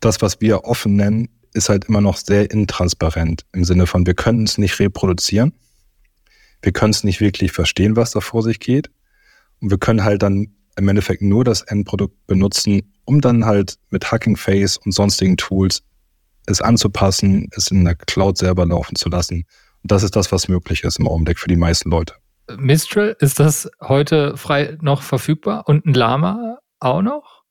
das, 0.00 0.20
was 0.20 0.40
wir 0.40 0.64
offen 0.64 0.96
nennen, 0.96 1.28
ist 1.52 1.68
halt 1.68 1.86
immer 1.86 2.02
noch 2.02 2.18
sehr 2.18 2.50
intransparent 2.50 3.46
im 3.52 3.64
Sinne 3.64 3.86
von, 3.86 4.06
wir 4.06 4.14
können 4.14 4.44
es 4.44 4.58
nicht 4.58 4.78
reproduzieren. 4.78 5.54
Wir 6.66 6.72
können 6.72 6.90
es 6.90 7.04
nicht 7.04 7.20
wirklich 7.20 7.52
verstehen, 7.52 7.94
was 7.94 8.10
da 8.10 8.20
vor 8.20 8.42
sich 8.42 8.58
geht. 8.58 8.90
Und 9.60 9.70
wir 9.70 9.78
können 9.78 10.02
halt 10.02 10.24
dann 10.24 10.48
im 10.76 10.88
Endeffekt 10.88 11.22
nur 11.22 11.44
das 11.44 11.62
Endprodukt 11.62 12.26
benutzen, 12.26 12.92
um 13.04 13.20
dann 13.20 13.44
halt 13.44 13.76
mit 13.90 14.10
Hacking 14.10 14.36
Face 14.36 14.76
und 14.76 14.90
sonstigen 14.90 15.36
Tools 15.36 15.84
es 16.46 16.60
anzupassen, 16.60 17.48
es 17.52 17.70
in 17.70 17.84
der 17.84 17.94
Cloud 17.94 18.36
selber 18.36 18.66
laufen 18.66 18.96
zu 18.96 19.08
lassen. 19.08 19.44
Und 19.84 19.92
das 19.92 20.02
ist 20.02 20.16
das, 20.16 20.32
was 20.32 20.48
möglich 20.48 20.82
ist 20.82 20.98
im 20.98 21.06
Augenblick 21.06 21.38
für 21.38 21.46
die 21.46 21.54
meisten 21.54 21.88
Leute. 21.88 22.14
Mistral, 22.58 23.14
ist 23.20 23.38
das 23.38 23.70
heute 23.80 24.36
frei 24.36 24.76
noch 24.80 25.02
verfügbar? 25.02 25.68
Und 25.68 25.86
ein 25.86 25.94
Lama 25.94 26.58
auch 26.80 27.00
noch? 27.00 27.44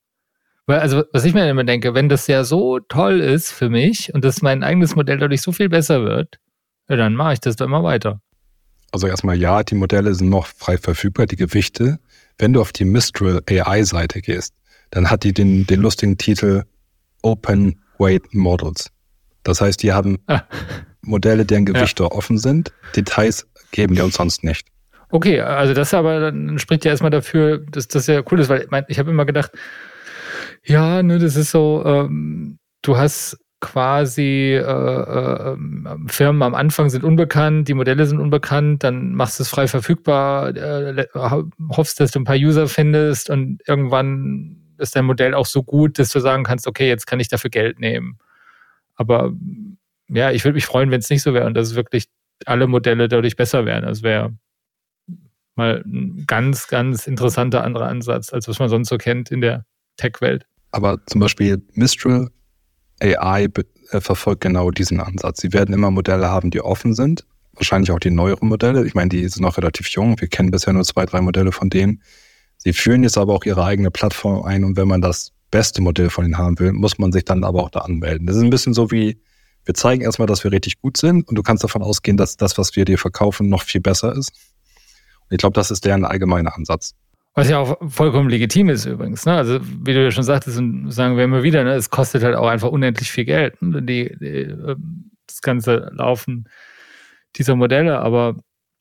Weil, 0.66 0.80
also, 0.80 1.04
was 1.14 1.24
ich 1.24 1.32
mir 1.32 1.48
immer 1.48 1.64
denke, 1.64 1.94
wenn 1.94 2.10
das 2.10 2.26
ja 2.26 2.44
so 2.44 2.80
toll 2.80 3.20
ist 3.20 3.50
für 3.50 3.70
mich 3.70 4.12
und 4.12 4.26
dass 4.26 4.42
mein 4.42 4.62
eigenes 4.62 4.94
Modell 4.94 5.16
dadurch 5.16 5.40
so 5.40 5.52
viel 5.52 5.70
besser 5.70 6.04
wird, 6.04 6.38
ja, 6.90 6.96
dann 6.96 7.14
mache 7.14 7.32
ich 7.32 7.40
das 7.40 7.56
doch 7.56 7.64
immer 7.64 7.82
weiter. 7.82 8.20
Also 8.92 9.06
erstmal 9.06 9.36
ja, 9.36 9.62
die 9.62 9.74
Modelle 9.74 10.14
sind 10.14 10.28
noch 10.28 10.46
frei 10.46 10.78
verfügbar, 10.78 11.26
die 11.26 11.36
Gewichte. 11.36 11.98
Wenn 12.38 12.52
du 12.52 12.60
auf 12.60 12.72
die 12.72 12.84
Mistral 12.84 13.42
AI-Seite 13.48 14.20
gehst, 14.20 14.54
dann 14.90 15.10
hat 15.10 15.24
die 15.24 15.32
den, 15.32 15.66
den 15.66 15.80
lustigen 15.80 16.16
Titel 16.18 16.64
Open 17.22 17.80
Weight 17.98 18.32
Models. 18.32 18.90
Das 19.42 19.60
heißt, 19.60 19.82
die 19.82 19.92
haben 19.92 20.18
ah. 20.26 20.42
Modelle, 21.02 21.44
deren 21.44 21.66
Gewichte 21.66 22.04
ja. 22.04 22.10
offen 22.10 22.38
sind. 22.38 22.72
Details 22.94 23.46
geben 23.70 23.94
die 23.94 24.02
uns 24.02 24.14
sonst 24.14 24.44
nicht. 24.44 24.66
Okay, 25.10 25.40
also 25.40 25.72
das 25.72 25.94
aber 25.94 26.18
dann 26.20 26.58
spricht 26.58 26.84
ja 26.84 26.90
erstmal 26.90 27.10
dafür, 27.10 27.58
dass 27.58 27.86
das 27.86 28.06
ja 28.06 28.22
cool 28.30 28.40
ist, 28.40 28.48
weil 28.48 28.62
ich, 28.62 28.70
mein, 28.70 28.84
ich 28.88 28.98
habe 28.98 29.10
immer 29.10 29.24
gedacht, 29.24 29.52
ja, 30.64 31.02
ne, 31.02 31.18
das 31.18 31.36
ist 31.36 31.52
so, 31.52 31.82
ähm, 31.86 32.58
du 32.82 32.96
hast 32.96 33.38
quasi 33.66 34.54
äh, 34.54 34.60
äh, 34.60 35.56
Firmen 36.06 36.42
am 36.42 36.54
Anfang 36.54 36.88
sind 36.88 37.02
unbekannt, 37.02 37.66
die 37.66 37.74
Modelle 37.74 38.06
sind 38.06 38.20
unbekannt, 38.20 38.84
dann 38.84 39.12
machst 39.12 39.40
du 39.40 39.42
es 39.42 39.48
frei 39.48 39.66
verfügbar, 39.66 40.54
äh, 40.56 41.06
hoffst, 41.70 41.98
dass 41.98 42.12
du 42.12 42.20
ein 42.20 42.24
paar 42.24 42.36
User 42.36 42.68
findest 42.68 43.28
und 43.28 43.60
irgendwann 43.66 44.62
ist 44.78 44.94
dein 44.94 45.04
Modell 45.04 45.34
auch 45.34 45.46
so 45.46 45.64
gut, 45.64 45.98
dass 45.98 46.10
du 46.10 46.20
sagen 46.20 46.44
kannst, 46.44 46.68
okay, 46.68 46.86
jetzt 46.88 47.06
kann 47.06 47.18
ich 47.18 47.28
dafür 47.28 47.50
Geld 47.50 47.80
nehmen. 47.80 48.18
Aber 48.94 49.32
ja, 50.08 50.30
ich 50.30 50.44
würde 50.44 50.54
mich 50.54 50.66
freuen, 50.66 50.90
wenn 50.92 51.00
es 51.00 51.10
nicht 51.10 51.22
so 51.22 51.34
wäre 51.34 51.46
und 51.46 51.54
dass 51.54 51.74
wirklich 51.74 52.06
alle 52.44 52.68
Modelle 52.68 53.08
dadurch 53.08 53.34
besser 53.34 53.66
wären. 53.66 53.84
Das 53.84 54.02
wäre 54.02 54.36
mal 55.56 55.82
ein 55.84 56.24
ganz, 56.26 56.68
ganz 56.68 57.06
interessanter 57.06 57.64
anderer 57.64 57.88
Ansatz, 57.88 58.32
als 58.32 58.46
was 58.46 58.58
man 58.60 58.68
sonst 58.68 58.90
so 58.90 58.98
kennt 58.98 59.30
in 59.32 59.40
der 59.40 59.64
Tech-Welt. 59.96 60.46
Aber 60.70 60.98
zum 61.06 61.20
Beispiel 61.20 61.62
Mistral 61.72 62.28
AI 63.00 63.48
äh, 63.90 64.00
verfolgt 64.00 64.40
genau 64.40 64.70
diesen 64.70 65.00
Ansatz. 65.00 65.40
Sie 65.40 65.52
werden 65.52 65.74
immer 65.74 65.90
Modelle 65.90 66.28
haben, 66.28 66.50
die 66.50 66.60
offen 66.60 66.94
sind. 66.94 67.26
Wahrscheinlich 67.54 67.90
auch 67.90 67.98
die 67.98 68.10
neueren 68.10 68.48
Modelle. 68.48 68.86
Ich 68.86 68.94
meine, 68.94 69.08
die 69.08 69.26
sind 69.28 69.42
noch 69.42 69.56
relativ 69.56 69.88
jung. 69.88 70.20
Wir 70.20 70.28
kennen 70.28 70.50
bisher 70.50 70.72
nur 70.72 70.84
zwei, 70.84 71.06
drei 71.06 71.20
Modelle 71.20 71.52
von 71.52 71.70
denen. 71.70 72.02
Sie 72.58 72.72
führen 72.72 73.02
jetzt 73.02 73.18
aber 73.18 73.34
auch 73.34 73.44
ihre 73.44 73.64
eigene 73.64 73.90
Plattform 73.90 74.44
ein 74.44 74.64
und 74.64 74.76
wenn 74.76 74.88
man 74.88 75.00
das 75.00 75.32
beste 75.50 75.80
Modell 75.80 76.10
von 76.10 76.24
ihnen 76.24 76.38
haben 76.38 76.58
will, 76.58 76.72
muss 76.72 76.98
man 76.98 77.12
sich 77.12 77.24
dann 77.24 77.44
aber 77.44 77.62
auch 77.62 77.70
da 77.70 77.80
anmelden. 77.80 78.26
Das 78.26 78.36
ist 78.36 78.42
ein 78.42 78.50
bisschen 78.50 78.74
so 78.74 78.90
wie, 78.90 79.20
wir 79.64 79.74
zeigen 79.74 80.02
erstmal, 80.02 80.26
dass 80.26 80.44
wir 80.44 80.52
richtig 80.52 80.80
gut 80.80 80.96
sind 80.96 81.28
und 81.28 81.34
du 81.36 81.42
kannst 81.42 81.64
davon 81.64 81.82
ausgehen, 81.82 82.16
dass 82.16 82.36
das, 82.36 82.58
was 82.58 82.76
wir 82.76 82.84
dir 82.84 82.98
verkaufen, 82.98 83.48
noch 83.48 83.62
viel 83.62 83.80
besser 83.80 84.14
ist. 84.14 84.32
Und 85.28 85.32
ich 85.34 85.38
glaube, 85.38 85.54
das 85.54 85.70
ist 85.70 85.84
deren 85.84 86.04
allgemeiner 86.04 86.56
Ansatz. 86.56 86.94
Was 87.36 87.50
ja 87.50 87.58
auch 87.58 87.76
vollkommen 87.90 88.30
legitim 88.30 88.70
ist 88.70 88.86
übrigens. 88.86 89.26
Ne? 89.26 89.36
Also 89.36 89.60
wie 89.62 89.92
du 89.92 90.02
ja 90.02 90.10
schon 90.10 90.24
sagtest, 90.24 90.56
und 90.58 90.90
sagen 90.90 91.18
wir 91.18 91.24
immer 91.24 91.42
wieder, 91.42 91.64
ne? 91.64 91.74
es 91.74 91.90
kostet 91.90 92.22
halt 92.22 92.34
auch 92.34 92.48
einfach 92.48 92.70
unendlich 92.70 93.12
viel 93.12 93.26
Geld, 93.26 93.60
ne? 93.60 93.82
die, 93.82 94.16
die, 94.18 94.40
ähm, 94.44 95.10
das 95.26 95.42
ganze 95.42 95.90
Laufen 95.92 96.48
dieser 97.36 97.54
Modelle. 97.54 97.98
Aber 98.00 98.36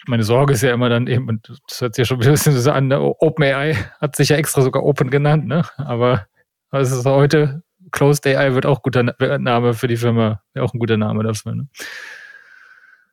meine 0.08 0.24
Sorge 0.24 0.54
ist 0.54 0.62
ja 0.62 0.74
immer 0.74 0.88
dann 0.88 1.08
eben, 1.08 1.28
und 1.28 1.50
das 1.68 1.82
hört 1.82 1.96
sich 1.96 2.04
ja 2.04 2.06
schon 2.06 2.22
ein 2.22 2.32
bisschen 2.32 2.54
so 2.54 2.72
an, 2.72 2.88
ne? 2.88 3.02
OpenAI 3.02 3.76
hat 4.00 4.16
sich 4.16 4.30
ja 4.30 4.38
extra 4.38 4.62
sogar 4.62 4.84
Open 4.84 5.10
genannt, 5.10 5.48
ne? 5.48 5.66
aber 5.76 6.26
es 6.72 6.92
ist 6.92 7.06
heute, 7.06 7.62
Closed 7.92 8.26
AI 8.26 8.54
wird 8.54 8.66
auch 8.66 8.82
guter 8.82 9.04
Name 9.04 9.74
für 9.74 9.88
die 9.88 9.98
Firma, 9.98 10.42
auch 10.58 10.74
ein 10.74 10.80
guter 10.80 10.98
Name 10.98 11.24
dafür. 11.24 11.56
Ne? 11.56 11.68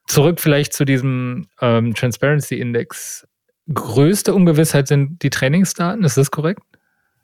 Zurück 0.06 0.40
vielleicht 0.40 0.72
zu 0.72 0.84
diesem 0.84 1.48
ähm, 1.60 1.94
Transparency 1.94 2.60
Index 2.60 3.26
größte 3.72 4.34
Ungewissheit 4.34 4.88
sind 4.88 5.22
die 5.22 5.30
Trainingsdaten, 5.30 6.04
ist 6.04 6.16
das 6.16 6.30
korrekt? 6.30 6.62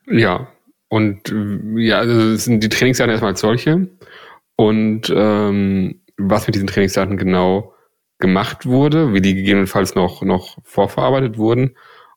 Ja, 0.06 0.48
und 0.88 1.34
ja, 1.76 1.98
also 1.98 2.32
es 2.32 2.44
sind 2.44 2.62
die 2.62 2.68
Trainingsdaten 2.68 3.10
erstmal 3.10 3.32
als 3.32 3.40
solche. 3.40 3.88
Und 4.56 5.12
ähm, 5.14 6.00
was 6.16 6.46
mit 6.46 6.54
diesen 6.54 6.66
Trainingsdaten 6.66 7.16
genau 7.16 7.74
gemacht 8.18 8.66
wurde, 8.66 9.12
wie 9.12 9.20
die 9.20 9.34
gegebenenfalls 9.34 9.94
noch, 9.94 10.22
noch 10.22 10.58
vorverarbeitet 10.64 11.38
wurden 11.38 11.76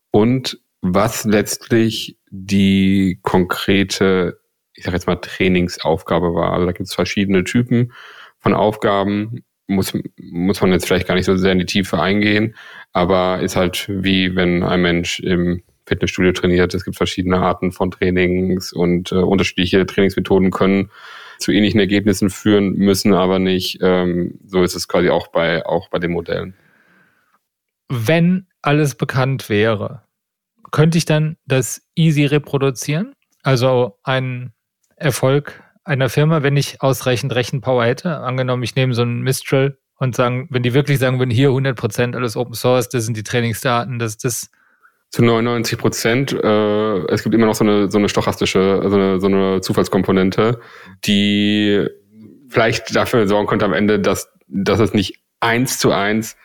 und 0.09 0.59
was 0.81 1.25
letztlich 1.25 2.17
die 2.31 3.19
konkrete, 3.21 4.39
ich 4.73 4.83
sag 4.83 4.93
jetzt 4.93 5.05
mal, 5.05 5.17
Trainingsaufgabe 5.17 6.33
war. 6.33 6.53
Also 6.53 6.65
da 6.65 6.71
gibt 6.71 6.87
es 6.87 6.95
verschiedene 6.95 7.43
Typen 7.43 7.93
von 8.39 8.55
Aufgaben, 8.55 9.43
muss, 9.67 9.93
muss 10.17 10.59
man 10.61 10.71
jetzt 10.71 10.87
vielleicht 10.87 11.07
gar 11.07 11.15
nicht 11.15 11.25
so 11.25 11.37
sehr 11.37 11.51
in 11.51 11.59
die 11.59 11.65
Tiefe 11.65 12.01
eingehen, 12.01 12.55
aber 12.93 13.39
ist 13.41 13.55
halt 13.55 13.87
wie 13.89 14.35
wenn 14.35 14.63
ein 14.63 14.81
Mensch 14.81 15.19
im 15.19 15.63
Fitnessstudio 15.85 16.31
trainiert. 16.31 16.73
Es 16.73 16.85
gibt 16.85 16.97
verschiedene 16.97 17.37
Arten 17.39 17.71
von 17.71 17.91
Trainings 17.91 18.71
und 18.71 19.11
äh, 19.11 19.15
unterschiedliche 19.15 19.85
Trainingsmethoden 19.85 20.51
können 20.51 20.89
zu 21.39 21.51
ähnlichen 21.51 21.79
Ergebnissen 21.79 22.29
führen, 22.29 22.73
müssen 22.73 23.13
aber 23.13 23.39
nicht. 23.39 23.79
Ähm, 23.81 24.39
so 24.45 24.63
ist 24.63 24.75
es 24.75 24.87
quasi 24.87 25.09
auch 25.09 25.27
bei, 25.27 25.65
auch 25.65 25.89
bei 25.89 25.99
den 25.99 26.11
Modellen. 26.11 26.53
Wenn 27.89 28.47
alles 28.61 28.95
bekannt 28.95 29.49
wäre, 29.49 30.03
könnte 30.71 30.97
ich 30.97 31.05
dann 31.05 31.37
das 31.45 31.81
easy 31.95 32.25
reproduzieren? 32.25 33.13
Also 33.43 33.97
ein 34.03 34.53
Erfolg 34.95 35.61
einer 35.83 36.09
Firma, 36.09 36.43
wenn 36.43 36.55
ich 36.57 36.81
ausreichend 36.81 37.33
Rechenpower 37.33 37.85
hätte, 37.85 38.19
angenommen, 38.19 38.63
ich 38.63 38.75
nehme 38.75 38.93
so 38.93 39.01
einen 39.01 39.21
Mistral 39.21 39.77
und 40.01 40.15
sagen, 40.15 40.47
wenn 40.49 40.63
die 40.63 40.73
wirklich 40.73 40.97
sagen 40.97 41.19
würden, 41.19 41.29
hier 41.29 41.49
100 41.49 41.77
Prozent 41.77 42.15
alles 42.15 42.35
Open 42.35 42.55
Source, 42.55 42.89
das 42.89 43.05
sind 43.05 43.15
die 43.15 43.23
Trainingsdaten, 43.23 43.99
das 43.99 44.17
das 44.17 44.49
zu 45.11 45.23
99 45.23 45.77
Prozent. 45.77 46.33
Äh, 46.33 47.05
es 47.11 47.21
gibt 47.21 47.35
immer 47.35 47.45
noch 47.45 47.53
so 47.53 47.63
eine 47.63 47.91
so 47.91 47.99
eine 47.99 48.09
stochastische, 48.09 48.81
so 48.83 48.95
eine, 48.95 49.19
so 49.19 49.27
eine 49.27 49.61
Zufallskomponente, 49.61 50.59
die 51.05 51.85
vielleicht 52.49 52.95
dafür 52.95 53.27
sorgen 53.27 53.47
könnte 53.47 53.65
am 53.65 53.73
Ende, 53.73 53.99
dass 53.99 54.27
dass 54.47 54.79
es 54.79 54.95
nicht 54.95 55.19
eins 55.39 55.77
zu 55.77 55.91
eins, 55.91 56.35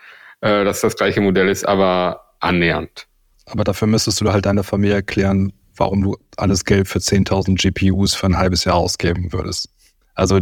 äh, 0.43 0.63
dass 0.65 0.83
das 0.83 0.95
gleiche 0.95 1.23
Modell 1.23 1.49
ist, 1.49 1.67
aber 1.67 2.33
annähernd. 2.41 3.07
Aber 3.47 3.65
dafür 3.65 3.89
müsstest 3.89 4.21
du 4.21 4.31
halt 4.31 4.45
deiner 4.45 4.65
Familie 4.65 4.97
erklären, 4.97 5.55
warum 5.77 6.03
du 6.03 6.19
alles 6.37 6.67
Geld 6.67 6.89
für 6.89 6.99
10.000 6.99 7.57
GPUs 7.57 8.15
für 8.15 8.27
ein 8.27 8.37
halbes 8.37 8.65
Jahr 8.65 8.75
ausgeben 8.75 9.33
würdest. 9.33 9.71
Also 10.15 10.41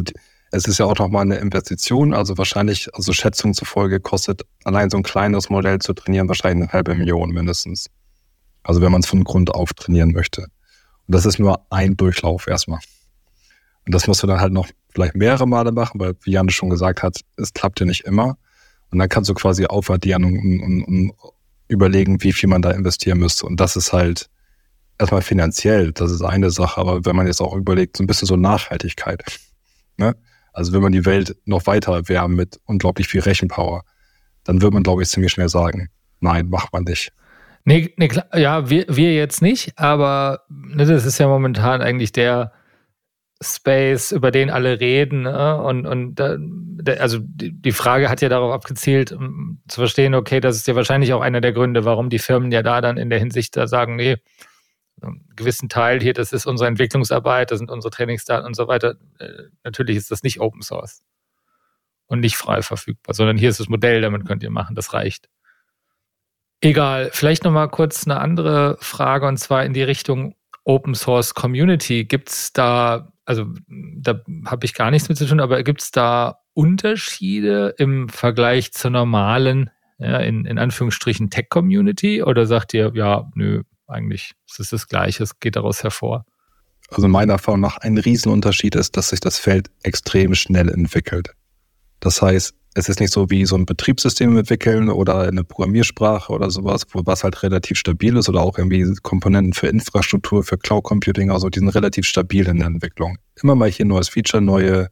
es 0.55 0.67
ist 0.67 0.79
ja 0.79 0.87
auch 0.87 0.97
nochmal 0.97 1.23
eine 1.23 1.37
Investition, 1.37 2.15
also 2.15 2.39
wahrscheinlich, 2.39 2.89
also 2.95 3.13
Schätzungen 3.13 3.55
zufolge 3.55 3.99
kostet 3.99 4.43
allein 4.63 4.89
so 4.89 4.97
ein 4.97 5.03
kleines 5.03 5.51
Modell 5.51 5.81
zu 5.81 5.95
trainieren 5.95 6.29
wahrscheinlich 6.29 6.69
eine 6.69 6.73
halbe 6.73 6.95
Million 6.95 7.31
mindestens. 7.31 7.91
Also 8.63 8.81
wenn 8.81 8.93
man 8.93 9.01
es 9.01 9.09
von 9.09 9.25
Grund 9.25 9.53
auf 9.53 9.73
trainieren 9.75 10.13
möchte. 10.13 10.43
Und 10.43 11.15
das 11.15 11.27
ist 11.27 11.41
nur 11.41 11.67
ein 11.71 11.97
Durchlauf 11.97 12.47
erstmal. 12.47 12.79
Und 13.85 13.95
das 13.95 14.07
musst 14.07 14.23
du 14.23 14.29
dann 14.29 14.41
halt 14.41 14.53
noch 14.53 14.69
vielleicht 14.95 15.17
mehrere 15.17 15.47
Male 15.47 15.73
machen, 15.73 16.01
weil, 16.01 16.15
wie 16.23 16.31
Jan 16.31 16.49
schon 16.51 16.71
gesagt 16.71 17.03
hat, 17.03 17.21
es 17.37 17.53
klappt 17.53 17.81
ja 17.81 17.87
nicht 17.87 18.05
immer. 18.05 18.39
Und 18.91 19.01
dann 19.01 19.09
kannst 19.09 19.29
du 19.29 19.35
quasi 19.35 19.67
aufaddieren 19.67 20.25
und, 20.25 20.39
und, 20.39 20.85
und 20.85 21.13
überlegen, 21.67 22.23
wie 22.23 22.33
viel 22.33 22.49
man 22.49 22.63
da 22.63 22.71
investieren 22.71 23.19
müsste. 23.19 23.45
Und 23.45 23.59
das 23.59 23.75
ist 23.75 23.93
halt 23.93 24.31
erstmal 25.01 25.23
finanziell, 25.23 25.91
das 25.91 26.13
ist 26.13 26.23
eine 26.23 26.53
Sache, 26.53 26.81
aber 26.81 27.05
wenn 27.05 27.17
man 27.17 27.27
jetzt 27.27 27.41
auch 27.41 27.57
überlegt, 27.57 27.97
so 27.97 28.05
ein 28.05 28.07
bisschen 28.07 28.27
so 28.27 28.37
Nachhaltigkeit. 28.37 29.25
Ne? 29.97 30.15
Also 30.55 30.73
wenn 30.73 30.81
man 30.81 30.93
die 30.93 31.05
Welt 31.05 31.37
noch 31.45 31.67
weiter 31.67 31.93
erwärmen 31.93 32.37
mit 32.37 32.61
unglaublich 32.65 33.09
viel 33.09 33.21
Rechenpower, 33.21 33.83
dann 34.45 34.63
wird 34.63 34.73
man, 34.73 34.83
glaube 34.83 35.03
ich, 35.03 35.09
ziemlich 35.09 35.33
schnell 35.33 35.49
sagen, 35.49 35.91
nein, 36.21 36.49
macht 36.49 36.73
man 36.73 36.85
nicht. 36.85 37.13
Nee, 37.65 37.93
nee 37.97 38.09
klar, 38.09 38.27
ja, 38.37 38.71
wir, 38.71 38.87
wir 38.89 39.15
jetzt 39.15 39.43
nicht, 39.43 39.79
aber 39.79 40.41
ne, 40.49 40.87
das 40.87 41.05
ist 41.05 41.19
ja 41.19 41.27
momentan 41.27 41.83
eigentlich 41.83 42.13
der 42.13 42.53
Space, 43.43 44.13
über 44.13 44.31
den 44.31 44.51
alle 44.51 44.81
reden. 44.81 45.23
Ne? 45.23 45.61
Und, 45.63 45.87
und 45.87 46.15
da, 46.15 46.37
also 46.99 47.19
die 47.23 47.73
Frage 47.73 48.09
hat 48.09 48.23
ja 48.23 48.29
darauf 48.29 48.53
abgezielt, 48.53 49.13
um 49.13 49.61
zu 49.69 49.81
verstehen, 49.81 50.15
okay, 50.15 50.41
das 50.41 50.57
ist 50.57 50.69
ja 50.69 50.77
wahrscheinlich 50.77 51.13
auch 51.13 51.21
einer 51.21 51.41
der 51.41 51.53
Gründe, 51.53 51.85
warum 51.85 52.11
die 52.11 52.19
Firmen 52.19 52.53
ja 52.53 52.63
da 52.63 52.81
dann 52.81 52.97
in 52.97 53.11
der 53.11 53.19
Hinsicht 53.19 53.57
da 53.57 53.67
sagen, 53.67 53.97
nee, 53.97 54.17
einen 55.07 55.29
gewissen 55.37 55.69
Teil 55.69 56.01
hier, 56.01 56.13
das 56.13 56.33
ist 56.33 56.47
unsere 56.47 56.69
Entwicklungsarbeit, 56.69 57.51
das 57.51 57.59
sind 57.59 57.71
unsere 57.71 57.91
Trainingsdaten 57.91 58.47
und 58.47 58.55
so 58.55 58.69
weiter. 58.69 58.97
Äh, 59.19 59.45
natürlich 59.63 59.97
ist 59.97 60.11
das 60.11 60.23
nicht 60.23 60.41
Open 60.41 60.63
Source 60.63 61.03
und 62.07 62.21
nicht 62.21 62.37
frei 62.37 62.63
verfügbar, 62.63 63.15
sondern 63.15 63.39
hier 63.39 63.51
ist 63.51 63.61
das 63.61 63.69
Modell, 63.69 64.01
damit 64.01 64.27
könnt 64.27 64.43
ihr 64.43 64.51
machen, 64.51 64.75
das 64.75 64.93
reicht. 64.93 65.29
Egal, 66.61 67.11
vielleicht 67.13 67.45
nochmal 67.45 67.69
kurz 67.69 68.07
eine 68.07 68.21
andere 68.21 68.79
Frage 68.81 69.27
und 69.27 69.37
zwar 69.37 69.65
in 69.65 69.75
die 69.75 69.83
Richtung 69.83 70.35
Open 70.65 70.95
Source 70.95 71.35
Community. 71.35 72.05
Gibt 72.05 72.31
es 72.31 72.53
da, 72.53 73.13
also 73.25 73.47
da 73.69 74.21
habe 74.47 74.65
ich 74.65 74.75
gar 74.75 74.91
nichts 74.91 75.09
mit 75.09 75.19
zu 75.19 75.27
tun, 75.27 75.41
aber 75.41 75.63
gibt 75.63 75.83
es 75.83 75.91
da 75.91 76.39
Unterschiede 76.55 77.75
im 77.79 78.09
Vergleich 78.09 78.73
zur 78.73 78.91
normalen, 78.91 79.71
ja, 79.99 80.19
in, 80.19 80.47
in 80.47 80.59
Anführungsstrichen 80.59 81.31
Tech 81.31 81.49
Community? 81.51 82.23
Oder 82.23 82.47
sagt 82.47 82.73
ihr, 82.75 82.93
ja, 82.95 83.31
nö, 83.35 83.63
eigentlich 83.87 84.33
ist 84.49 84.61
es 84.61 84.71
das 84.71 84.89
Gleiche, 84.89 85.23
es 85.23 85.39
geht 85.41 85.57
daraus 85.57 85.83
hervor. 85.83 86.25
Also 86.91 87.09
meiner 87.09 87.35
Erfahrung 87.35 87.61
nach 87.61 87.79
ein 87.79 87.99
Riesenunterschied 87.99 88.75
ist, 88.77 88.97
dass 88.97 89.09
sich 89.09 89.21
das 89.21 89.39
Feld 89.39 89.71
extrem 89.83 90.35
schnell 90.35 90.69
entwickelt. 90.69 91.31
Das 92.01 92.21
heißt, 92.21 92.55
es 92.75 92.89
ist 92.89 93.01
nicht 93.01 93.13
so 93.13 93.31
wie 93.31 93.47
so 93.47 93.57
ein 93.57 93.67
Betriebssystem 93.67 94.37
entwickeln 94.37 94.91
oder 94.91 95.21
eine 95.21 95.45
Programmiersprache 95.45 96.33
oder 96.33 96.51
sowas, 96.51 96.85
wo 96.93 97.03
was 97.05 97.23
halt 97.23 97.43
relativ 97.43 97.79
stabil 97.79 98.17
ist 98.17 98.29
oder 98.29 98.43
auch 98.43 98.59
irgendwie 98.59 98.85
Komponenten 99.03 99.53
für 99.53 99.69
Infrastruktur, 99.69 100.43
für 100.43 100.59
Cloud 100.59 100.85
Computing, 100.85 101.31
also 101.31 101.49
die 101.49 101.61
sind 101.61 101.69
relativ 101.69 102.05
stabil 102.05 102.47
in 102.49 102.59
der 102.59 102.67
Entwicklung. 102.67 103.17
Immer 103.41 103.55
mal 103.55 103.71
hier 103.71 103.87
neues 103.87 104.09
Feature, 104.09 104.43
neue 104.43 104.89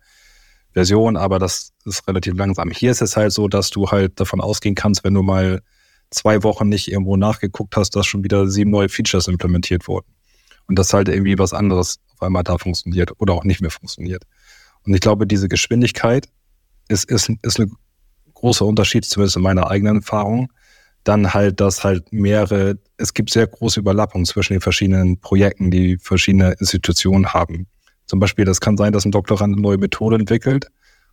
Version, 0.72 1.16
aber 1.16 1.38
das 1.38 1.72
ist 1.84 2.07
relativ 2.07 2.34
langsam. 2.34 2.70
Hier 2.70 2.93
ist 2.93 3.03
es 3.03 3.16
halt 3.16 3.32
so, 3.32 3.49
dass 3.49 3.70
du 3.70 3.90
halt 3.90 4.18
davon 4.20 4.40
ausgehen 4.40 4.74
kannst, 4.74 5.05
wenn 5.05 5.14
du 5.14 5.22
mal 5.22 5.61
zwei 6.13 6.43
Wochen 6.43 6.69
nicht 6.69 6.91
irgendwo 6.91 7.17
nachgeguckt 7.17 7.77
hast, 7.77 7.97
dass 7.97 8.07
schon 8.07 8.23
wieder 8.23 8.47
sieben 8.47 8.71
neue 8.71 8.89
Features 8.89 9.29
implementiert 9.29 9.89
wurden. 9.89 10.07
Und 10.69 10.79
dass 10.79 10.93
halt 10.93 11.09
irgendwie 11.09 11.39
was 11.39 11.53
anderes 11.53 11.99
auf 12.15 12.23
einmal 12.23 12.45
da 12.45 12.59
funktioniert 12.59 13.11
oder 13.19 13.35
auch 13.35 13.45
nicht 13.45 13.61
mehr 13.61 13.71
funktioniert. 13.71 14.25
Und 14.85 14.95
ich 14.95 15.01
glaube, 15.01 15.27
diese 15.27 15.49
Geschwindigkeit 15.49 16.29
ist, 16.89 17.11
ist, 17.11 17.31
ist 17.43 17.61
ein 17.61 17.73
großer 18.35 18.65
Unterschied, 18.65 19.05
zumindest 19.05 19.37
in 19.37 19.43
meiner 19.43 19.71
eigenen 19.71 19.97
Erfahrung. 19.97 20.53
Dann 21.05 21.35
halt, 21.35 21.61
dass 21.61 21.83
halt 21.83 22.13
mehrere, 22.13 22.79
es 22.97 23.13
gibt 23.13 23.31
sehr 23.31 23.47
große 23.47 23.81
Überlappungen 23.81 24.25
zwischen 24.25 24.53
den 24.53 24.61
verschiedenen 24.61 25.19
Projekten, 25.19 25.71
die 25.71 25.99
verschiedene 25.99 26.53
Institutionen 26.61 27.33
haben. 27.33 27.67
Zum 28.07 28.21
Beispiel, 28.21 28.45
das 28.45 28.61
kann 28.61 28.77
sein, 28.77 28.93
dass 28.93 29.05
ein 29.05 29.11
Doktorand 29.11 29.55
eine 29.55 29.63
neue 29.63 29.79
Methode 29.79 30.17
entwickelt 30.17 30.69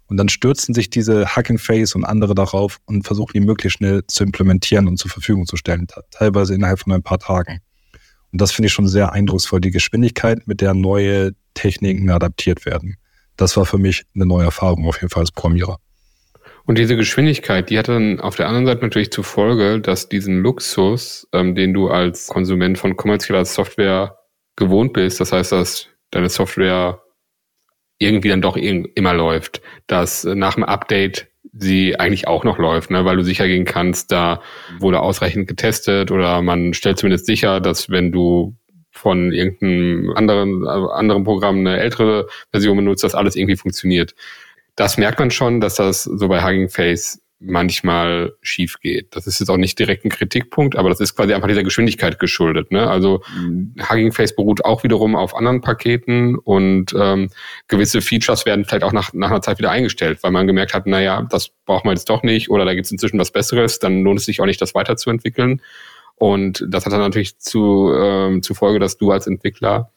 und 0.10 0.18
dann 0.18 0.28
stürzen 0.28 0.74
sich 0.74 0.90
diese 0.90 1.36
Hacking 1.36 1.60
Face 1.60 1.96
und 1.96 2.04
andere 2.04 2.36
darauf 2.36 2.80
und 2.86 3.04
versuchen 3.04 3.32
die 3.34 3.40
möglichst 3.40 3.78
schnell 3.78 4.02
zu 4.08 4.24
implementieren 4.24 4.88
und 4.88 4.98
zur 4.98 5.12
Verfügung 5.12 5.46
zu 5.46 5.56
stellen, 5.56 5.88
teilweise 6.12 6.56
innerhalb 6.56 6.80
von 6.80 6.94
ein 6.94 7.04
paar 7.04 7.20
Tagen. 7.20 7.60
Und 8.32 8.42
das 8.42 8.52
finde 8.52 8.68
ich 8.68 8.74
schon 8.74 8.88
sehr 8.88 9.14
eindrucksvoll, 9.14 9.62
die 9.62 9.72
Geschwindigkeit, 9.72 10.48
mit 10.48 10.62
der 10.62 10.74
neue 10.74 11.32
Techniken 11.54 12.10
adaptiert 12.10 12.66
werden. 12.66 12.98
Das 13.38 13.56
war 13.56 13.66
für 13.66 13.78
mich 13.78 14.04
eine 14.16 14.26
neue 14.26 14.46
Erfahrung 14.46 14.88
auf 14.88 14.98
jeden 14.98 15.10
Fall 15.10 15.22
als 15.22 15.32
Programmierer. 15.32 15.78
Und 16.66 16.78
diese 16.78 16.96
Geschwindigkeit, 16.96 17.70
die 17.70 17.80
hat 17.80 17.88
dann 17.88 18.20
auf 18.20 18.36
der 18.36 18.48
anderen 18.48 18.68
Seite 18.68 18.82
natürlich 18.82 19.12
zur 19.12 19.24
Folge, 19.24 19.80
dass 19.80 20.10
diesen 20.10 20.42
Luxus, 20.42 21.28
ähm, 21.34 21.56
den 21.56 21.74
du 21.74 21.90
als 21.90 22.28
Konsument 22.28 22.78
von 22.78 22.96
kommerzieller 22.96 23.46
Software 23.46 24.18
gewohnt 24.56 24.94
bist, 24.94 25.20
das 25.20 25.32
heißt, 25.32 25.52
dass 25.52 25.88
deine 26.12 26.30
Software 26.30 27.02
irgendwie 28.00 28.30
dann 28.30 28.42
doch 28.42 28.58
immer 28.58 29.14
läuft, 29.14 29.62
dass 29.88 30.24
nach 30.24 30.56
dem 30.56 30.64
Update 30.64 31.28
sie 31.54 32.00
eigentlich 32.00 32.28
auch 32.28 32.44
noch 32.44 32.58
läuft, 32.58 32.92
ne, 32.92 33.06
weil 33.06 33.18
du 33.18 33.24
sicher 33.24 33.48
gehen 33.48 33.66
kannst, 33.66 34.12
da 34.12 34.42
wurde 34.80 35.02
ausreichend 35.02 35.48
getestet 35.48 36.12
oder 36.12 36.42
man 36.42 36.74
stellt 36.74 36.98
zumindest 36.98 37.26
sicher, 37.26 37.60
dass 37.60 37.90
wenn 37.90 38.12
du 38.12 38.56
von 38.92 39.32
irgendeinem 39.32 40.12
anderen, 40.16 40.68
anderen 40.68 41.24
Programm 41.24 41.60
eine 41.60 41.80
ältere 41.80 42.28
Version 42.52 42.78
benutzt, 42.78 43.04
dass 43.04 43.16
alles 43.16 43.36
irgendwie 43.36 43.56
funktioniert. 43.56 44.16
Das 44.76 44.98
merkt 44.98 45.20
man 45.20 45.32
schon, 45.32 45.62
dass 45.62 45.76
das 45.76 46.04
so 46.04 46.28
bei 46.28 46.44
Hugging 46.44 46.70
Face 46.70 47.22
manchmal 47.40 48.34
schief 48.42 48.80
geht. 48.82 49.16
Das 49.16 49.26
ist 49.26 49.40
jetzt 49.40 49.50
auch 49.50 49.58
nicht 49.58 49.80
direkt 49.80 50.04
ein 50.04 50.10
Kritikpunkt, 50.10 50.76
aber 50.76 50.90
das 50.90 51.00
ist 51.00 51.16
quasi 51.16 51.34
einfach 51.34 51.48
dieser 51.48 51.64
Geschwindigkeit 51.64 52.20
geschuldet. 52.20 52.72
Ne? 52.72 52.90
Also 52.90 53.24
Hugging 53.90 54.12
Face 54.12 54.36
beruht 54.36 54.66
auch 54.66 54.84
wiederum 54.84 55.16
auf 55.16 55.36
anderen 55.36 55.62
Paketen 55.62 56.38
und 56.38 56.94
ähm, 56.98 57.30
gewisse 57.68 58.02
Features 58.02 58.46
werden 58.46 58.66
vielleicht 58.66 58.84
auch 58.84 58.92
nach, 58.92 59.14
nach 59.14 59.30
einer 59.30 59.42
Zeit 59.42 59.58
wieder 59.58 59.72
eingestellt, 59.72 60.20
weil 60.22 60.32
man 60.32 60.48
gemerkt 60.48 60.74
hat, 60.74 60.86
naja, 60.86 61.26
das 61.30 61.50
braucht 61.66 61.86
man 61.86 61.96
jetzt 61.96 62.10
doch 62.10 62.24
nicht 62.24 62.50
oder 62.50 62.66
da 62.66 62.74
gibt 62.74 62.86
es 62.86 62.92
inzwischen 62.92 63.20
was 63.20 63.32
Besseres, 63.32 63.80
dann 63.80 64.04
lohnt 64.04 64.20
es 64.20 64.26
sich 64.26 64.42
auch 64.42 64.46
nicht, 64.46 64.62
das 64.62 64.76
weiterzuentwickeln. 64.76 65.62
Und 66.16 66.66
das 66.68 66.86
hat 66.86 66.92
dann 66.92 67.00
natürlich 67.00 67.40
zu, 67.40 67.94
ähm, 67.96 68.44
zur 68.44 68.58
Folge, 68.58 68.80
dass 68.80 68.98
du 68.98 69.12
als 69.12 69.26
Entwickler 69.26 69.94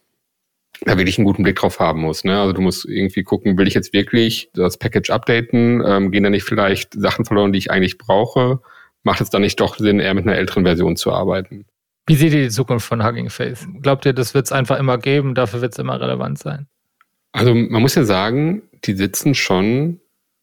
da 0.84 0.96
wirklich 0.98 1.18
einen 1.18 1.26
guten 1.26 1.42
Blick 1.42 1.56
drauf 1.56 1.80
haben 1.80 2.00
muss. 2.00 2.24
Ne? 2.24 2.38
Also 2.38 2.52
du 2.52 2.60
musst 2.60 2.84
irgendwie 2.84 3.22
gucken, 3.22 3.56
will 3.58 3.68
ich 3.68 3.74
jetzt 3.74 3.92
wirklich 3.92 4.50
das 4.54 4.78
Package 4.78 5.10
updaten? 5.10 5.82
Ähm, 5.84 6.10
gehen 6.10 6.22
da 6.22 6.30
nicht 6.30 6.44
vielleicht 6.44 6.94
Sachen 6.94 7.24
verloren, 7.24 7.52
die 7.52 7.58
ich 7.58 7.70
eigentlich 7.70 7.98
brauche? 7.98 8.60
Macht 9.02 9.20
es 9.20 9.30
dann 9.30 9.42
nicht 9.42 9.60
doch 9.60 9.76
Sinn, 9.78 10.00
eher 10.00 10.14
mit 10.14 10.26
einer 10.26 10.36
älteren 10.36 10.64
Version 10.64 10.96
zu 10.96 11.12
arbeiten? 11.12 11.66
Wie 12.06 12.16
seht 12.16 12.32
ihr 12.32 12.42
die 12.42 12.50
Zukunft 12.50 12.86
von 12.86 13.04
Hugging 13.04 13.30
Face? 13.30 13.66
Glaubt 13.80 14.04
ihr, 14.06 14.12
das 14.12 14.34
wird 14.34 14.46
es 14.46 14.52
einfach 14.52 14.78
immer 14.78 14.98
geben, 14.98 15.34
dafür 15.34 15.60
wird 15.60 15.72
es 15.72 15.78
immer 15.78 16.00
relevant 16.00 16.38
sein? 16.38 16.66
Also 17.32 17.54
man 17.54 17.80
muss 17.80 17.94
ja 17.94 18.04
sagen, 18.04 18.62
die 18.84 18.94
sitzen 18.94 19.34
schon, 19.34 20.00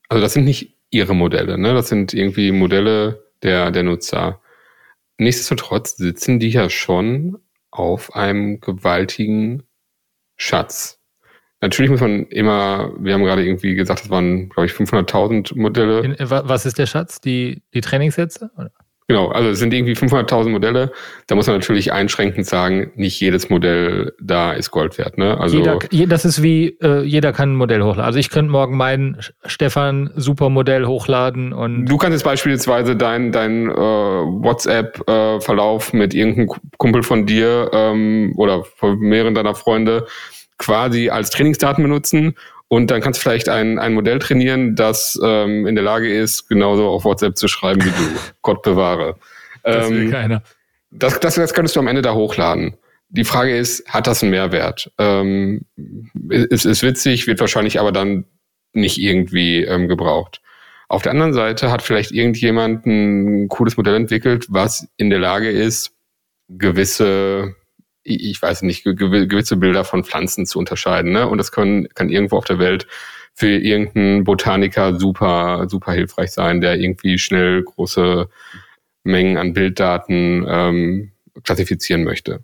also 0.08 0.22
das 0.22 0.34
sind 0.34 0.46
nicht 0.46 0.76
ihre 0.90 1.14
Modelle, 1.14 1.58
ne? 1.58 1.74
Das 1.74 1.90
sind 1.90 2.14
irgendwie 2.14 2.52
Modelle 2.52 3.24
der, 3.44 3.72
der 3.72 3.84
Nutzer. 3.84 4.42
Nichtsdestotrotz 5.18 5.98
sitzen 5.98 6.40
die 6.40 6.50
ja 6.50 6.70
schon 6.70 7.38
auf 7.72 8.16
einem 8.16 8.62
gewaltigen 8.62 9.64
Schatz. 10.40 11.00
Natürlich 11.62 11.92
muss 11.92 12.00
man 12.00 12.26
immer, 12.28 12.94
wir 13.00 13.14
haben 13.14 13.24
gerade 13.24 13.44
irgendwie 13.44 13.76
gesagt, 13.76 14.02
das 14.02 14.10
waren, 14.10 14.50
glaube 14.50 14.68
ich, 14.68 14.72
500.000 14.72 15.60
Modelle. 15.60 16.00
In, 16.00 16.16
was 16.20 16.66
ist 16.66 16.78
der 16.78 16.86
Schatz? 16.86 17.20
Die, 17.20 17.62
die 17.74 17.82
Trainingssätze? 17.82 18.50
Oder? 18.58 18.72
Genau, 19.10 19.28
also 19.30 19.50
es 19.50 19.58
sind 19.58 19.74
irgendwie 19.74 19.94
500.000 19.94 20.50
Modelle. 20.50 20.92
Da 21.26 21.34
muss 21.34 21.48
man 21.48 21.56
natürlich 21.56 21.92
einschränkend 21.92 22.46
sagen, 22.46 22.92
nicht 22.94 23.20
jedes 23.20 23.50
Modell 23.50 24.14
da 24.22 24.54
ist 24.54 24.70
Gold 24.70 25.00
wert. 25.00 25.18
Ne? 25.18 25.36
Also 25.36 25.58
jeder, 25.58 25.80
das 26.06 26.26
ist 26.26 26.44
wie, 26.44 26.78
äh, 26.80 27.02
jeder 27.02 27.34
kann 27.34 27.54
ein 27.54 27.56
Modell 27.56 27.82
hochladen. 27.82 28.04
Also 28.04 28.20
ich 28.20 28.30
könnte 28.30 28.52
morgen 28.52 28.78
mein 28.78 29.18
Stefan 29.46 30.12
Supermodell 30.16 30.86
hochladen 30.86 31.54
und 31.54 31.88
Du 31.88 31.98
kannst 31.98 32.14
jetzt 32.14 32.24
beispielsweise 32.24 32.96
dein, 32.96 33.32
dein 33.32 33.72
äh, 33.72 33.74
WhatsApp-Verlauf 33.74 35.92
äh, 35.92 35.98
mit 35.98 36.14
irgendeinem 36.14 36.50
Kumpel 36.78 37.02
von 37.02 37.26
dir 37.26 37.72
ähm, 37.74 38.34
oder 38.38 38.64
von 38.64 39.00
mehreren 39.00 39.34
deiner 39.34 39.56
Freunde 39.56 40.06
quasi 40.60 41.10
als 41.10 41.32
Trainingsdaten 41.32 41.84
benutzen 41.84 42.36
und 42.68 42.92
dann 42.92 43.02
kannst 43.02 43.20
du 43.20 43.24
vielleicht 43.24 43.50
ein, 43.50 43.80
ein 43.80 43.96
Modell 43.96 44.20
trainieren, 44.20 44.76
das 44.76 45.20
ähm, 45.24 45.66
in 45.66 45.74
der 45.74 45.84
Lage 45.84 46.14
ist, 46.14 46.48
genauso 46.48 46.88
auf 46.88 47.04
WhatsApp 47.04 47.36
zu 47.36 47.48
schreiben 47.48 47.84
wie 47.84 47.90
du. 47.90 48.20
Gott 48.44 48.62
bewahre. 48.62 49.16
Das 49.64 49.90
will 49.90 50.04
ähm, 50.04 50.12
keiner. 50.12 50.44
Das, 50.92 51.20
das, 51.20 51.36
das 51.36 51.54
könntest 51.54 51.76
du 51.76 51.80
am 51.80 51.88
Ende 51.88 52.04
da 52.04 52.14
hochladen. 52.14 52.78
Die 53.10 53.24
Frage 53.24 53.58
ist, 53.58 53.88
hat 53.92 54.06
das 54.06 54.22
einen 54.22 54.32
Mehrwert? 54.32 54.92
Ähm, 55.00 55.66
ist, 56.30 56.66
ist 56.66 56.84
witzig, 56.84 57.26
wird 57.26 57.40
wahrscheinlich 57.40 57.80
aber 57.80 57.92
dann 57.92 58.26
nicht 58.74 59.00
irgendwie 59.00 59.64
ähm, 59.64 59.88
gebraucht. 59.88 60.42
Auf 60.90 61.02
der 61.02 61.12
anderen 61.12 61.34
Seite 61.34 61.72
hat 61.72 61.82
vielleicht 61.82 62.12
irgendjemand 62.12 62.86
ein 62.86 63.48
cooles 63.48 63.78
Modell 63.78 63.96
entwickelt, 63.96 64.46
was 64.50 64.88
in 64.98 65.10
der 65.10 65.20
Lage 65.20 65.50
ist, 65.50 65.92
gewisse, 66.50 67.56
ich 68.16 68.42
weiß 68.42 68.62
nicht, 68.64 68.84
gewisse 68.84 69.58
Bilder 69.58 69.84
von 69.84 70.04
Pflanzen 70.04 70.46
zu 70.46 70.60
unterscheiden. 70.60 71.12
Ne? 71.12 71.28
Und 71.28 71.38
das 71.38 71.52
kann, 71.52 71.88
kann 71.96 72.10
irgendwo 72.10 72.38
auf 72.38 72.46
der 72.46 72.60
Welt 72.60 72.88
für 73.34 73.50
irgendeinen 73.50 74.24
Botaniker 74.24 75.00
super, 75.00 75.68
super 75.70 75.94
hilfreich 75.94 76.32
sein, 76.32 76.62
der 76.62 76.78
irgendwie 76.78 77.18
schnell 77.18 77.64
große 77.64 78.28
Mengen 79.04 79.38
an 79.38 79.54
Bilddaten 79.54 80.46
ähm, 80.48 81.12
klassifizieren 81.44 82.04
möchte. 82.04 82.44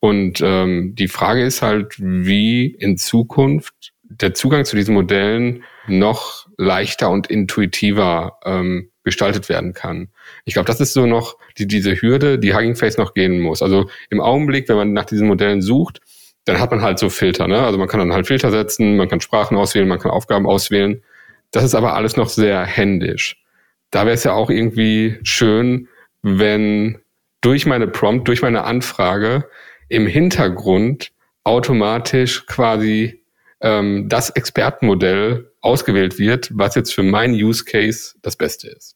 Und 0.00 0.40
ähm, 0.42 0.94
die 0.94 1.08
Frage 1.08 1.44
ist 1.44 1.62
halt, 1.62 1.94
wie 1.98 2.66
in 2.66 2.96
Zukunft 2.96 3.92
der 4.08 4.34
Zugang 4.34 4.64
zu 4.64 4.76
diesen 4.76 4.94
Modellen 4.94 5.64
noch 5.86 6.46
leichter 6.56 7.10
und 7.10 7.28
intuitiver 7.28 8.38
ähm, 8.44 8.90
gestaltet 9.04 9.48
werden 9.48 9.72
kann. 9.72 10.08
Ich 10.44 10.54
glaube, 10.54 10.66
das 10.66 10.80
ist 10.80 10.92
so 10.92 11.06
noch 11.06 11.36
die, 11.56 11.66
diese 11.66 12.00
Hürde, 12.00 12.38
die 12.38 12.54
Hugging 12.54 12.76
Face 12.76 12.98
noch 12.98 13.14
gehen 13.14 13.40
muss. 13.40 13.62
Also 13.62 13.88
im 14.10 14.20
Augenblick, 14.20 14.68
wenn 14.68 14.76
man 14.76 14.92
nach 14.92 15.04
diesen 15.04 15.28
Modellen 15.28 15.62
sucht, 15.62 16.00
dann 16.44 16.60
hat 16.60 16.70
man 16.70 16.82
halt 16.82 16.98
so 16.98 17.10
Filter. 17.10 17.46
Ne? 17.46 17.60
Also 17.62 17.78
man 17.78 17.88
kann 17.88 18.00
dann 18.00 18.12
halt 18.12 18.26
Filter 18.26 18.50
setzen, 18.50 18.96
man 18.96 19.08
kann 19.08 19.20
Sprachen 19.20 19.56
auswählen, 19.56 19.88
man 19.88 19.98
kann 19.98 20.10
Aufgaben 20.10 20.46
auswählen. 20.46 21.02
Das 21.50 21.64
ist 21.64 21.74
aber 21.74 21.94
alles 21.94 22.16
noch 22.16 22.28
sehr 22.28 22.64
händisch. 22.64 23.42
Da 23.90 24.04
wäre 24.04 24.14
es 24.14 24.24
ja 24.24 24.32
auch 24.32 24.50
irgendwie 24.50 25.18
schön, 25.22 25.88
wenn 26.22 26.98
durch 27.40 27.66
meine 27.66 27.86
Prompt, 27.86 28.28
durch 28.28 28.42
meine 28.42 28.64
Anfrage 28.64 29.48
im 29.88 30.06
Hintergrund 30.06 31.12
automatisch 31.44 32.46
quasi 32.46 33.17
ähm, 33.60 34.08
das 34.08 34.30
Expertenmodell 34.30 35.50
ausgewählt 35.60 36.18
wird, 36.18 36.50
was 36.54 36.74
jetzt 36.74 36.94
für 36.94 37.02
meinen 37.02 37.34
Use 37.34 37.64
Case 37.64 38.14
das 38.22 38.36
Beste 38.36 38.68
ist. 38.68 38.94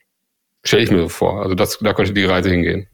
Stelle 0.64 0.84
ich 0.84 0.90
mir 0.90 0.98
so 0.98 1.08
vor. 1.08 1.42
Also 1.42 1.54
das, 1.54 1.78
da 1.80 1.92
könnte 1.92 2.12
die 2.12 2.24
Reise 2.24 2.50
hingehen. 2.50 2.86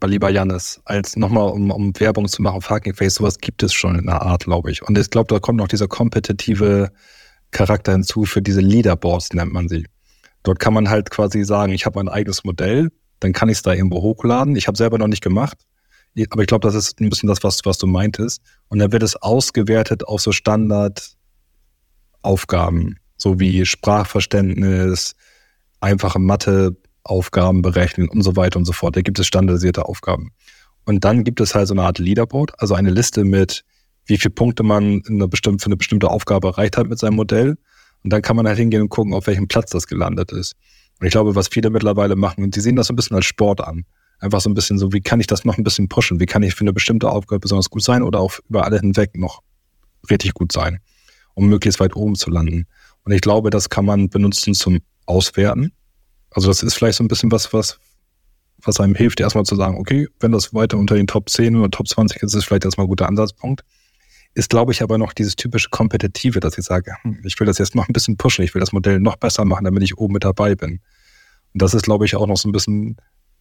Aber 0.00 0.10
lieber 0.10 0.28
Janis, 0.28 0.80
als 0.84 1.16
nochmal, 1.16 1.50
um, 1.50 1.70
um 1.70 1.98
Werbung 1.98 2.28
zu 2.28 2.42
machen 2.42 2.60
Fucking 2.60 2.94
Face, 2.94 3.14
sowas 3.14 3.38
gibt 3.38 3.62
es 3.62 3.72
schon 3.72 3.98
in 3.98 4.08
einer 4.08 4.20
Art, 4.20 4.44
glaube 4.44 4.70
ich. 4.70 4.82
Und 4.82 4.98
ich 4.98 5.08
glaube, 5.08 5.32
da 5.32 5.40
kommt 5.40 5.58
noch 5.58 5.68
dieser 5.68 5.88
kompetitive 5.88 6.90
Charakter 7.52 7.92
hinzu 7.92 8.24
für 8.24 8.42
diese 8.42 8.60
Leaderboards, 8.60 9.32
nennt 9.32 9.52
man 9.52 9.68
sie. 9.68 9.86
Dort 10.42 10.58
kann 10.58 10.74
man 10.74 10.90
halt 10.90 11.10
quasi 11.10 11.42
sagen, 11.44 11.72
ich 11.72 11.86
habe 11.86 11.98
mein 11.98 12.10
eigenes 12.10 12.44
Modell, 12.44 12.90
dann 13.20 13.32
kann 13.32 13.48
ich 13.48 13.56
es 13.58 13.62
da 13.62 13.72
irgendwo 13.72 14.02
hochladen. 14.02 14.56
Ich 14.56 14.66
habe 14.66 14.76
selber 14.76 14.98
noch 14.98 15.06
nicht 15.06 15.22
gemacht, 15.22 15.56
aber 16.28 16.42
ich 16.42 16.48
glaube, 16.48 16.66
das 16.66 16.74
ist 16.74 17.00
ein 17.00 17.08
bisschen 17.08 17.28
das, 17.28 17.42
was, 17.42 17.60
was 17.64 17.78
du 17.78 17.86
meintest. 17.86 18.42
Und 18.68 18.80
dann 18.80 18.92
wird 18.92 19.02
es 19.02 19.16
ausgewertet 19.16 20.06
auf 20.06 20.20
so 20.20 20.32
Standardaufgaben, 22.24 22.98
so 23.16 23.38
wie 23.38 23.66
Sprachverständnis, 23.66 25.14
einfache 25.80 26.18
Matheaufgaben 26.18 27.62
berechnen 27.62 28.08
und 28.08 28.22
so 28.22 28.36
weiter 28.36 28.58
und 28.58 28.64
so 28.64 28.72
fort. 28.72 28.96
Da 28.96 29.02
gibt 29.02 29.18
es 29.18 29.26
standardisierte 29.26 29.86
Aufgaben. 29.86 30.32
Und 30.86 31.04
dann 31.04 31.24
gibt 31.24 31.40
es 31.40 31.54
halt 31.54 31.68
so 31.68 31.74
eine 31.74 31.82
Art 31.82 31.98
Leaderboard, 31.98 32.52
also 32.58 32.74
eine 32.74 32.90
Liste 32.90 33.24
mit, 33.24 33.64
wie 34.06 34.18
viele 34.18 34.34
Punkte 34.34 34.62
man 34.62 35.00
in 35.00 35.16
einer 35.16 35.28
bestimmten, 35.28 35.60
für 35.60 35.66
eine 35.66 35.76
bestimmte 35.76 36.08
Aufgabe 36.08 36.48
erreicht 36.48 36.76
hat 36.76 36.88
mit 36.88 36.98
seinem 36.98 37.16
Modell. 37.16 37.56
Und 38.02 38.12
dann 38.12 38.20
kann 38.20 38.36
man 38.36 38.46
halt 38.46 38.58
hingehen 38.58 38.82
und 38.82 38.90
gucken, 38.90 39.14
auf 39.14 39.26
welchem 39.26 39.48
Platz 39.48 39.70
das 39.70 39.86
gelandet 39.86 40.32
ist. 40.32 40.54
Und 41.00 41.06
ich 41.06 41.12
glaube, 41.12 41.34
was 41.34 41.48
viele 41.48 41.70
mittlerweile 41.70 42.16
machen, 42.16 42.44
und 42.44 42.54
die 42.54 42.60
sehen 42.60 42.76
das 42.76 42.88
so 42.88 42.92
ein 42.92 42.96
bisschen 42.96 43.16
als 43.16 43.26
Sport 43.26 43.62
an. 43.62 43.84
Einfach 44.18 44.40
so 44.40 44.48
ein 44.48 44.54
bisschen 44.54 44.78
so, 44.78 44.92
wie 44.92 45.00
kann 45.00 45.20
ich 45.20 45.26
das 45.26 45.44
noch 45.44 45.58
ein 45.58 45.64
bisschen 45.64 45.88
pushen? 45.88 46.20
Wie 46.20 46.26
kann 46.26 46.42
ich 46.42 46.54
für 46.54 46.60
eine 46.60 46.72
bestimmte 46.72 47.08
Aufgabe 47.08 47.40
besonders 47.40 47.70
gut 47.70 47.82
sein 47.82 48.02
oder 48.02 48.20
auch 48.20 48.38
über 48.48 48.64
alle 48.64 48.78
hinweg 48.78 49.16
noch 49.16 49.42
richtig 50.10 50.34
gut 50.34 50.52
sein, 50.52 50.80
um 51.34 51.48
möglichst 51.48 51.80
weit 51.80 51.96
oben 51.96 52.14
zu 52.14 52.30
landen? 52.30 52.66
Und 53.04 53.12
ich 53.12 53.20
glaube, 53.20 53.50
das 53.50 53.68
kann 53.68 53.84
man 53.84 54.08
benutzen 54.08 54.54
zum 54.54 54.80
Auswerten. 55.06 55.72
Also 56.30 56.48
das 56.48 56.62
ist 56.62 56.74
vielleicht 56.74 56.98
so 56.98 57.04
ein 57.04 57.08
bisschen 57.08 57.30
was, 57.30 57.52
was, 57.52 57.78
was 58.62 58.80
einem 58.80 58.94
hilft, 58.94 59.20
erstmal 59.20 59.44
zu 59.44 59.56
sagen, 59.56 59.76
okay, 59.76 60.08
wenn 60.20 60.32
das 60.32 60.54
weiter 60.54 60.78
unter 60.78 60.94
den 60.96 61.06
Top 61.06 61.28
10 61.28 61.56
oder 61.56 61.70
Top 61.70 61.86
20 61.86 62.22
ist, 62.22 62.22
ist 62.22 62.34
es 62.34 62.44
vielleicht 62.44 62.64
erstmal 62.64 62.86
ein 62.86 62.88
guter 62.88 63.08
Ansatzpunkt. 63.08 63.62
Ist, 64.34 64.50
glaube 64.50 64.72
ich, 64.72 64.82
aber 64.82 64.98
noch 64.98 65.12
dieses 65.12 65.36
typische 65.36 65.68
Kompetitive, 65.70 66.40
dass 66.40 66.58
ich 66.58 66.64
sage, 66.64 66.92
hm, 67.02 67.20
ich 67.24 67.38
will 67.38 67.46
das 67.46 67.58
jetzt 67.58 67.76
noch 67.76 67.88
ein 67.88 67.92
bisschen 67.92 68.16
pushen, 68.16 68.44
ich 68.44 68.54
will 68.54 68.60
das 68.60 68.72
Modell 68.72 68.98
noch 68.98 69.16
besser 69.16 69.44
machen, 69.44 69.64
damit 69.64 69.82
ich 69.84 69.96
oben 69.96 70.14
mit 70.14 70.24
dabei 70.24 70.56
bin. 70.56 70.80
Und 71.52 71.62
das 71.62 71.72
ist, 71.72 71.84
glaube 71.84 72.04
ich, 72.04 72.16
auch 72.16 72.26
noch 72.26 72.36
so 72.36 72.48
ein 72.48 72.52
bisschen 72.52 72.96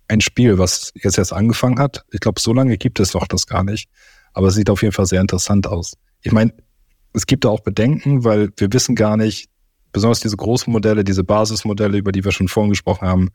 ein 0.08 0.22
Spiel, 0.22 0.60
was 0.60 0.92
jetzt 0.96 1.18
erst 1.18 1.34
angefangen 1.34 1.80
hat. 1.80 2.06
Ich 2.12 2.20
glaube, 2.20 2.40
so 2.40 2.54
lange 2.54 2.78
gibt 2.78 3.00
es 3.00 3.12
doch 3.12 3.28
das 3.28 3.48
gar 3.48 3.64
nicht. 3.64 3.90
Aber 4.34 4.48
es 4.48 4.56
sieht 4.56 4.70
auf 4.70 4.82
jeden 4.82 4.94
Fall 4.94 5.06
sehr 5.06 5.22
interessant 5.22 5.66
aus. 5.68 5.94
Ich 6.22 6.32
meine, 6.32 6.54
es 7.14 7.26
gibt 7.26 7.46
da 7.46 7.50
auch 7.50 7.62
Bedenken, 7.62 8.24
weil 8.24 8.50
wir 8.58 8.72
wissen 8.74 8.96
gar 8.96 9.18
nicht, 9.18 9.50
besonders 9.92 10.20
diese 10.20 10.38
großen 10.38 10.74
Modelle, 10.74 11.04
diese 11.04 11.24
Basismodelle, 11.24 11.98
über 11.98 12.12
die 12.12 12.26
wir 12.26 12.32
schon 12.32 12.48
vorhin 12.48 12.72
gesprochen 12.72 13.08
haben, 13.08 13.30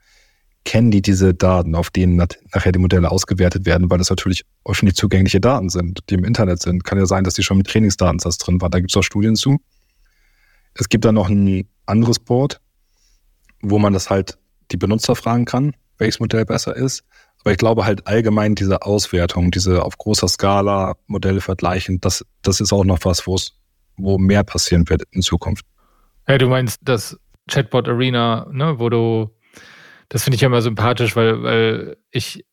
kennen 0.65 0.91
die 0.91 1.01
diese 1.01 1.33
Daten, 1.33 1.75
auf 1.75 1.91
denen 1.91 2.17
nachher 2.17 2.73
die 2.73 2.79
Modelle 2.79 3.11
ausgewertet 3.11 3.65
werden, 3.65 3.91
weil 3.91 3.99
das 3.99 4.11
natürlich 4.11 4.45
öffentlich 4.65 4.97
zugängliche 4.97 5.41
Daten 5.41 5.71
sind, 5.71 6.01
die 6.11 6.15
im 6.15 6.25
Internet 6.25 6.61
sind. 6.61 6.85
Kann 6.85 6.99
ja 6.99 7.07
sein, 7.07 7.25
dass 7.25 7.35
die 7.35 7.43
schon 7.43 7.59
mit 7.59 7.69
Trainingsdatensatz 7.69 8.39
drin 8.39 8.61
waren. 8.61 8.71
Da 8.71 8.81
gibt 8.81 8.91
es 8.91 8.97
auch 8.97 9.03
Studien 9.03 9.37
zu. 9.37 9.59
Es 10.75 10.89
gibt 10.89 11.05
dann 11.05 11.15
noch 11.15 11.31
ein 11.31 11.69
anderes 11.87 12.19
Board, 12.19 12.61
wo 13.63 13.79
man 13.79 13.93
das 13.93 14.11
halt 14.11 14.37
die 14.71 14.77
Benutzer 14.77 15.17
fragen 15.17 15.45
kann, 15.45 15.75
welches 15.97 16.21
Modell 16.21 16.45
besser 16.45 16.77
ist. 16.77 17.05
Aber 17.41 17.53
ich 17.53 17.59
glaube 17.59 17.85
halt 17.85 18.07
allgemein 18.07 18.55
diese 18.55 18.83
Auswertung, 18.83 19.51
diese 19.51 19.85
auf 19.85 19.97
großer 19.97 20.29
Skala 20.29 20.97
Modelle 21.07 21.41
vergleichen, 21.41 22.01
das, 22.01 22.25
das 22.43 22.61
ist 22.61 22.73
auch 22.73 22.85
noch 22.85 22.99
was, 23.05 23.27
wo 23.27 23.37
es, 23.37 23.55
wo 23.99 24.19
mehr 24.19 24.45
passieren 24.45 24.89
wird 24.89 25.03
in 25.11 25.23
Zukunft. 25.23 25.65
Ja, 26.27 26.39
du 26.39 26.49
meinst 26.49 26.81
das 26.83 27.19
Chatbot 27.51 27.89
Arena, 27.89 28.47
ne, 28.51 28.79
wo 28.79 28.89
du, 28.89 29.35
das 30.09 30.25
finde 30.25 30.37
ich 30.37 30.43
ja 30.43 30.47
immer 30.47 30.63
sympathisch, 30.63 31.17
weil, 31.17 31.43
weil 31.43 31.97
ich 32.11 32.45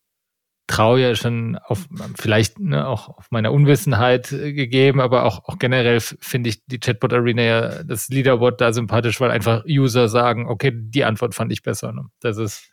traue 0.68 1.00
ja 1.00 1.16
schon 1.16 1.58
auf, 1.58 1.86
vielleicht 2.20 2.60
ne, 2.60 2.88
auch 2.88 3.10
auf 3.10 3.28
meiner 3.30 3.52
Unwissenheit 3.52 4.30
gegeben, 4.30 5.00
aber 5.00 5.26
auch, 5.26 5.46
auch 5.46 5.60
generell 5.60 6.00
finde 6.00 6.50
ich 6.50 6.66
die 6.66 6.80
Chatbot 6.80 7.14
Arena 7.14 7.42
ja, 7.42 7.84
das 7.84 8.08
Leaderboard 8.10 8.62
da 8.62 8.74
sympathisch, 8.74 9.20
weil 9.22 9.32
einfach 9.32 9.64
User 9.68 10.10
sagen, 10.10 10.48
okay, 10.48 10.72
die 10.74 11.04
Antwort 11.04 11.36
fand 11.36 11.52
ich 11.52 11.62
besser. 11.62 11.92
Ne? 11.92 12.06
Das 12.20 12.38
ist, 12.38 12.72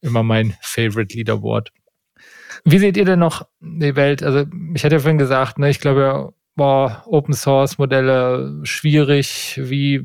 immer 0.00 0.22
mein 0.22 0.54
Favorite 0.60 1.16
Leaderboard. 1.16 1.72
Wie 2.64 2.78
seht 2.78 2.96
ihr 2.96 3.04
denn 3.04 3.18
noch 3.18 3.46
die 3.60 3.96
Welt? 3.96 4.22
Also, 4.22 4.46
ich 4.74 4.84
hatte 4.84 4.96
ja 4.96 5.00
vorhin 5.00 5.18
gesagt, 5.18 5.58
ne, 5.58 5.70
ich 5.70 5.80
glaube, 5.80 6.34
boah, 6.58 7.04
Open 7.06 7.32
Source 7.32 7.78
Modelle 7.78 8.60
schwierig. 8.64 9.58
Wie, 9.62 10.04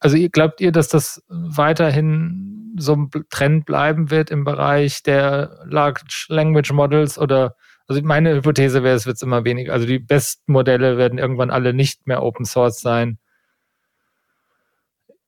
also 0.00 0.16
glaubt 0.32 0.62
ihr, 0.62 0.72
dass 0.72 0.88
das 0.88 1.22
weiterhin 1.28 2.74
so 2.78 2.94
ein 2.94 3.10
Trend 3.28 3.66
bleiben 3.66 4.10
wird 4.10 4.30
im 4.30 4.44
Bereich 4.44 5.02
der 5.02 5.64
Large 5.66 6.26
Language 6.28 6.72
Models 6.72 7.18
oder 7.18 7.56
also 7.86 8.00
meine 8.02 8.34
Hypothese 8.36 8.82
wäre, 8.82 8.96
es 8.96 9.04
wird 9.04 9.20
immer 9.20 9.44
weniger. 9.44 9.74
Also 9.74 9.86
die 9.86 9.98
besten 9.98 10.52
Modelle 10.52 10.96
werden 10.96 11.18
irgendwann 11.18 11.50
alle 11.50 11.74
nicht 11.74 12.06
mehr 12.06 12.22
Open 12.22 12.46
Source 12.46 12.80
sein. 12.80 13.18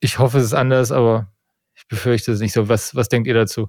Ich 0.01 0.18
hoffe, 0.18 0.38
es 0.38 0.44
ist 0.44 0.55
anders, 0.55 0.90
aber 0.90 1.30
ich 1.74 1.86
befürchte 1.86 2.32
es 2.32 2.40
nicht 2.40 2.55
so. 2.55 2.68
Was, 2.70 2.94
was 2.94 3.09
denkt 3.09 3.28
ihr 3.28 3.34
dazu? 3.34 3.68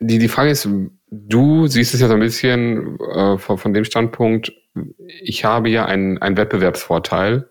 Die, 0.00 0.18
die 0.18 0.28
Frage 0.28 0.50
ist, 0.50 0.68
du 1.10 1.66
siehst 1.66 1.94
es 1.94 2.00
ja 2.00 2.08
so 2.08 2.14
ein 2.14 2.20
bisschen 2.20 2.98
äh, 3.00 3.38
von, 3.38 3.58
von 3.58 3.72
dem 3.72 3.84
Standpunkt, 3.84 4.52
ich 5.06 5.44
habe 5.44 5.68
ja 5.68 5.86
einen, 5.86 6.18
einen 6.18 6.36
Wettbewerbsvorteil. 6.36 7.48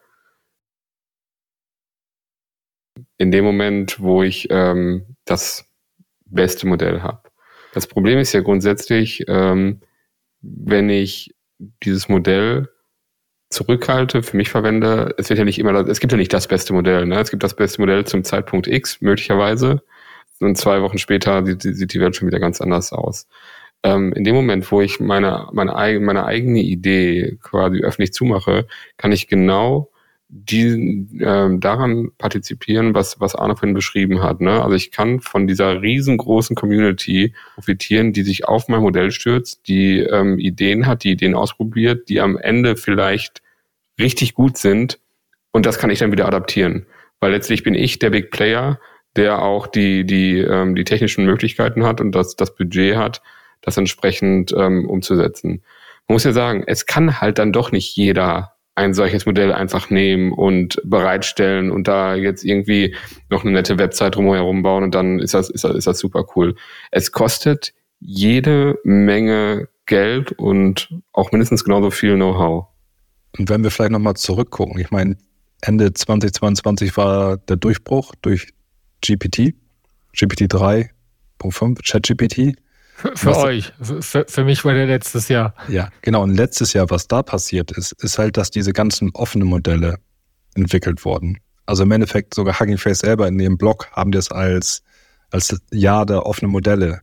In 3.17 3.31
dem 3.31 3.45
Moment, 3.45 3.99
wo 3.99 4.23
ich 4.23 4.47
ähm, 4.51 5.15
das 5.25 5.65
beste 6.25 6.67
Modell 6.67 7.01
habe. 7.01 7.29
Das 7.73 7.87
Problem 7.87 8.19
ist 8.19 8.33
ja 8.33 8.41
grundsätzlich, 8.41 9.23
ähm, 9.27 9.81
wenn 10.41 10.89
ich 10.89 11.35
dieses 11.83 12.09
Modell 12.09 12.69
zurückhalte, 13.49 14.21
für 14.23 14.37
mich 14.37 14.49
verwende, 14.49 15.13
es 15.17 15.29
wird 15.29 15.39
ja 15.39 15.45
nicht 15.45 15.59
immer, 15.59 15.87
es 15.87 15.99
gibt 15.99 16.11
ja 16.11 16.17
nicht 16.17 16.33
das 16.33 16.47
beste 16.47 16.73
Modell. 16.73 17.05
Ne? 17.05 17.19
Es 17.19 17.31
gibt 17.31 17.43
das 17.43 17.55
beste 17.55 17.81
Modell 17.81 18.05
zum 18.05 18.23
Zeitpunkt 18.23 18.67
X 18.67 19.01
möglicherweise 19.01 19.81
und 20.39 20.57
zwei 20.57 20.81
Wochen 20.81 20.97
später 20.97 21.45
sieht, 21.45 21.61
sieht 21.61 21.93
die 21.93 21.99
Welt 21.99 22.15
schon 22.15 22.27
wieder 22.27 22.39
ganz 22.39 22.61
anders 22.61 22.91
aus. 22.93 23.27
Ähm, 23.83 24.13
in 24.13 24.23
dem 24.23 24.35
Moment, 24.35 24.71
wo 24.71 24.81
ich 24.81 24.99
meine, 24.99 25.47
meine, 25.53 25.99
meine 25.99 26.25
eigene 26.25 26.61
Idee 26.61 27.37
quasi 27.41 27.81
öffentlich 27.81 28.13
zumache, 28.13 28.67
kann 28.97 29.11
ich 29.11 29.27
genau 29.27 29.91
die, 30.27 31.07
ähm, 31.21 31.59
daran 31.59 32.11
partizipieren, 32.17 32.95
was, 32.95 33.19
was 33.19 33.35
Arne 33.35 33.55
vorhin 33.55 33.75
beschrieben 33.75 34.23
hat. 34.23 34.41
Ne? 34.41 34.61
Also 34.63 34.75
ich 34.75 34.91
kann 34.91 35.21
von 35.21 35.47
dieser 35.47 35.81
riesengroßen 35.81 36.55
Community 36.55 37.33
profitieren, 37.53 38.11
die 38.11 38.23
sich 38.23 38.47
auf 38.47 38.67
mein 38.67 38.81
Modell 38.81 39.11
stürzt, 39.11 39.67
die 39.67 39.99
ähm, 39.99 40.39
Ideen 40.39 40.87
hat, 40.87 41.03
die 41.03 41.11
Ideen 41.11 41.35
ausprobiert, 41.35 42.09
die 42.09 42.21
am 42.21 42.37
Ende 42.37 42.75
vielleicht 42.75 43.41
richtig 43.99 44.33
gut 44.33 44.57
sind 44.57 44.99
und 45.51 45.65
das 45.65 45.77
kann 45.77 45.89
ich 45.89 45.99
dann 45.99 46.11
wieder 46.11 46.27
adaptieren. 46.27 46.85
Weil 47.19 47.31
letztlich 47.31 47.63
bin 47.63 47.75
ich 47.75 47.99
der 47.99 48.09
Big 48.09 48.31
Player, 48.31 48.79
der 49.15 49.41
auch 49.41 49.67
die, 49.67 50.05
die, 50.05 50.39
ähm, 50.39 50.75
die 50.75 50.83
technischen 50.83 51.25
Möglichkeiten 51.25 51.83
hat 51.85 52.01
und 52.01 52.13
das, 52.13 52.35
das 52.35 52.55
Budget 52.55 52.95
hat, 52.95 53.21
das 53.61 53.77
entsprechend 53.77 54.53
ähm, 54.57 54.87
umzusetzen. 54.87 55.63
Man 56.07 56.15
muss 56.15 56.23
ja 56.23 56.33
sagen, 56.33 56.63
es 56.67 56.85
kann 56.85 57.19
halt 57.19 57.39
dann 57.39 57.51
doch 57.51 57.71
nicht 57.71 57.95
jeder 57.95 58.55
ein 58.75 58.93
solches 58.93 59.25
Modell 59.25 59.53
einfach 59.53 59.89
nehmen 59.89 60.33
und 60.33 60.81
bereitstellen 60.83 61.71
und 61.71 61.87
da 61.87 62.15
jetzt 62.15 62.43
irgendwie 62.43 62.93
noch 63.29 63.43
eine 63.43 63.53
nette 63.53 63.79
Website 63.79 64.15
drumherum 64.15 64.63
bauen 64.63 64.83
und 64.83 64.93
dann 64.93 65.19
ist 65.19 65.33
das, 65.33 65.49
ist 65.49 65.63
das, 65.63 65.75
ist 65.75 65.87
das 65.87 65.99
super 65.99 66.25
cool. 66.35 66.55
Es 66.91 67.13
kostet 67.13 67.73
jede 68.01 68.77
Menge 68.83 69.69
Geld 69.85 70.33
und 70.33 70.89
auch 71.13 71.31
mindestens 71.31 71.63
genauso 71.63 71.89
viel 71.89 72.15
Know-how. 72.15 72.65
Und 73.37 73.49
wenn 73.49 73.63
wir 73.63 73.71
vielleicht 73.71 73.91
nochmal 73.91 74.15
zurückgucken, 74.15 74.79
ich 74.79 74.91
meine, 74.91 75.17
Ende 75.61 75.93
2022 75.93 76.95
war 76.97 77.37
der 77.37 77.55
Durchbruch 77.55 78.13
durch 78.21 78.49
GPT, 79.01 79.53
GPT 80.13 80.43
3.5, 80.51 81.79
ChatGPT. 81.83 82.57
Für, 82.95 83.15
für 83.17 83.37
euch, 83.37 83.73
für, 83.81 84.25
für 84.27 84.43
mich 84.45 84.63
war 84.63 84.73
der 84.73 84.85
letztes 84.85 85.27
Jahr. 85.27 85.53
Ja, 85.67 85.89
genau. 86.01 86.23
Und 86.23 86.33
letztes 86.35 86.71
Jahr, 86.73 86.89
was 86.89 87.07
da 87.07 87.23
passiert 87.23 87.71
ist, 87.71 87.91
ist 88.01 88.17
halt, 88.17 88.37
dass 88.37 88.51
diese 88.51 88.71
ganzen 88.71 89.11
offenen 89.13 89.47
Modelle 89.47 89.97
entwickelt 90.55 91.03
wurden. 91.03 91.37
Also 91.65 91.83
im 91.83 91.91
Endeffekt 91.91 92.33
sogar 92.33 92.57
Hugging 92.59 92.77
Face 92.77 92.99
selber 92.99 93.27
in 93.27 93.39
ihrem 93.39 93.57
Blog 93.57 93.89
haben 93.91 94.11
das 94.11 94.31
als, 94.31 94.81
als 95.31 95.59
Jahr 95.71 96.05
der 96.05 96.25
offenen 96.25 96.51
Modelle 96.51 97.01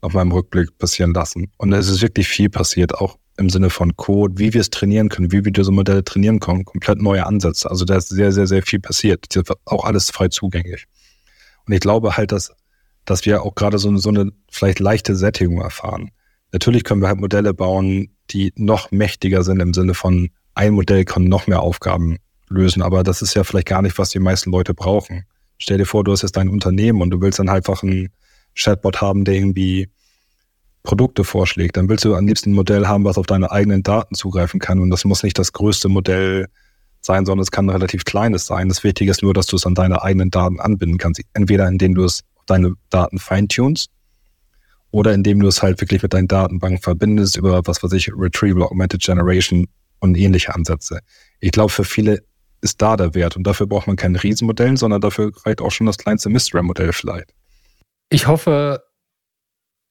auf 0.00 0.14
meinem 0.14 0.32
Rückblick 0.32 0.76
passieren 0.78 1.14
lassen. 1.14 1.52
Und 1.58 1.72
es 1.72 1.88
ist 1.88 2.02
wirklich 2.02 2.26
viel 2.26 2.48
passiert, 2.48 2.94
auch 2.94 3.18
im 3.36 3.50
Sinne 3.50 3.70
von 3.70 3.96
Code, 3.96 4.34
wie 4.38 4.52
wir 4.52 4.60
es 4.60 4.70
trainieren 4.70 5.08
können, 5.08 5.32
wie 5.32 5.44
wir 5.44 5.52
diese 5.52 5.70
Modelle 5.70 6.04
trainieren 6.04 6.40
können, 6.40 6.64
komplett 6.64 7.00
neue 7.00 7.26
Ansätze. 7.26 7.70
Also 7.70 7.84
da 7.84 7.96
ist 7.96 8.08
sehr, 8.08 8.32
sehr, 8.32 8.46
sehr 8.46 8.62
viel 8.62 8.80
passiert. 8.80 9.26
Auch 9.64 9.84
alles 9.84 10.10
frei 10.10 10.28
zugänglich. 10.28 10.86
Und 11.70 11.74
ich 11.74 11.80
glaube 11.80 12.16
halt, 12.16 12.32
dass, 12.32 12.52
dass 13.04 13.24
wir 13.26 13.44
auch 13.44 13.54
gerade 13.54 13.78
so, 13.78 13.96
so 13.96 14.08
eine 14.08 14.32
vielleicht 14.50 14.80
leichte 14.80 15.14
Sättigung 15.14 15.60
erfahren. 15.60 16.10
Natürlich 16.50 16.82
können 16.82 17.00
wir 17.00 17.06
halt 17.06 17.20
Modelle 17.20 17.54
bauen, 17.54 18.16
die 18.30 18.52
noch 18.56 18.90
mächtiger 18.90 19.44
sind 19.44 19.60
im 19.60 19.72
Sinne 19.72 19.94
von 19.94 20.30
ein 20.56 20.72
Modell 20.72 21.04
kann 21.04 21.26
noch 21.26 21.46
mehr 21.46 21.60
Aufgaben 21.60 22.16
lösen, 22.48 22.82
aber 22.82 23.04
das 23.04 23.22
ist 23.22 23.34
ja 23.34 23.44
vielleicht 23.44 23.68
gar 23.68 23.82
nicht, 23.82 23.98
was 23.98 24.10
die 24.10 24.18
meisten 24.18 24.50
Leute 24.50 24.74
brauchen. 24.74 25.26
Stell 25.58 25.78
dir 25.78 25.86
vor, 25.86 26.02
du 26.02 26.10
hast 26.10 26.22
jetzt 26.22 26.36
dein 26.36 26.48
Unternehmen 26.48 27.02
und 27.02 27.10
du 27.10 27.20
willst 27.20 27.38
dann 27.38 27.48
einfach 27.48 27.84
ein 27.84 28.08
Chatbot 28.56 29.00
haben, 29.00 29.24
der 29.24 29.34
irgendwie 29.34 29.90
Produkte 30.82 31.22
vorschlägt, 31.22 31.76
dann 31.76 31.88
willst 31.88 32.04
du 32.04 32.16
am 32.16 32.26
liebsten 32.26 32.50
ein 32.50 32.54
Modell 32.54 32.88
haben, 32.88 33.04
was 33.04 33.16
auf 33.16 33.26
deine 33.26 33.52
eigenen 33.52 33.84
Daten 33.84 34.16
zugreifen 34.16 34.58
kann. 34.58 34.80
Und 34.80 34.90
das 34.90 35.04
muss 35.04 35.22
nicht 35.22 35.38
das 35.38 35.52
größte 35.52 35.88
Modell 35.88 36.48
sein, 37.00 37.24
sondern 37.24 37.42
es 37.42 37.50
kann 37.50 37.66
ein 37.66 37.70
relativ 37.70 38.04
kleines 38.04 38.46
sein. 38.46 38.68
Das 38.68 38.84
Wichtige 38.84 39.10
ist 39.10 39.22
nur, 39.22 39.34
dass 39.34 39.46
du 39.46 39.56
es 39.56 39.66
an 39.66 39.74
deine 39.74 40.02
eigenen 40.02 40.30
Daten 40.30 40.60
anbinden 40.60 40.98
kannst. 40.98 41.22
Entweder 41.32 41.66
indem 41.68 41.94
du 41.94 42.04
es 42.04 42.22
deine 42.46 42.74
Daten 42.90 43.18
feintunst 43.18 43.90
oder 44.90 45.14
indem 45.14 45.40
du 45.40 45.48
es 45.48 45.62
halt 45.62 45.80
wirklich 45.80 46.02
mit 46.02 46.12
deinen 46.12 46.28
Datenbank 46.28 46.82
verbindest 46.82 47.36
über, 47.36 47.62
was 47.66 47.82
weiß 47.82 47.92
ich, 47.92 48.10
Retrieval, 48.14 48.64
Augmented 48.64 49.02
Generation 49.02 49.66
und 50.00 50.16
ähnliche 50.16 50.54
Ansätze. 50.54 51.00
Ich 51.40 51.52
glaube, 51.52 51.70
für 51.70 51.84
viele 51.84 52.22
ist 52.62 52.82
da 52.82 52.96
der 52.96 53.14
Wert 53.14 53.36
und 53.36 53.44
dafür 53.46 53.66
braucht 53.66 53.86
man 53.86 53.96
kein 53.96 54.16
Riesenmodell, 54.16 54.76
sondern 54.76 55.00
dafür 55.00 55.32
reicht 55.44 55.60
auch 55.60 55.70
schon 55.70 55.86
das 55.86 55.98
kleinste 55.98 56.28
Mistral-Modell 56.28 56.92
vielleicht. 56.92 57.32
Ich 58.10 58.26
hoffe, 58.26 58.82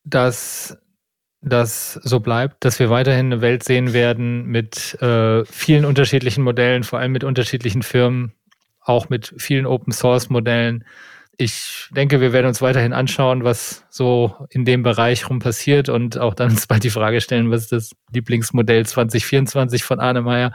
dass 0.04 0.78
das 1.42 1.94
so 1.94 2.20
bleibt, 2.20 2.66
dass 2.66 2.80
wir 2.80 2.90
weiterhin 2.90 3.28
eine 3.28 3.42
Welt 3.42 3.64
sehen 3.64 3.94
werden 3.94 4.46
mit 4.46 5.02
äh, 5.02 5.46
vielen 5.46 5.86
unterschiedlichen 5.86 6.44
Modellen, 6.44 6.84
vor 6.84 7.00
allem 7.00 7.12
mit 7.12 7.24
unterschiedlichen 7.24 7.82
Firmen, 7.82 8.34
auch 8.82 9.10
mit 9.10 9.34
vielen 9.38 9.66
Open 9.66 9.94
Source 9.94 10.30
Modellen. 10.30 10.84
Ich 11.38 11.88
denke, 11.92 12.20
wir 12.20 12.34
werden 12.34 12.48
uns 12.48 12.62
weiterhin 12.62 12.92
anschauen, 12.92 13.46
was 13.46 13.86
so 13.90 14.36
in 14.50 14.66
dem 14.66 14.84
Bereich 14.84 15.30
rum 15.30 15.40
passiert 15.40 15.88
und 15.88 16.18
auch 16.18 16.34
dann 16.34 16.50
uns 16.50 16.68
bald 16.68 16.84
die 16.84 16.90
Frage 16.90 17.22
stellen, 17.22 17.50
was 17.52 17.64
ist 17.64 17.72
das 17.72 17.92
Lieblingsmodell 18.12 18.86
2024 18.86 19.84
von 19.84 20.02
Arne 20.02 20.22
Meyer. 20.22 20.54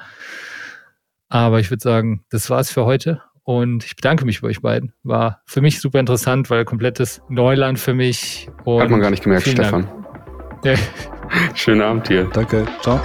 Aber 1.31 1.61
ich 1.61 1.71
würde 1.71 1.83
sagen, 1.83 2.25
das 2.29 2.51
war's 2.51 2.71
für 2.71 2.85
heute 2.85 3.23
und 3.45 3.85
ich 3.85 3.97
bedanke 3.97 4.27
mich 4.27 4.43
bei 4.43 4.49
euch 4.49 4.61
beiden. 4.61 4.93
War 5.03 5.41
für 5.47 5.63
mich 5.63 5.81
super 5.81 6.01
interessant, 6.01 6.51
weil 6.51 6.67
komplettes 6.67 7.23
Neuland 7.31 7.79
für 7.79 7.95
mich. 7.95 8.51
Hat 8.67 8.91
man 8.91 9.01
gar 9.01 9.11
nicht 9.11 9.23
gemerkt, 9.23 9.49
Stefan. 9.49 9.85
Ja. 9.85 10.04
Schönen 11.55 11.83
Abend 11.83 12.09
hier. 12.09 12.25
Danke. 12.33 12.67
Ciao. 12.83 13.01